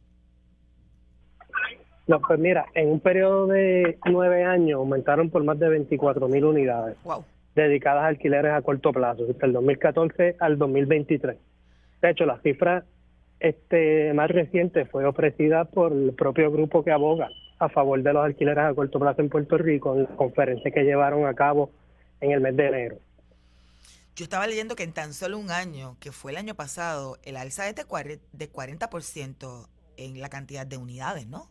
No, 2.08 2.22
pues 2.22 2.40
mira, 2.40 2.66
en 2.74 2.90
un 2.90 3.00
periodo 3.02 3.48
de 3.48 3.98
nueve 4.06 4.46
años 4.46 4.78
aumentaron 4.78 5.30
por 5.30 5.44
más 5.44 5.60
de 5.60 5.68
24 5.68 6.30
mil 6.30 6.46
unidades 6.46 6.96
dedicadas 7.54 8.04
a 8.04 8.08
alquileres 8.08 8.54
a 8.54 8.62
corto 8.62 8.94
plazo, 8.94 9.26
desde 9.26 9.46
el 9.46 9.52
2014 9.52 10.38
al 10.40 10.58
2023. 10.58 11.38
De 12.02 12.10
hecho, 12.10 12.26
la 12.26 12.40
cifra 12.40 12.86
este, 13.40 14.14
más 14.14 14.30
reciente 14.30 14.86
fue 14.86 15.06
ofrecida 15.06 15.66
por 15.66 15.92
el 15.92 16.14
propio 16.14 16.50
grupo 16.52 16.84
que 16.84 16.92
aboga 16.92 17.30
a 17.60 17.68
favor 17.68 18.02
de 18.02 18.14
los 18.14 18.24
alquileres 18.24 18.64
a 18.64 18.74
corto 18.74 19.00
plazo 19.00 19.22
en 19.22 19.30
Puerto 19.30 19.58
Rico 19.58 19.96
en 19.96 20.04
la 20.04 20.16
conferencia 20.16 20.72
que 20.72 20.84
llevaron 20.84 21.26
a 21.26 21.34
cabo 21.34 21.72
en 22.22 22.32
el 22.32 22.40
mes 22.40 22.56
de 22.56 22.68
enero. 22.68 22.98
Yo 24.16 24.24
estaba 24.24 24.48
leyendo 24.48 24.76
que 24.76 24.84
en 24.84 24.94
tan 24.94 25.14
solo 25.14 25.38
un 25.38 25.52
año, 25.52 25.98
que 26.00 26.12
fue 26.12 26.32
el 26.32 26.38
año 26.38 26.56
pasado, 26.56 27.18
el 27.24 27.36
alza 27.38 27.68
es 27.68 27.76
de 27.76 27.86
40% 27.86 29.68
en 29.98 30.22
la 30.22 30.30
cantidad 30.30 30.66
de 30.66 30.78
unidades, 30.78 31.28
¿no? 31.28 31.50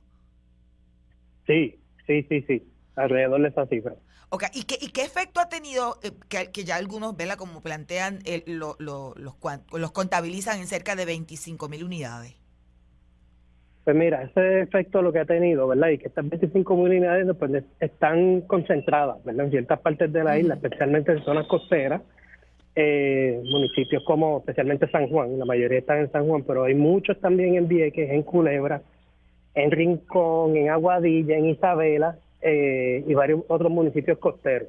Sí, 1.46 1.78
sí, 2.06 2.26
sí, 2.28 2.42
sí, 2.42 2.62
alrededor 2.96 3.42
de 3.42 3.48
esa 3.48 3.66
cifra. 3.66 3.94
Ok, 4.30 4.44
¿y 4.54 4.64
qué, 4.64 4.76
y 4.80 4.88
qué 4.90 5.02
efecto 5.02 5.40
ha 5.40 5.48
tenido, 5.48 5.98
eh, 6.02 6.10
que, 6.52 6.64
ya 6.64 6.76
algunos, 6.76 7.16
¿verdad? 7.16 7.36
Como 7.36 7.62
plantean, 7.62 8.18
lo, 8.46 8.76
los, 8.78 9.14
los 9.16 9.92
contabilizan 9.92 10.58
en 10.58 10.66
cerca 10.66 10.96
de 10.96 11.04
25 11.04 11.68
mil 11.68 11.84
unidades? 11.84 12.34
Pues 13.84 13.94
mira, 13.94 14.24
ese 14.24 14.62
efecto 14.62 15.00
lo 15.00 15.12
que 15.12 15.20
ha 15.20 15.24
tenido, 15.26 15.68
¿verdad? 15.68 15.90
Y 15.90 15.98
que 15.98 16.08
estas 16.08 16.28
25 16.28 16.74
mil 16.74 16.88
unidades 16.88 17.24
pues, 17.38 17.62
están 17.78 18.40
concentradas, 18.40 19.22
¿verdad? 19.22 19.44
En 19.44 19.52
ciertas 19.52 19.78
partes 19.78 20.12
de 20.12 20.24
la 20.24 20.36
isla, 20.36 20.54
especialmente 20.54 21.12
en 21.12 21.22
zonas 21.22 21.46
costeras, 21.46 22.02
eh, 22.74 23.40
municipios 23.44 24.02
como 24.04 24.38
especialmente 24.38 24.90
San 24.90 25.08
Juan, 25.08 25.38
la 25.38 25.44
mayoría 25.44 25.78
están 25.78 26.00
en 26.00 26.10
San 26.10 26.26
Juan, 26.26 26.42
pero 26.42 26.64
hay 26.64 26.74
muchos 26.74 27.20
también 27.20 27.54
en 27.54 27.68
Vieques, 27.68 28.10
en 28.10 28.24
Culebra, 28.24 28.82
en 29.56 29.70
Rincón, 29.70 30.56
en 30.56 30.68
Aguadilla, 30.68 31.36
en 31.36 31.46
Isabela 31.46 32.16
eh, 32.42 33.02
y 33.06 33.14
varios 33.14 33.40
otros 33.48 33.72
municipios 33.72 34.18
costeros, 34.18 34.68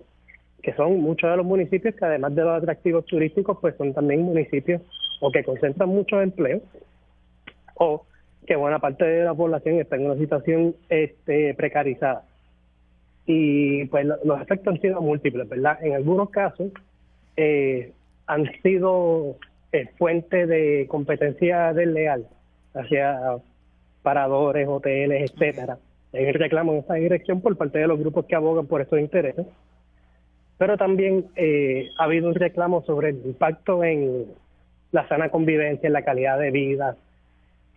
que 0.64 0.74
son 0.74 1.00
muchos 1.02 1.30
de 1.30 1.38
los 1.38 1.46
municipios 1.46 1.94
que 1.94 2.06
además 2.06 2.34
de 2.34 2.44
los 2.44 2.58
atractivos 2.58 3.06
turísticos, 3.06 3.58
pues 3.62 3.76
son 3.76 3.94
también 3.94 4.22
municipios 4.22 4.82
o 5.20 5.30
que 5.30 5.44
concentran 5.44 5.90
muchos 5.90 6.24
empleos 6.24 6.64
o 7.76 8.06
que 8.48 8.56
buena 8.56 8.80
parte 8.80 9.04
de 9.04 9.26
la 9.26 9.34
población 9.34 9.80
está 9.80 9.98
en 9.98 10.06
una 10.06 10.16
situación 10.16 10.74
este, 10.88 11.54
precarizada. 11.54 12.24
Y 13.26 13.84
pues 13.86 14.08
los 14.24 14.42
efectos 14.42 14.74
han 14.74 14.82
sido 14.82 15.02
múltiples, 15.02 15.50
¿verdad? 15.50 15.84
En 15.84 15.96
algunos 15.96 16.30
casos 16.30 16.72
eh, 17.36 17.92
han 18.26 18.50
sido 18.62 19.36
eh, 19.74 19.90
fuente 19.98 20.48
de 20.48 20.88
competencia 20.88 21.74
desleal 21.74 22.26
hacia 22.74 23.38
paradores, 24.08 24.66
hoteles, 24.70 25.30
etcétera. 25.30 25.78
Hay 26.14 26.32
reclamo 26.32 26.72
en 26.72 26.80
esa 26.80 26.94
dirección 26.94 27.42
por 27.42 27.58
parte 27.58 27.80
de 27.80 27.88
los 27.88 28.00
grupos 28.00 28.26
que 28.26 28.36
abogan 28.36 28.66
por 28.66 28.80
estos 28.80 29.02
intereses. 29.02 29.46
Pero 30.58 30.78
también 30.78 31.26
eh, 31.36 31.90
ha 32.00 32.06
habido 32.06 32.30
un 32.30 32.36
reclamo 32.36 32.84
sobre 32.84 33.10
el 33.10 33.18
impacto 33.26 33.84
en 33.84 34.28
la 34.94 35.06
sana 35.10 35.28
convivencia, 35.28 35.88
en 35.88 35.92
la 35.92 36.04
calidad 36.04 36.40
de 36.40 36.52
vida, 36.52 36.96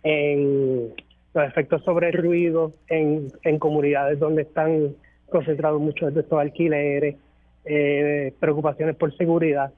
en 0.03 0.93
los 1.33 1.47
efectos 1.49 1.83
sobre 1.83 2.07
el 2.07 2.13
ruido, 2.13 2.71
en, 2.87 3.27
en 3.43 3.59
comunidades 3.59 4.17
donde 4.17 4.43
están 4.43 4.95
concentrados 5.29 5.81
muchos 5.81 6.13
de 6.13 6.21
estos 6.21 6.39
alquileres, 6.39 7.17
eh, 7.65 8.33
preocupaciones 8.39 8.95
por 8.95 9.13
seguridad. 9.17 9.73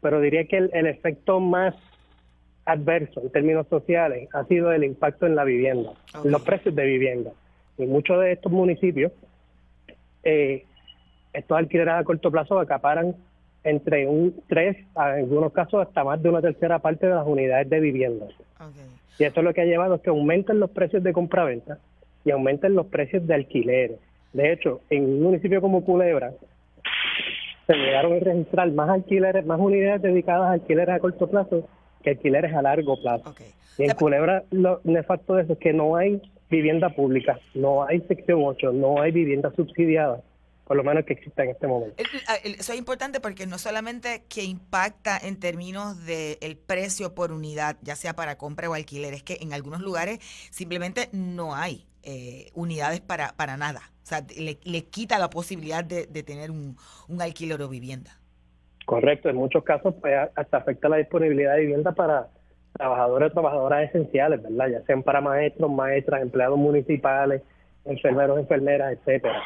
Pero 0.00 0.20
diría 0.20 0.44
que 0.44 0.58
el, 0.58 0.70
el 0.74 0.86
efecto 0.86 1.40
más 1.40 1.74
adverso 2.64 3.20
en 3.20 3.30
términos 3.30 3.66
sociales 3.68 4.28
ha 4.32 4.44
sido 4.44 4.72
el 4.72 4.84
impacto 4.84 5.26
en 5.26 5.34
la 5.34 5.44
vivienda, 5.44 5.90
en 6.24 6.30
los 6.30 6.42
precios 6.42 6.74
de 6.74 6.84
vivienda. 6.84 7.30
En 7.78 7.90
muchos 7.90 8.20
de 8.20 8.32
estos 8.32 8.52
municipios, 8.52 9.12
eh, 10.22 10.64
estos 11.32 11.58
alquileres 11.58 11.94
a 11.94 12.04
corto 12.04 12.30
plazo 12.30 12.58
acaparan 12.58 13.16
entre 13.64 14.06
un 14.06 14.42
3, 14.48 14.76
en 14.76 14.86
algunos 14.96 15.52
casos 15.52 15.86
hasta 15.86 16.04
más 16.04 16.22
de 16.22 16.28
una 16.28 16.40
tercera 16.40 16.78
parte 16.80 17.06
de 17.06 17.14
las 17.14 17.26
unidades 17.26 17.68
de 17.70 17.80
vivienda. 17.80 18.26
Y 19.18 19.24
esto 19.24 19.42
lo 19.42 19.52
que 19.54 19.60
ha 19.60 19.64
llevado 19.64 19.96
es 19.96 20.00
que 20.00 20.10
aumenten 20.10 20.60
los 20.60 20.70
precios 20.70 21.02
de 21.02 21.12
compraventa 21.12 21.78
y 22.24 22.30
aumenten 22.30 22.74
los 22.74 22.86
precios 22.86 23.26
de 23.26 23.34
alquileres. 23.34 23.98
De 24.32 24.52
hecho, 24.52 24.80
en 24.90 25.04
un 25.04 25.22
municipio 25.22 25.60
como 25.60 25.84
Culebra, 25.84 26.32
se 27.66 27.74
llegaron 27.74 28.14
a 28.14 28.18
registrar 28.18 28.70
más 28.72 28.88
alquileres, 28.88 29.44
más 29.46 29.60
unidades 29.60 30.02
dedicadas 30.02 30.48
a 30.48 30.52
alquileres 30.52 30.94
a 30.94 30.98
corto 30.98 31.28
plazo 31.28 31.68
que 32.02 32.10
alquileres 32.10 32.54
a 32.54 32.62
largo 32.62 33.00
plazo. 33.00 33.34
Y 33.78 33.84
en 33.84 33.90
Culebra 33.92 34.44
lo 34.50 34.80
nefasto 34.84 35.34
de 35.34 35.42
eso 35.42 35.54
es 35.54 35.58
que 35.58 35.72
no 35.72 35.96
hay 35.96 36.20
vivienda 36.50 36.90
pública, 36.90 37.40
no 37.54 37.84
hay 37.84 38.00
sección 38.02 38.40
8, 38.44 38.72
no 38.72 39.00
hay 39.00 39.10
vivienda 39.10 39.50
subsidiada, 39.56 40.22
por 40.64 40.76
lo 40.76 40.84
menos 40.84 41.04
que 41.06 41.14
exista 41.14 41.44
en 41.44 41.50
este 41.50 41.66
momento. 41.66 41.96
Eso 42.44 42.72
es 42.72 42.78
importante 42.78 43.20
porque 43.20 43.46
no 43.46 43.58
solamente 43.58 44.24
que 44.28 44.44
impacta 44.44 45.18
en 45.18 45.40
términos 45.40 46.04
del 46.04 46.36
el 46.42 46.56
precio 46.56 47.14
por 47.14 47.32
unidad, 47.32 47.78
ya 47.82 47.96
sea 47.96 48.14
para 48.14 48.36
compra 48.36 48.68
o 48.68 48.74
alquiler, 48.74 49.14
es 49.14 49.22
que 49.22 49.38
en 49.40 49.54
algunos 49.54 49.80
lugares 49.80 50.18
simplemente 50.50 51.08
no 51.12 51.54
hay 51.54 51.86
eh, 52.02 52.50
unidades 52.54 53.00
para, 53.00 53.32
para 53.34 53.56
nada. 53.56 53.92
O 54.02 54.06
sea, 54.06 54.26
le, 54.36 54.58
le 54.64 54.84
quita 54.84 55.18
la 55.18 55.30
posibilidad 55.30 55.84
de, 55.84 56.06
de 56.06 56.22
tener 56.22 56.50
un, 56.50 56.76
un 57.08 57.22
alquiler 57.22 57.62
o 57.62 57.68
vivienda. 57.68 58.18
Correcto, 58.84 59.28
en 59.28 59.36
muchos 59.36 59.62
casos 59.64 59.94
pues, 60.00 60.14
hasta 60.34 60.56
afecta 60.56 60.88
la 60.88 60.96
disponibilidad 60.96 61.54
de 61.54 61.60
vivienda 61.60 61.92
para 61.92 62.28
trabajadores 62.72 63.30
o 63.30 63.32
trabajadoras 63.32 63.88
esenciales, 63.88 64.42
¿verdad? 64.42 64.68
Ya 64.68 64.82
sean 64.86 65.02
para 65.02 65.20
maestros, 65.20 65.70
maestras, 65.70 66.22
empleados 66.22 66.58
municipales, 66.58 67.42
enfermeros, 67.84 68.38
enfermeras, 68.38 68.92
etcétera. 68.92 69.42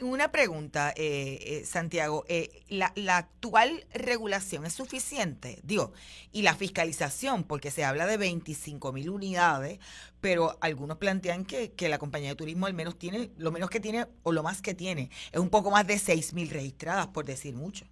Una 0.00 0.32
pregunta, 0.32 0.94
eh, 0.96 1.38
eh, 1.42 1.64
Santiago. 1.66 2.24
Eh, 2.26 2.62
la, 2.68 3.16
actual 3.18 3.84
regulación 3.92 4.64
es 4.64 4.72
suficiente? 4.72 5.58
Digo, 5.62 5.92
y 6.32 6.40
la 6.40 6.54
fiscalización, 6.54 7.44
porque 7.44 7.70
se 7.70 7.84
habla 7.84 8.06
de 8.06 8.16
25 8.16 8.92
mil 8.92 9.10
unidades, 9.10 9.78
pero 10.22 10.56
algunos 10.62 10.96
plantean 10.96 11.44
que, 11.44 11.72
que, 11.72 11.90
la 11.90 11.98
compañía 11.98 12.30
de 12.30 12.36
turismo 12.36 12.64
al 12.64 12.72
menos 12.72 12.98
tiene, 12.98 13.30
lo 13.36 13.52
menos 13.52 13.68
que 13.68 13.80
tiene 13.80 14.06
o 14.22 14.32
lo 14.32 14.42
más 14.42 14.62
que 14.62 14.72
tiene, 14.72 15.10
es 15.32 15.38
un 15.38 15.50
poco 15.50 15.70
más 15.70 15.86
de 15.86 15.98
6 15.98 16.32
mil 16.32 16.48
registradas, 16.48 17.08
por 17.08 17.26
decir 17.26 17.54
mucho. 17.54 17.84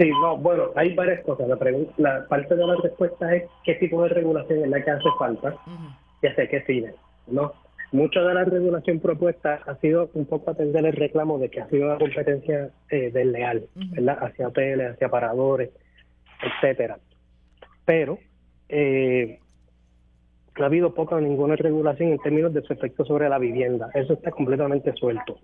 Sí, 0.00 0.10
no, 0.22 0.38
bueno, 0.38 0.70
hay 0.76 0.94
varias 0.94 1.22
cosas. 1.24 1.46
La, 1.46 1.58
la 1.98 2.26
parte 2.26 2.56
de 2.56 2.66
la 2.66 2.74
respuesta 2.76 3.36
es 3.36 3.44
qué 3.64 3.74
tipo 3.74 4.02
de 4.02 4.08
regulación 4.08 4.64
es 4.64 4.70
la 4.70 4.82
que 4.82 4.90
hace 4.92 5.08
falta 5.18 5.54
y 6.22 6.26
hacia 6.26 6.48
qué 6.48 6.62
fines, 6.62 6.94
¿no? 7.26 7.52
Mucha 7.92 8.22
de 8.22 8.32
la 8.32 8.44
regulación 8.44 8.98
propuesta 9.00 9.60
ha 9.66 9.74
sido 9.76 10.08
un 10.14 10.24
poco 10.24 10.52
atender 10.52 10.86
el 10.86 10.94
reclamo 10.94 11.38
de 11.38 11.50
que 11.50 11.60
ha 11.60 11.68
sido 11.68 11.84
una 11.84 11.98
competencia 11.98 12.70
eh, 12.88 13.10
desleal, 13.12 13.66
¿verdad? 13.74 14.16
Hacia 14.22 14.48
hoteles, 14.48 14.92
hacia 14.92 15.10
paradores, 15.10 15.68
etcétera. 16.42 16.98
Pero 17.84 18.18
eh, 18.70 19.38
no 20.56 20.64
ha 20.64 20.68
habido 20.68 20.94
poca 20.94 21.16
o 21.16 21.20
ninguna 21.20 21.56
regulación 21.56 22.12
en 22.12 22.18
términos 22.20 22.54
de 22.54 22.62
su 22.62 22.72
efecto 22.72 23.04
sobre 23.04 23.28
la 23.28 23.38
vivienda. 23.38 23.90
Eso 23.92 24.14
está 24.14 24.30
completamente 24.30 24.94
suelto 24.94 25.36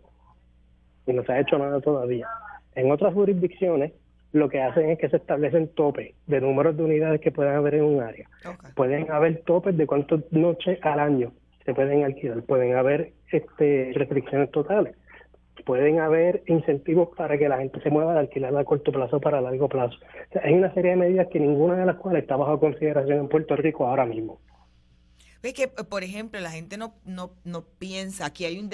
y 1.07 1.13
no 1.13 1.23
se 1.25 1.33
ha 1.33 1.41
hecho 1.41 1.59
nada 1.59 1.79
todavía. 1.83 2.27
En 2.75 2.91
otras 2.91 3.13
jurisdicciones, 3.13 3.93
lo 4.33 4.49
que 4.49 4.61
hacen 4.61 4.91
es 4.91 4.99
que 4.99 5.09
se 5.09 5.17
establecen 5.17 5.69
topes 5.69 6.15
de 6.27 6.41
números 6.41 6.77
de 6.77 6.83
unidades 6.83 7.21
que 7.21 7.33
pueden 7.33 7.55
haber 7.55 7.77
en 7.77 7.85
un 7.85 8.03
área. 8.03 8.29
Pueden 8.75 9.11
haber 9.11 9.43
topes 9.43 9.77
de 9.77 9.87
cuántas 9.87 10.21
noches 10.31 10.79
al 10.83 11.01
año 11.01 11.33
se 11.65 11.75
pueden 11.75 12.05
alquilar. 12.05 12.43
Pueden 12.43 12.77
haber 12.77 13.13
este, 13.33 13.93
restricciones 13.95 14.51
totales. 14.51 14.95
Pueden 15.65 15.99
haber 16.01 16.43
incentivos 16.47 17.09
para 17.17 17.39
que 17.39 17.49
la 17.49 17.59
gente 17.59 17.81
se 17.81 17.91
mueva 17.91 18.13
de 18.13 18.21
alquilar 18.21 18.57
a 18.57 18.65
corto 18.65 18.93
plazo 18.93 19.21
para 19.21 19.41
largo 19.41 19.69
plazo. 19.69 19.97
hay 20.43 20.55
una 20.55 20.73
serie 20.75 20.93
de 20.93 20.97
medidas 20.97 21.29
que 21.29 21.41
ninguna 21.41 21.77
de 21.77 21.87
las 21.87 21.97
cuales 21.97 22.23
está 22.23 22.37
bajo 22.37 22.61
consideración 22.61 23.19
en 23.19 23.29
Puerto 23.29 23.57
Rico 23.57 23.87
ahora 23.87 24.07
mismo. 24.07 24.39
Es 25.47 25.55
que, 25.55 25.69
por 25.69 26.03
ejemplo, 26.03 26.41
la 26.41 26.51
gente 26.51 26.77
no, 26.77 26.97
no, 27.05 27.33
no 27.45 27.65
piensa, 27.65 28.27
aquí 28.27 28.45
hay 28.45 28.59
un, 28.59 28.69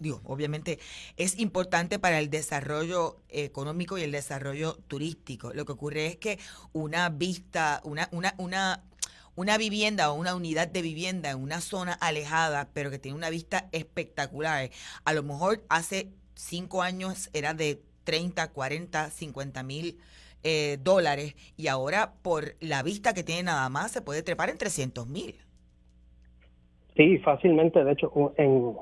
digo, 0.00 0.20
obviamente 0.24 0.78
es 1.16 1.38
importante 1.38 1.98
para 1.98 2.18
el 2.18 2.28
desarrollo 2.28 3.22
económico 3.30 3.96
y 3.96 4.02
el 4.02 4.12
desarrollo 4.12 4.74
turístico. 4.86 5.54
Lo 5.54 5.64
que 5.64 5.72
ocurre 5.72 6.06
es 6.08 6.16
que 6.16 6.38
una 6.74 7.08
vista, 7.08 7.80
una, 7.84 8.10
una, 8.12 8.34
una, 8.36 8.84
una 9.34 9.56
vivienda 9.56 10.10
o 10.10 10.14
una 10.14 10.34
unidad 10.34 10.68
de 10.68 10.82
vivienda 10.82 11.30
en 11.30 11.38
una 11.38 11.62
zona 11.62 11.94
alejada, 11.94 12.68
pero 12.74 12.90
que 12.90 12.98
tiene 12.98 13.16
una 13.16 13.30
vista 13.30 13.70
espectacular, 13.72 14.70
a 15.04 15.12
lo 15.14 15.22
mejor 15.22 15.64
hace 15.70 16.12
cinco 16.34 16.82
años 16.82 17.30
era 17.32 17.54
de 17.54 17.82
30, 18.04 18.52
40, 18.52 19.10
50 19.10 19.62
mil 19.62 19.98
eh, 20.42 20.78
dólares 20.82 21.34
y 21.56 21.68
ahora 21.68 22.12
por 22.20 22.56
la 22.60 22.82
vista 22.82 23.14
que 23.14 23.22
tiene 23.22 23.44
nada 23.44 23.70
más 23.70 23.92
se 23.92 24.02
puede 24.02 24.22
trepar 24.22 24.50
en 24.50 24.58
300 24.58 25.06
mil. 25.06 25.40
Sí, 27.00 27.16
fácilmente. 27.20 27.82
De 27.82 27.92
hecho, 27.92 28.34
en, 28.36 28.74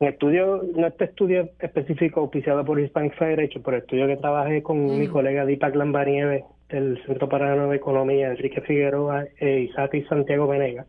en 0.00 0.08
estudio, 0.08 0.62
no 0.74 0.88
este 0.88 1.06
estudio 1.06 1.48
específico 1.58 2.20
auspiciado 2.20 2.62
por 2.66 2.78
Hispanic 2.78 3.16
Federation, 3.16 3.62
por 3.62 3.72
el 3.72 3.80
estudio 3.80 4.06
que 4.06 4.18
trabajé 4.18 4.62
con 4.62 4.84
mi 4.84 5.08
colega 5.08 5.46
Deepak 5.46 5.74
Lambarieve 5.74 6.44
del 6.68 7.02
Centro 7.06 7.30
para 7.30 7.48
la 7.48 7.56
Nueva 7.56 7.74
Economía, 7.74 8.28
Enrique 8.28 8.60
Figueroa 8.60 9.24
e 9.38 9.60
Isaac 9.60 9.94
y 9.94 10.02
Santiago 10.02 10.46
Venega, 10.46 10.84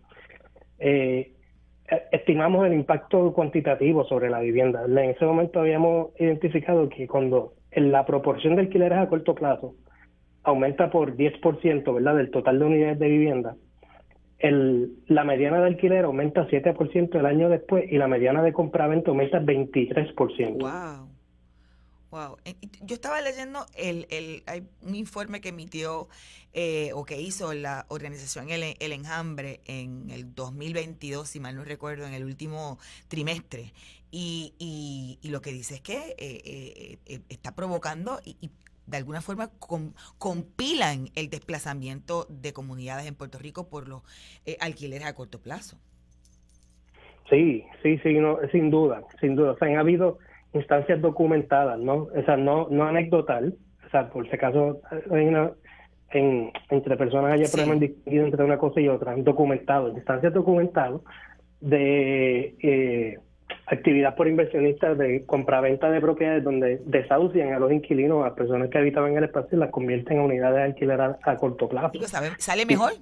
eh, 0.80 1.32
estimamos 2.12 2.68
el 2.68 2.74
impacto 2.74 3.32
cuantitativo 3.32 4.04
sobre 4.04 4.30
la 4.30 4.42
vivienda. 4.42 4.84
En 4.84 4.98
ese 4.98 5.24
momento 5.24 5.62
habíamos 5.62 6.10
identificado 6.20 6.90
que 6.90 7.08
cuando 7.08 7.54
la 7.72 8.06
proporción 8.06 8.56
de 8.58 8.64
alquileres 8.64 8.98
a 8.98 9.08
corto 9.08 9.36
plazo 9.36 9.76
aumenta 10.44 10.90
por 10.90 11.16
10%, 11.16 11.94
¿verdad?, 11.94 12.18
del 12.18 12.30
total 12.30 12.60
de 12.60 12.66
unidades 12.66 13.00
de 13.00 13.08
vivienda, 13.08 13.56
el, 14.40 15.00
la 15.08 15.24
mediana 15.24 15.60
de 15.60 15.68
alquiler 15.68 16.06
aumenta 16.06 16.48
7% 16.48 17.20
el 17.20 17.26
año 17.26 17.50
después 17.50 17.86
y 17.92 17.98
la 17.98 18.08
mediana 18.08 18.44
de 18.44 18.54
compraventa 18.54 19.12
aumenta 19.12 19.40
23%. 19.40 20.60
Wow. 20.60 21.10
Wow. 22.10 22.38
Yo 22.84 22.96
estaba 22.96 23.22
leyendo 23.22 23.66
el, 23.76 24.08
el, 24.10 24.44
hay 24.46 24.64
un 24.82 24.96
informe 24.96 25.42
que 25.42 25.50
emitió 25.50 26.08
eh, 26.54 26.92
o 26.94 27.04
que 27.04 27.20
hizo 27.20 27.54
la 27.54 27.86
organización 27.90 28.50
El, 28.50 28.76
el, 28.80 28.92
Enjambre 28.94 29.60
en 29.66 30.10
el 30.10 30.34
2022, 30.34 31.28
si 31.28 31.40
mal 31.40 31.56
no 31.56 31.66
recuerdo, 31.66 32.08
en 32.08 32.14
el 32.14 32.24
último 32.24 32.80
trimestre. 33.10 33.74
Y, 34.10 34.54
y, 34.58 35.20
y 35.22 35.30
lo 35.30 35.42
que 35.42 35.52
dice 35.52 35.76
es 35.76 35.82
que 35.82 36.16
eh, 36.18 36.98
eh, 37.06 37.20
está 37.28 37.54
provocando 37.56 38.22
y, 38.24 38.50
de 38.88 38.98
alguna 38.98 39.22
forma 39.22 39.50
compilan 40.18 41.10
el 41.16 41.30
desplazamiento 41.30 42.26
de 42.30 42.54
comunidades 42.54 43.06
en 43.06 43.16
Puerto 43.16 43.38
Rico 43.38 43.70
por 43.70 43.88
los 43.88 44.02
eh, 44.46 44.58
alquileres 44.60 45.08
a 45.08 45.14
corto 45.14 45.40
plazo. 45.40 45.78
Sí, 47.30 47.66
sí, 47.84 47.98
sí, 48.00 48.14
no, 48.14 48.38
sin 48.52 48.70
duda, 48.70 49.04
sin 49.20 49.36
duda. 49.36 49.52
O 49.52 49.58
sea, 49.58 49.68
han 49.68 49.78
habido 49.78 50.18
instancias 50.54 51.02
documentadas, 51.02 51.78
¿no? 51.80 52.08
O 52.16 52.24
sea, 52.26 52.38
no, 52.38 52.68
no 52.70 52.86
anecdotal. 52.86 53.56
O 53.86 53.90
sea, 53.90 54.10
por 54.10 54.28
si 54.28 54.36
acaso 54.36 54.82
hay 55.12 55.26
una, 55.26 55.52
en, 56.12 56.52
entre 56.70 56.96
personas 56.96 57.34
haya 57.34 57.50
problemas 57.52 57.80
distinguido 57.82 58.26
entre 58.26 58.44
una 58.44 58.58
cosa 58.58 58.80
y 58.80 58.88
otra, 58.88 59.16
documentado, 59.18 59.90
instancias 59.90 60.34
documentadas 60.34 61.02
de 61.60 62.56
eh, 62.62 63.20
actividad 63.68 64.16
por 64.16 64.28
inversionistas 64.28 64.98
de 64.98 65.26
compraventa 65.26 65.92
de 65.92 66.00
propiedades 66.00 66.44
donde 66.44 66.82
desahucian 66.86 67.54
a 67.54 67.60
los 67.60 67.72
inquilinos, 67.72 68.26
a 68.26 68.34
personas 68.34 68.70
que 68.70 68.78
habitaban 68.78 69.12
en 69.12 69.18
el 69.18 69.24
espacio 69.26 69.58
y 69.58 69.60
las 69.60 69.72
convierten 69.72 70.18
en 70.18 70.24
unidades 70.24 70.56
de 70.56 70.64
alquiler 70.64 71.02
a, 71.02 71.36
corto 71.38 71.68
plazo. 71.68 71.92
¿Sale 72.38 72.66
mejor? 72.66 72.94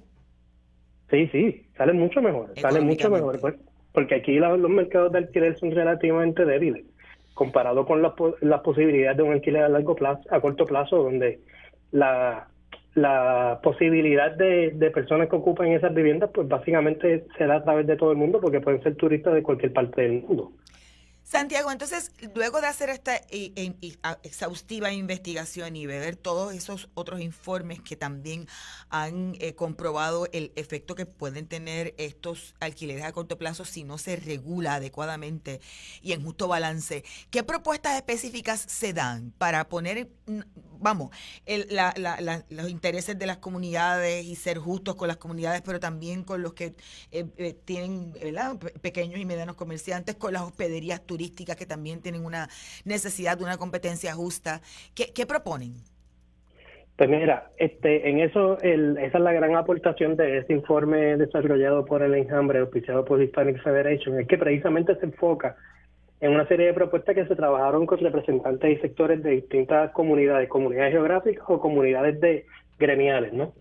Sí, 1.08 1.28
sí, 1.28 1.66
sale 1.76 1.92
mucho 1.92 2.20
mejor, 2.20 2.52
sale 2.56 2.80
mucho 2.80 3.08
mejor, 3.08 3.40
pues, 3.40 3.54
porque 3.92 4.16
aquí 4.16 4.38
los 4.40 4.58
mercados 4.68 5.12
de 5.12 5.18
alquiler 5.18 5.56
son 5.56 5.70
relativamente 5.70 6.44
débiles, 6.44 6.84
comparado 7.34 7.86
con 7.86 8.02
las, 8.02 8.12
las 8.40 8.60
posibilidades 8.62 9.18
de 9.18 9.22
un 9.22 9.32
alquiler 9.34 9.62
a 9.62 9.68
largo 9.68 9.94
plazo, 9.94 10.22
a 10.30 10.40
corto 10.40 10.66
plazo, 10.66 11.00
donde 11.00 11.38
la 11.92 12.48
la 12.96 13.60
posibilidad 13.62 14.32
de, 14.32 14.72
de, 14.74 14.90
personas 14.90 15.28
que 15.28 15.36
ocupan 15.36 15.68
esas 15.68 15.94
viviendas, 15.94 16.30
pues 16.32 16.48
básicamente 16.48 17.26
será 17.36 17.56
a 17.56 17.62
través 17.62 17.86
de 17.86 17.96
todo 17.96 18.10
el 18.10 18.16
mundo, 18.16 18.40
porque 18.40 18.60
pueden 18.60 18.82
ser 18.82 18.96
turistas 18.96 19.34
de 19.34 19.42
cualquier 19.42 19.72
parte 19.74 20.00
del 20.00 20.22
mundo. 20.22 20.52
Santiago, 21.28 21.72
entonces, 21.72 22.12
luego 22.36 22.60
de 22.60 22.68
hacer 22.68 22.88
esta 22.88 23.20
exhaustiva 24.22 24.92
investigación 24.92 25.74
y 25.74 25.84
ver 25.84 26.14
todos 26.14 26.54
esos 26.54 26.88
otros 26.94 27.20
informes 27.20 27.80
que 27.80 27.96
también 27.96 28.46
han 28.90 29.34
eh, 29.40 29.56
comprobado 29.56 30.28
el 30.32 30.52
efecto 30.54 30.94
que 30.94 31.04
pueden 31.04 31.48
tener 31.48 31.96
estos 31.98 32.54
alquileres 32.60 33.02
a 33.02 33.10
corto 33.10 33.38
plazo 33.38 33.64
si 33.64 33.82
no 33.82 33.98
se 33.98 34.14
regula 34.14 34.74
adecuadamente 34.74 35.60
y 36.00 36.12
en 36.12 36.22
justo 36.22 36.46
balance, 36.46 37.02
¿qué 37.30 37.42
propuestas 37.42 37.96
específicas 37.96 38.60
se 38.60 38.92
dan 38.92 39.32
para 39.36 39.68
poner, 39.68 40.08
vamos, 40.78 41.10
los 42.50 42.70
intereses 42.70 43.18
de 43.18 43.26
las 43.26 43.38
comunidades 43.38 44.24
y 44.24 44.36
ser 44.36 44.58
justos 44.58 44.94
con 44.94 45.08
las 45.08 45.16
comunidades, 45.16 45.62
pero 45.62 45.80
también 45.80 46.22
con 46.22 46.40
los 46.40 46.54
que 46.54 46.76
eh, 47.10 47.26
eh, 47.36 47.58
tienen 47.64 48.12
pequeños 48.80 49.18
y 49.18 49.24
medianos 49.24 49.56
comerciantes, 49.56 50.14
con 50.14 50.32
las 50.32 50.42
hospederías 50.42 51.00
turísticas? 51.00 51.15
Turísticas 51.16 51.56
que 51.56 51.64
también 51.64 52.02
tienen 52.02 52.26
una 52.26 52.46
necesidad 52.84 53.38
de 53.38 53.44
una 53.44 53.56
competencia 53.56 54.12
justa. 54.12 54.60
¿Qué, 54.94 55.26
proponen? 55.26 55.72
Pues 56.96 57.08
mira, 57.08 57.50
este, 57.56 58.10
en 58.10 58.20
eso, 58.20 58.58
el, 58.60 58.98
esa 58.98 59.16
es 59.18 59.24
la 59.24 59.32
gran 59.32 59.56
aportación 59.56 60.16
de 60.16 60.38
ese 60.38 60.52
informe 60.52 61.16
desarrollado 61.16 61.86
por 61.86 62.02
el 62.02 62.14
Enjambre, 62.14 62.60
oficiado 62.60 63.04
por 63.04 63.22
Hispanic 63.22 63.62
Federation, 63.62 64.20
es 64.20 64.28
que 64.28 64.36
precisamente 64.36 64.94
se 64.96 65.06
enfoca 65.06 65.56
en 66.20 66.32
una 66.32 66.46
serie 66.48 66.66
de 66.66 66.74
propuestas 66.74 67.14
que 67.14 67.26
se 67.26 67.36
trabajaron 67.36 67.86
con 67.86 67.98
representantes 67.98 68.78
y 68.78 68.80
sectores 68.80 69.22
de 69.22 69.30
distintas 69.30 69.92
comunidades, 69.92 70.50
comunidades 70.50 70.92
geográficas 70.92 71.44
o 71.48 71.60
comunidades 71.60 72.20
de 72.20 72.44
gremiales, 72.78 73.32
¿no? 73.32 73.54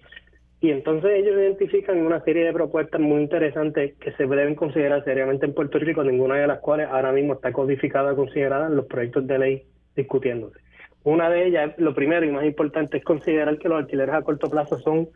Y 0.66 0.72
entonces 0.72 1.12
ellos 1.14 1.36
identifican 1.38 2.04
una 2.04 2.24
serie 2.24 2.44
de 2.44 2.52
propuestas 2.52 3.00
muy 3.00 3.22
interesantes 3.22 3.94
que 4.00 4.12
se 4.14 4.26
deben 4.26 4.56
considerar 4.56 5.04
seriamente 5.04 5.46
en 5.46 5.54
Puerto 5.54 5.78
Rico, 5.78 6.04
ninguna 6.04 6.38
de 6.38 6.48
las 6.48 6.58
cuales 6.58 6.88
ahora 6.90 7.12
mismo 7.12 7.34
está 7.34 7.54
codificada 7.54 8.16
considerada 8.16 8.66
en 8.66 8.76
los 8.76 8.88
proyectos 8.88 9.28
de 9.28 9.38
ley 9.38 9.64
discutiéndose. 9.96 10.58
Una 11.04 11.30
de 11.30 11.46
ellas, 11.46 11.76
lo 11.78 11.94
primero 11.94 12.26
y 12.26 12.32
más 12.32 12.46
importante, 12.46 12.98
es 12.98 13.04
considerar 13.04 13.60
que 13.60 13.70
los 13.70 13.78
alquileres 13.78 14.16
a 14.16 14.24
corto 14.24 14.50
plazo 14.50 14.80
son 14.80 15.08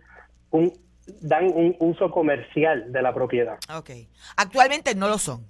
un 0.52 0.72
dan 1.20 1.46
un 1.46 1.76
uso 1.80 2.12
comercial 2.12 2.92
de 2.92 3.02
la 3.02 3.12
propiedad. 3.12 3.58
Ok. 3.76 3.90
Actualmente 4.38 4.94
no 4.94 5.10
lo 5.10 5.18
son. 5.18 5.48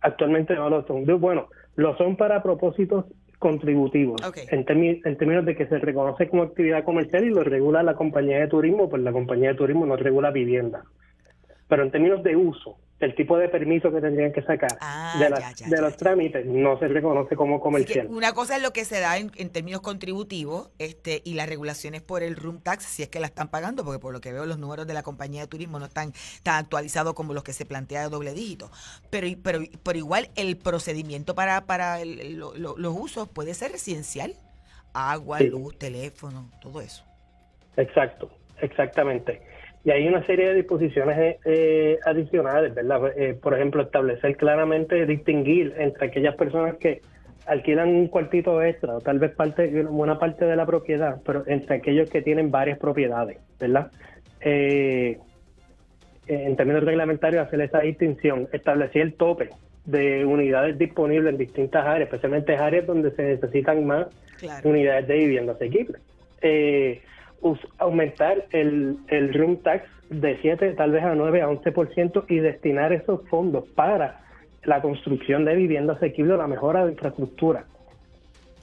Actualmente 0.00 0.56
no 0.56 0.68
lo 0.70 0.84
son. 0.88 1.04
Bueno, 1.20 1.50
lo 1.76 1.96
son 1.98 2.16
para 2.16 2.42
propósitos 2.42 3.04
contributivos 3.44 4.22
en, 4.50 4.64
en, 5.04 5.16
términos 5.18 5.44
de 5.44 5.54
que 5.54 5.66
se 5.66 5.76
reconoce 5.78 6.30
como 6.30 6.44
actividad 6.44 6.82
comercial 6.82 7.24
y 7.24 7.28
lo 7.28 7.44
regula 7.44 7.82
la 7.82 7.94
compañía 7.94 8.40
de 8.40 8.48
turismo, 8.48 8.88
pues 8.88 9.02
la 9.02 9.12
compañía 9.12 9.50
de 9.50 9.54
turismo 9.56 9.84
no 9.84 9.96
regula 9.96 10.30
vivienda. 10.30 10.82
Pero 11.68 11.82
en 11.82 11.90
términos 11.90 12.22
de 12.22 12.36
uso, 12.36 12.78
el 13.00 13.14
tipo 13.14 13.36
de 13.36 13.48
permiso 13.48 13.92
que 13.92 14.00
tendrían 14.00 14.32
que 14.32 14.42
sacar 14.42 14.70
ah, 14.80 15.14
de, 15.18 15.80
los 15.80 15.96
trámites 15.96 16.46
no 16.46 16.78
se 16.78 16.88
reconoce 16.88 17.36
como 17.36 17.60
comercial. 17.60 18.06
una 18.08 18.32
cosa 18.32 18.56
es 18.56 18.62
lo 18.62 18.72
que 18.72 18.84
se 18.84 19.00
da 19.00 19.18
en, 19.18 19.30
términos 19.50 19.80
contributivos 19.80 20.70
este 20.78 21.20
y 21.24 21.34
las 21.34 21.48
regulaciones 21.48 22.02
por 22.02 22.22
el 22.22 22.36
room 22.36 22.60
tax, 22.60 22.84
si 22.84 23.02
es 23.02 23.08
que 23.08 23.20
la 23.20 23.26
están 23.26 23.48
pagando, 23.48 23.84
porque 23.84 23.98
por 23.98 24.12
lo 24.12 24.20
que 24.20 24.32
veo 24.32 24.46
los 24.46 24.58
números 24.58 24.86
de 24.86 24.94
la 24.94 25.02
compañía 25.02 25.42
de 25.42 25.48
turismo 25.48 25.78
no 25.78 25.86
están 25.86 26.12
tan 26.42 26.56
actualizados 26.56 27.14
como 27.14 27.34
los 27.34 27.42
que 27.42 27.52
se 27.52 27.66
plantea 27.66 28.02
de 28.02 28.08
doble 28.08 28.32
dígito. 28.32 28.70
Pero, 29.10 29.26
pero, 29.42 29.60
por 29.82 29.96
igual 29.96 30.28
el 30.36 30.56
procedimiento 30.56 31.34
para, 31.34 31.66
para 31.66 31.98
los 32.04 32.96
usos 32.96 33.28
puede 33.28 33.54
ser 33.54 33.72
residencial, 33.72 34.34
agua, 34.92 35.40
luz, 35.40 35.76
teléfono, 35.78 36.50
todo 36.60 36.80
eso. 36.80 37.04
Exacto, 37.76 38.30
exactamente. 38.60 39.53
Y 39.84 39.90
hay 39.90 40.08
una 40.08 40.24
serie 40.24 40.48
de 40.48 40.54
disposiciones 40.54 41.18
eh, 41.18 41.38
eh, 41.44 41.98
adicionales, 42.06 42.74
¿verdad? 42.74 43.12
Eh, 43.16 43.34
por 43.34 43.54
ejemplo, 43.54 43.82
establecer 43.82 44.34
claramente, 44.36 45.04
distinguir 45.04 45.74
entre 45.76 46.06
aquellas 46.06 46.34
personas 46.36 46.76
que 46.76 47.02
alquilan 47.46 47.90
un 47.90 48.08
cuartito 48.08 48.62
extra 48.62 48.96
o 48.96 49.00
tal 49.02 49.18
vez 49.18 49.32
parte 49.32 49.82
buena 49.82 50.18
parte 50.18 50.46
de 50.46 50.56
la 50.56 50.64
propiedad, 50.64 51.20
pero 51.26 51.44
entre 51.46 51.76
aquellos 51.76 52.08
que 52.08 52.22
tienen 52.22 52.50
varias 52.50 52.78
propiedades, 52.78 53.36
¿verdad? 53.60 53.90
en 56.26 56.56
términos 56.56 56.84
reglamentarios, 56.84 57.46
hacer 57.46 57.60
esa 57.60 57.80
distinción, 57.80 58.48
establecer 58.52 59.02
el 59.02 59.14
tope 59.14 59.50
de 59.84 60.24
unidades 60.24 60.78
disponibles 60.78 61.32
en 61.32 61.38
distintas 61.38 61.84
áreas, 61.84 62.08
especialmente 62.08 62.56
áreas 62.56 62.86
donde 62.86 63.10
se 63.12 63.22
necesitan 63.22 63.86
más 63.86 64.06
unidades 64.62 65.06
de 65.06 65.14
vivienda 65.16 65.52
asequibles. 65.52 66.00
Eh, 66.40 67.00
aumentar 67.78 68.46
el, 68.50 68.98
el 69.08 69.34
room 69.34 69.58
tax 69.58 69.84
de 70.10 70.38
7, 70.40 70.74
tal 70.74 70.92
vez 70.92 71.02
a 71.04 71.14
9, 71.14 71.42
a 71.42 71.48
11% 71.48 72.24
y 72.28 72.36
destinar 72.38 72.92
esos 72.92 73.26
fondos 73.28 73.64
para 73.74 74.20
la 74.64 74.80
construcción 74.80 75.44
de 75.44 75.54
vivienda 75.54 75.94
asequible 75.94 76.34
o 76.34 76.36
la 76.36 76.46
mejora 76.46 76.84
de 76.84 76.92
infraestructura. 76.92 77.64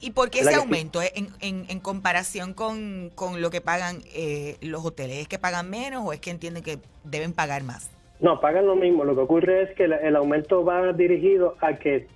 ¿Y 0.02 0.12
por 0.12 0.32
qué 0.32 0.40
ese 0.40 0.56
aumento 0.56 1.00
en, 1.02 1.30
en, 1.42 1.80
comparación 1.80 2.56
con, 2.56 3.12
lo 3.40 3.52
que 3.52 3.62
pagan 3.62 3.98
eh, 4.16 4.58
los 4.62 4.84
hoteles? 4.84 5.18
¿Es 5.18 5.28
que 5.28 5.38
pagan 5.38 5.70
menos 5.70 6.04
o 6.04 6.12
es 6.12 6.20
que 6.20 6.32
entienden 6.32 6.64
que 6.64 6.80
deben 7.04 7.34
pagar 7.34 7.64
más? 7.64 7.92
No, 8.20 8.42
pagan 8.42 8.66
lo 8.66 8.76
mismo. 8.76 9.06
Lo 9.06 9.14
que 9.14 9.22
ocurre 9.22 9.64
es 9.64 9.76
que 9.76 9.84
el, 9.84 10.16
aumento 10.16 10.66
va 10.66 10.92
dirigido 10.94 11.56
a 11.62 11.74
que 11.74 12.08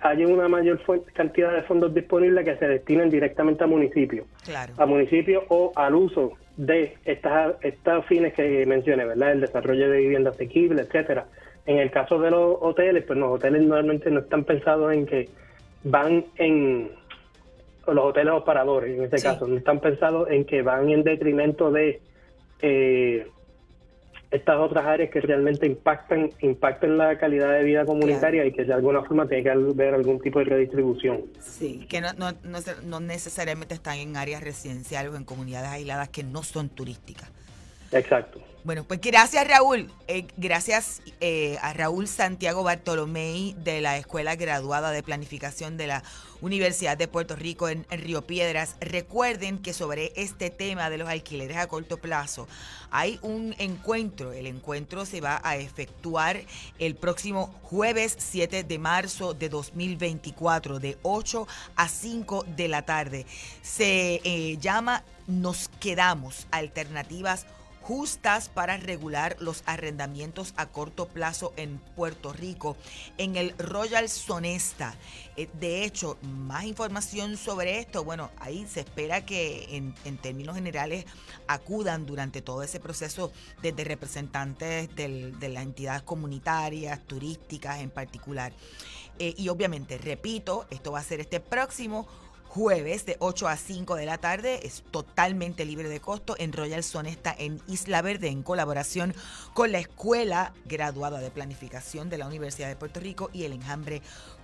haya 0.00 0.26
una 0.28 0.48
mayor 0.48 0.80
cantidad 1.12 1.52
de 1.52 1.62
fondos 1.62 1.92
disponibles 1.92 2.44
que 2.44 2.56
se 2.56 2.68
destinen 2.68 3.10
directamente 3.10 3.64
a 3.64 3.66
municipios. 3.66 4.26
Claro. 4.44 4.72
A 4.76 4.86
municipios 4.86 5.44
o 5.48 5.72
al 5.74 5.94
uso 5.94 6.32
de 6.56 6.96
estas, 7.04 7.54
estos 7.62 8.06
fines 8.06 8.34
que 8.34 8.64
mencioné, 8.66 9.04
¿verdad? 9.04 9.32
El 9.32 9.40
desarrollo 9.40 9.90
de 9.90 9.98
vivienda 9.98 10.30
asequible, 10.30 10.82
etcétera. 10.82 11.26
En 11.66 11.78
el 11.78 11.90
caso 11.90 12.18
de 12.18 12.30
los 12.30 12.56
hoteles, 12.60 13.04
pues 13.04 13.18
los 13.18 13.32
hoteles 13.32 13.62
normalmente 13.62 14.10
no 14.10 14.20
están 14.20 14.44
pensados 14.44 14.92
en 14.92 15.06
que 15.06 15.28
van 15.84 16.24
en 16.36 16.90
los 17.86 18.04
hoteles 18.04 18.32
operadores, 18.32 18.96
en 18.96 19.04
este 19.04 19.20
caso, 19.20 19.46
no 19.46 19.56
están 19.56 19.80
pensados 19.80 20.30
en 20.30 20.44
que 20.44 20.62
van 20.62 20.90
en 20.90 21.02
detrimento 21.02 21.72
de 21.72 22.00
eh, 22.60 23.26
estas 24.32 24.58
otras 24.58 24.84
áreas 24.86 25.10
que 25.10 25.20
realmente 25.20 25.66
impactan 25.66 26.30
impactan 26.40 26.96
la 26.96 27.18
calidad 27.18 27.52
de 27.52 27.62
vida 27.62 27.84
comunitaria 27.84 28.44
y 28.46 28.52
que 28.52 28.64
de 28.64 28.72
alguna 28.72 29.02
forma 29.02 29.28
tiene 29.28 29.42
que 29.42 29.50
haber 29.50 29.94
algún 29.94 30.20
tipo 30.20 30.38
de 30.38 30.46
redistribución. 30.46 31.22
Sí, 31.38 31.86
que 31.88 32.00
no, 32.00 32.12
no, 32.14 32.32
no, 32.42 32.58
no 32.84 33.00
necesariamente 33.00 33.74
están 33.74 33.98
en 33.98 34.16
áreas 34.16 34.42
residenciales 34.42 35.12
o 35.12 35.16
en 35.16 35.24
comunidades 35.24 35.70
aisladas 35.70 36.08
que 36.08 36.22
no 36.22 36.42
son 36.42 36.70
turísticas. 36.70 37.30
Exacto. 37.92 38.40
Bueno, 38.64 38.84
pues 38.84 39.00
gracias 39.00 39.48
Raúl. 39.48 39.90
Eh, 40.06 40.28
gracias 40.36 41.02
eh, 41.20 41.58
a 41.62 41.72
Raúl 41.72 42.06
Santiago 42.06 42.62
Bartolomé 42.62 43.56
de 43.56 43.80
la 43.80 43.96
Escuela 43.96 44.36
Graduada 44.36 44.92
de 44.92 45.02
Planificación 45.02 45.76
de 45.76 45.88
la 45.88 46.04
Universidad 46.40 46.96
de 46.96 47.08
Puerto 47.08 47.34
Rico 47.34 47.68
en, 47.68 47.84
Río 47.90 48.24
Piedras. 48.24 48.76
Recuerden 48.80 49.58
que 49.58 49.72
sobre 49.72 50.12
este 50.14 50.50
tema 50.50 50.90
de 50.90 50.98
los 50.98 51.08
alquileres 51.08 51.56
a 51.56 51.66
corto 51.66 51.96
plazo 51.96 52.46
hay 52.92 53.18
un 53.22 53.52
encuentro. 53.58 54.32
El 54.32 54.46
encuentro 54.46 55.06
se 55.06 55.20
va 55.20 55.40
a 55.42 55.56
efectuar 55.56 56.40
el 56.78 56.94
próximo 56.94 57.52
jueves 57.62 58.14
7 58.16 58.62
de 58.62 58.78
marzo 58.78 59.34
de 59.34 59.48
2024 59.48 60.78
de 60.78 60.98
8 61.02 61.48
a 61.74 61.88
5 61.88 62.44
de 62.54 62.68
la 62.68 62.82
tarde. 62.82 63.26
Se 63.60 64.20
eh, 64.22 64.56
llama 64.60 65.02
Nos 65.26 65.68
quedamos 65.80 66.46
alternativas 66.52 67.44
justas 67.82 68.48
para 68.48 68.76
regular 68.76 69.36
los 69.40 69.62
arrendamientos 69.66 70.54
a 70.56 70.66
corto 70.66 71.08
plazo 71.08 71.52
en 71.56 71.78
Puerto 71.78 72.32
Rico, 72.32 72.76
en 73.18 73.36
el 73.36 73.54
Royal 73.58 74.08
Sonesta. 74.08 74.94
Eh, 75.36 75.48
de 75.60 75.84
hecho, 75.84 76.18
más 76.22 76.64
información 76.64 77.36
sobre 77.36 77.80
esto, 77.80 78.04
bueno, 78.04 78.30
ahí 78.38 78.66
se 78.66 78.80
espera 78.80 79.26
que 79.26 79.76
en, 79.76 79.92
términos 80.18 80.54
generales 80.54 81.04
acudan 81.48 82.06
durante 82.06 82.42
todo 82.42 82.62
ese 82.62 82.78
proceso 82.78 83.32
desde 83.60 83.84
representantes 83.84 84.94
de 84.94 85.48
las 85.48 85.62
entidades 85.62 86.02
comunitarias, 86.02 87.00
turísticas 87.06 87.80
en 87.80 87.90
particular. 87.90 88.52
Eh, 89.18 89.34
y 89.36 89.48
obviamente, 89.48 89.98
repito, 89.98 90.66
esto 90.70 90.92
va 90.92 91.00
a 91.00 91.04
ser 91.04 91.20
este 91.20 91.40
próximo 91.40 92.06
jueves 92.54 93.06
de 93.06 93.16
8 93.18 93.48
a 93.48 93.56
5 93.56 93.96
de 93.96 94.04
la 94.04 94.18
tarde. 94.18 94.66
Es 94.66 94.84
totalmente 94.90 95.64
libre 95.64 95.88
de 95.88 96.00
costo 96.00 96.34
en 96.38 96.52
Royal 96.52 96.84
Sonesta 96.84 97.34
en 97.38 97.62
Isla 97.66 98.02
Verde 98.02 98.28
en 98.28 98.42
colaboración 98.42 99.14
con 99.54 99.72
la 99.72 99.78
Escuela 99.78 100.52
Graduada 100.66 101.20
de 101.20 101.30
Planificación 101.30 102.10
de 102.10 102.18
la 102.18 102.26
Universidad 102.26 102.68
de 102.68 102.76
Puerto 102.76 103.00
Rico 103.00 103.30
y 103.32 103.44
el 103.44 103.54
Enjambre 103.54 104.02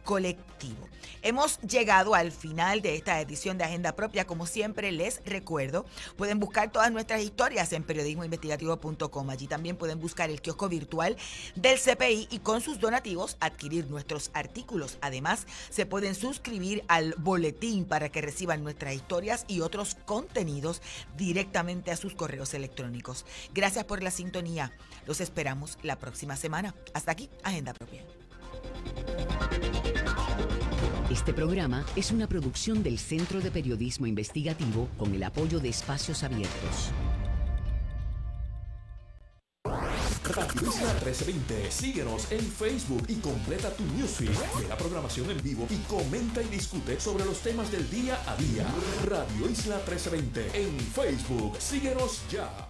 colectivo. 0.09 0.89
Hemos 1.21 1.61
llegado 1.61 2.15
al 2.15 2.33
final 2.33 2.81
de 2.81 2.95
esta 2.95 3.21
edición 3.21 3.59
de 3.59 3.65
Agenda 3.65 3.95
Propia. 3.95 4.27
Como 4.27 4.47
siempre, 4.47 4.91
les 4.91 5.21
recuerdo, 5.27 5.85
pueden 6.17 6.41
buscar 6.41 6.73
todas 6.73 6.91
nuestras 6.91 7.21
historias 7.21 7.75
en 7.75 7.83
periodismoinvestigativo.com. 7.83 9.29
Allí 9.29 9.47
también 9.49 9.77
pueden 9.77 10.01
buscar 10.01 10.31
el 10.31 10.41
kiosco 10.41 10.71
virtual 10.71 11.19
del 11.57 11.79
CPI 11.79 12.29
y 12.31 12.39
con 12.39 12.63
sus 12.63 12.81
donativos 12.81 13.37
adquirir 13.41 13.91
nuestros 13.91 14.31
artículos. 14.33 14.97
Además, 15.03 15.47
se 15.69 15.85
pueden 15.85 16.15
suscribir 16.15 16.85
al 16.89 17.15
boletín 17.19 17.85
para 17.85 18.09
que 18.09 18.23
reciban 18.23 18.63
nuestras 18.65 18.95
historias 18.95 19.45
y 19.47 19.61
otros 19.61 19.99
contenidos 20.07 20.81
directamente 21.19 21.91
a 21.91 21.99
sus 21.99 22.15
correos 22.15 22.55
electrónicos. 22.55 23.27
Gracias 23.53 23.85
por 23.85 24.03
la 24.03 24.11
sintonía. 24.11 24.73
Los 25.07 25.21
esperamos 25.21 25.77
la 25.83 25.99
próxima 25.99 26.35
semana. 26.35 26.75
Hasta 26.95 27.13
aquí, 27.13 27.29
Agenda 27.43 27.75
Propia. 27.75 28.18
Este 31.11 31.33
programa 31.33 31.85
es 31.97 32.13
una 32.13 32.27
producción 32.27 32.83
del 32.83 32.99
Centro 32.99 33.41
de 33.41 33.51
Periodismo 33.51 34.07
Investigativo 34.07 34.89
con 34.99 35.15
el 35.15 35.23
apoyo 35.23 35.59
de 35.59 35.71
Espacios 35.71 36.23
Abiertos. 36.23 36.93
Radio 40.29 40.69
Isla 40.69 40.93
1320. 40.93 41.71
Síguenos 41.71 42.31
en 42.31 42.41
Facebook 42.41 43.05
y 43.09 43.15
completa 43.17 43.71
tu 43.75 43.85
newsfeed 43.97 44.31
de 44.61 44.69
la 44.69 44.77
programación 44.77 45.31
en 45.31 45.43
vivo 45.43 45.67
y 45.71 45.77
comenta 45.89 46.43
y 46.43 46.49
discute 46.49 47.01
sobre 47.01 47.25
los 47.25 47.41
temas 47.41 47.73
del 47.73 47.89
día 47.91 48.19
a 48.27 48.37
día. 48.37 48.67
Radio 49.07 49.49
Isla 49.49 49.77
1320 49.77 50.63
en 50.63 50.79
Facebook. 50.79 51.57
Síguenos 51.59 52.23
ya. 52.31 52.68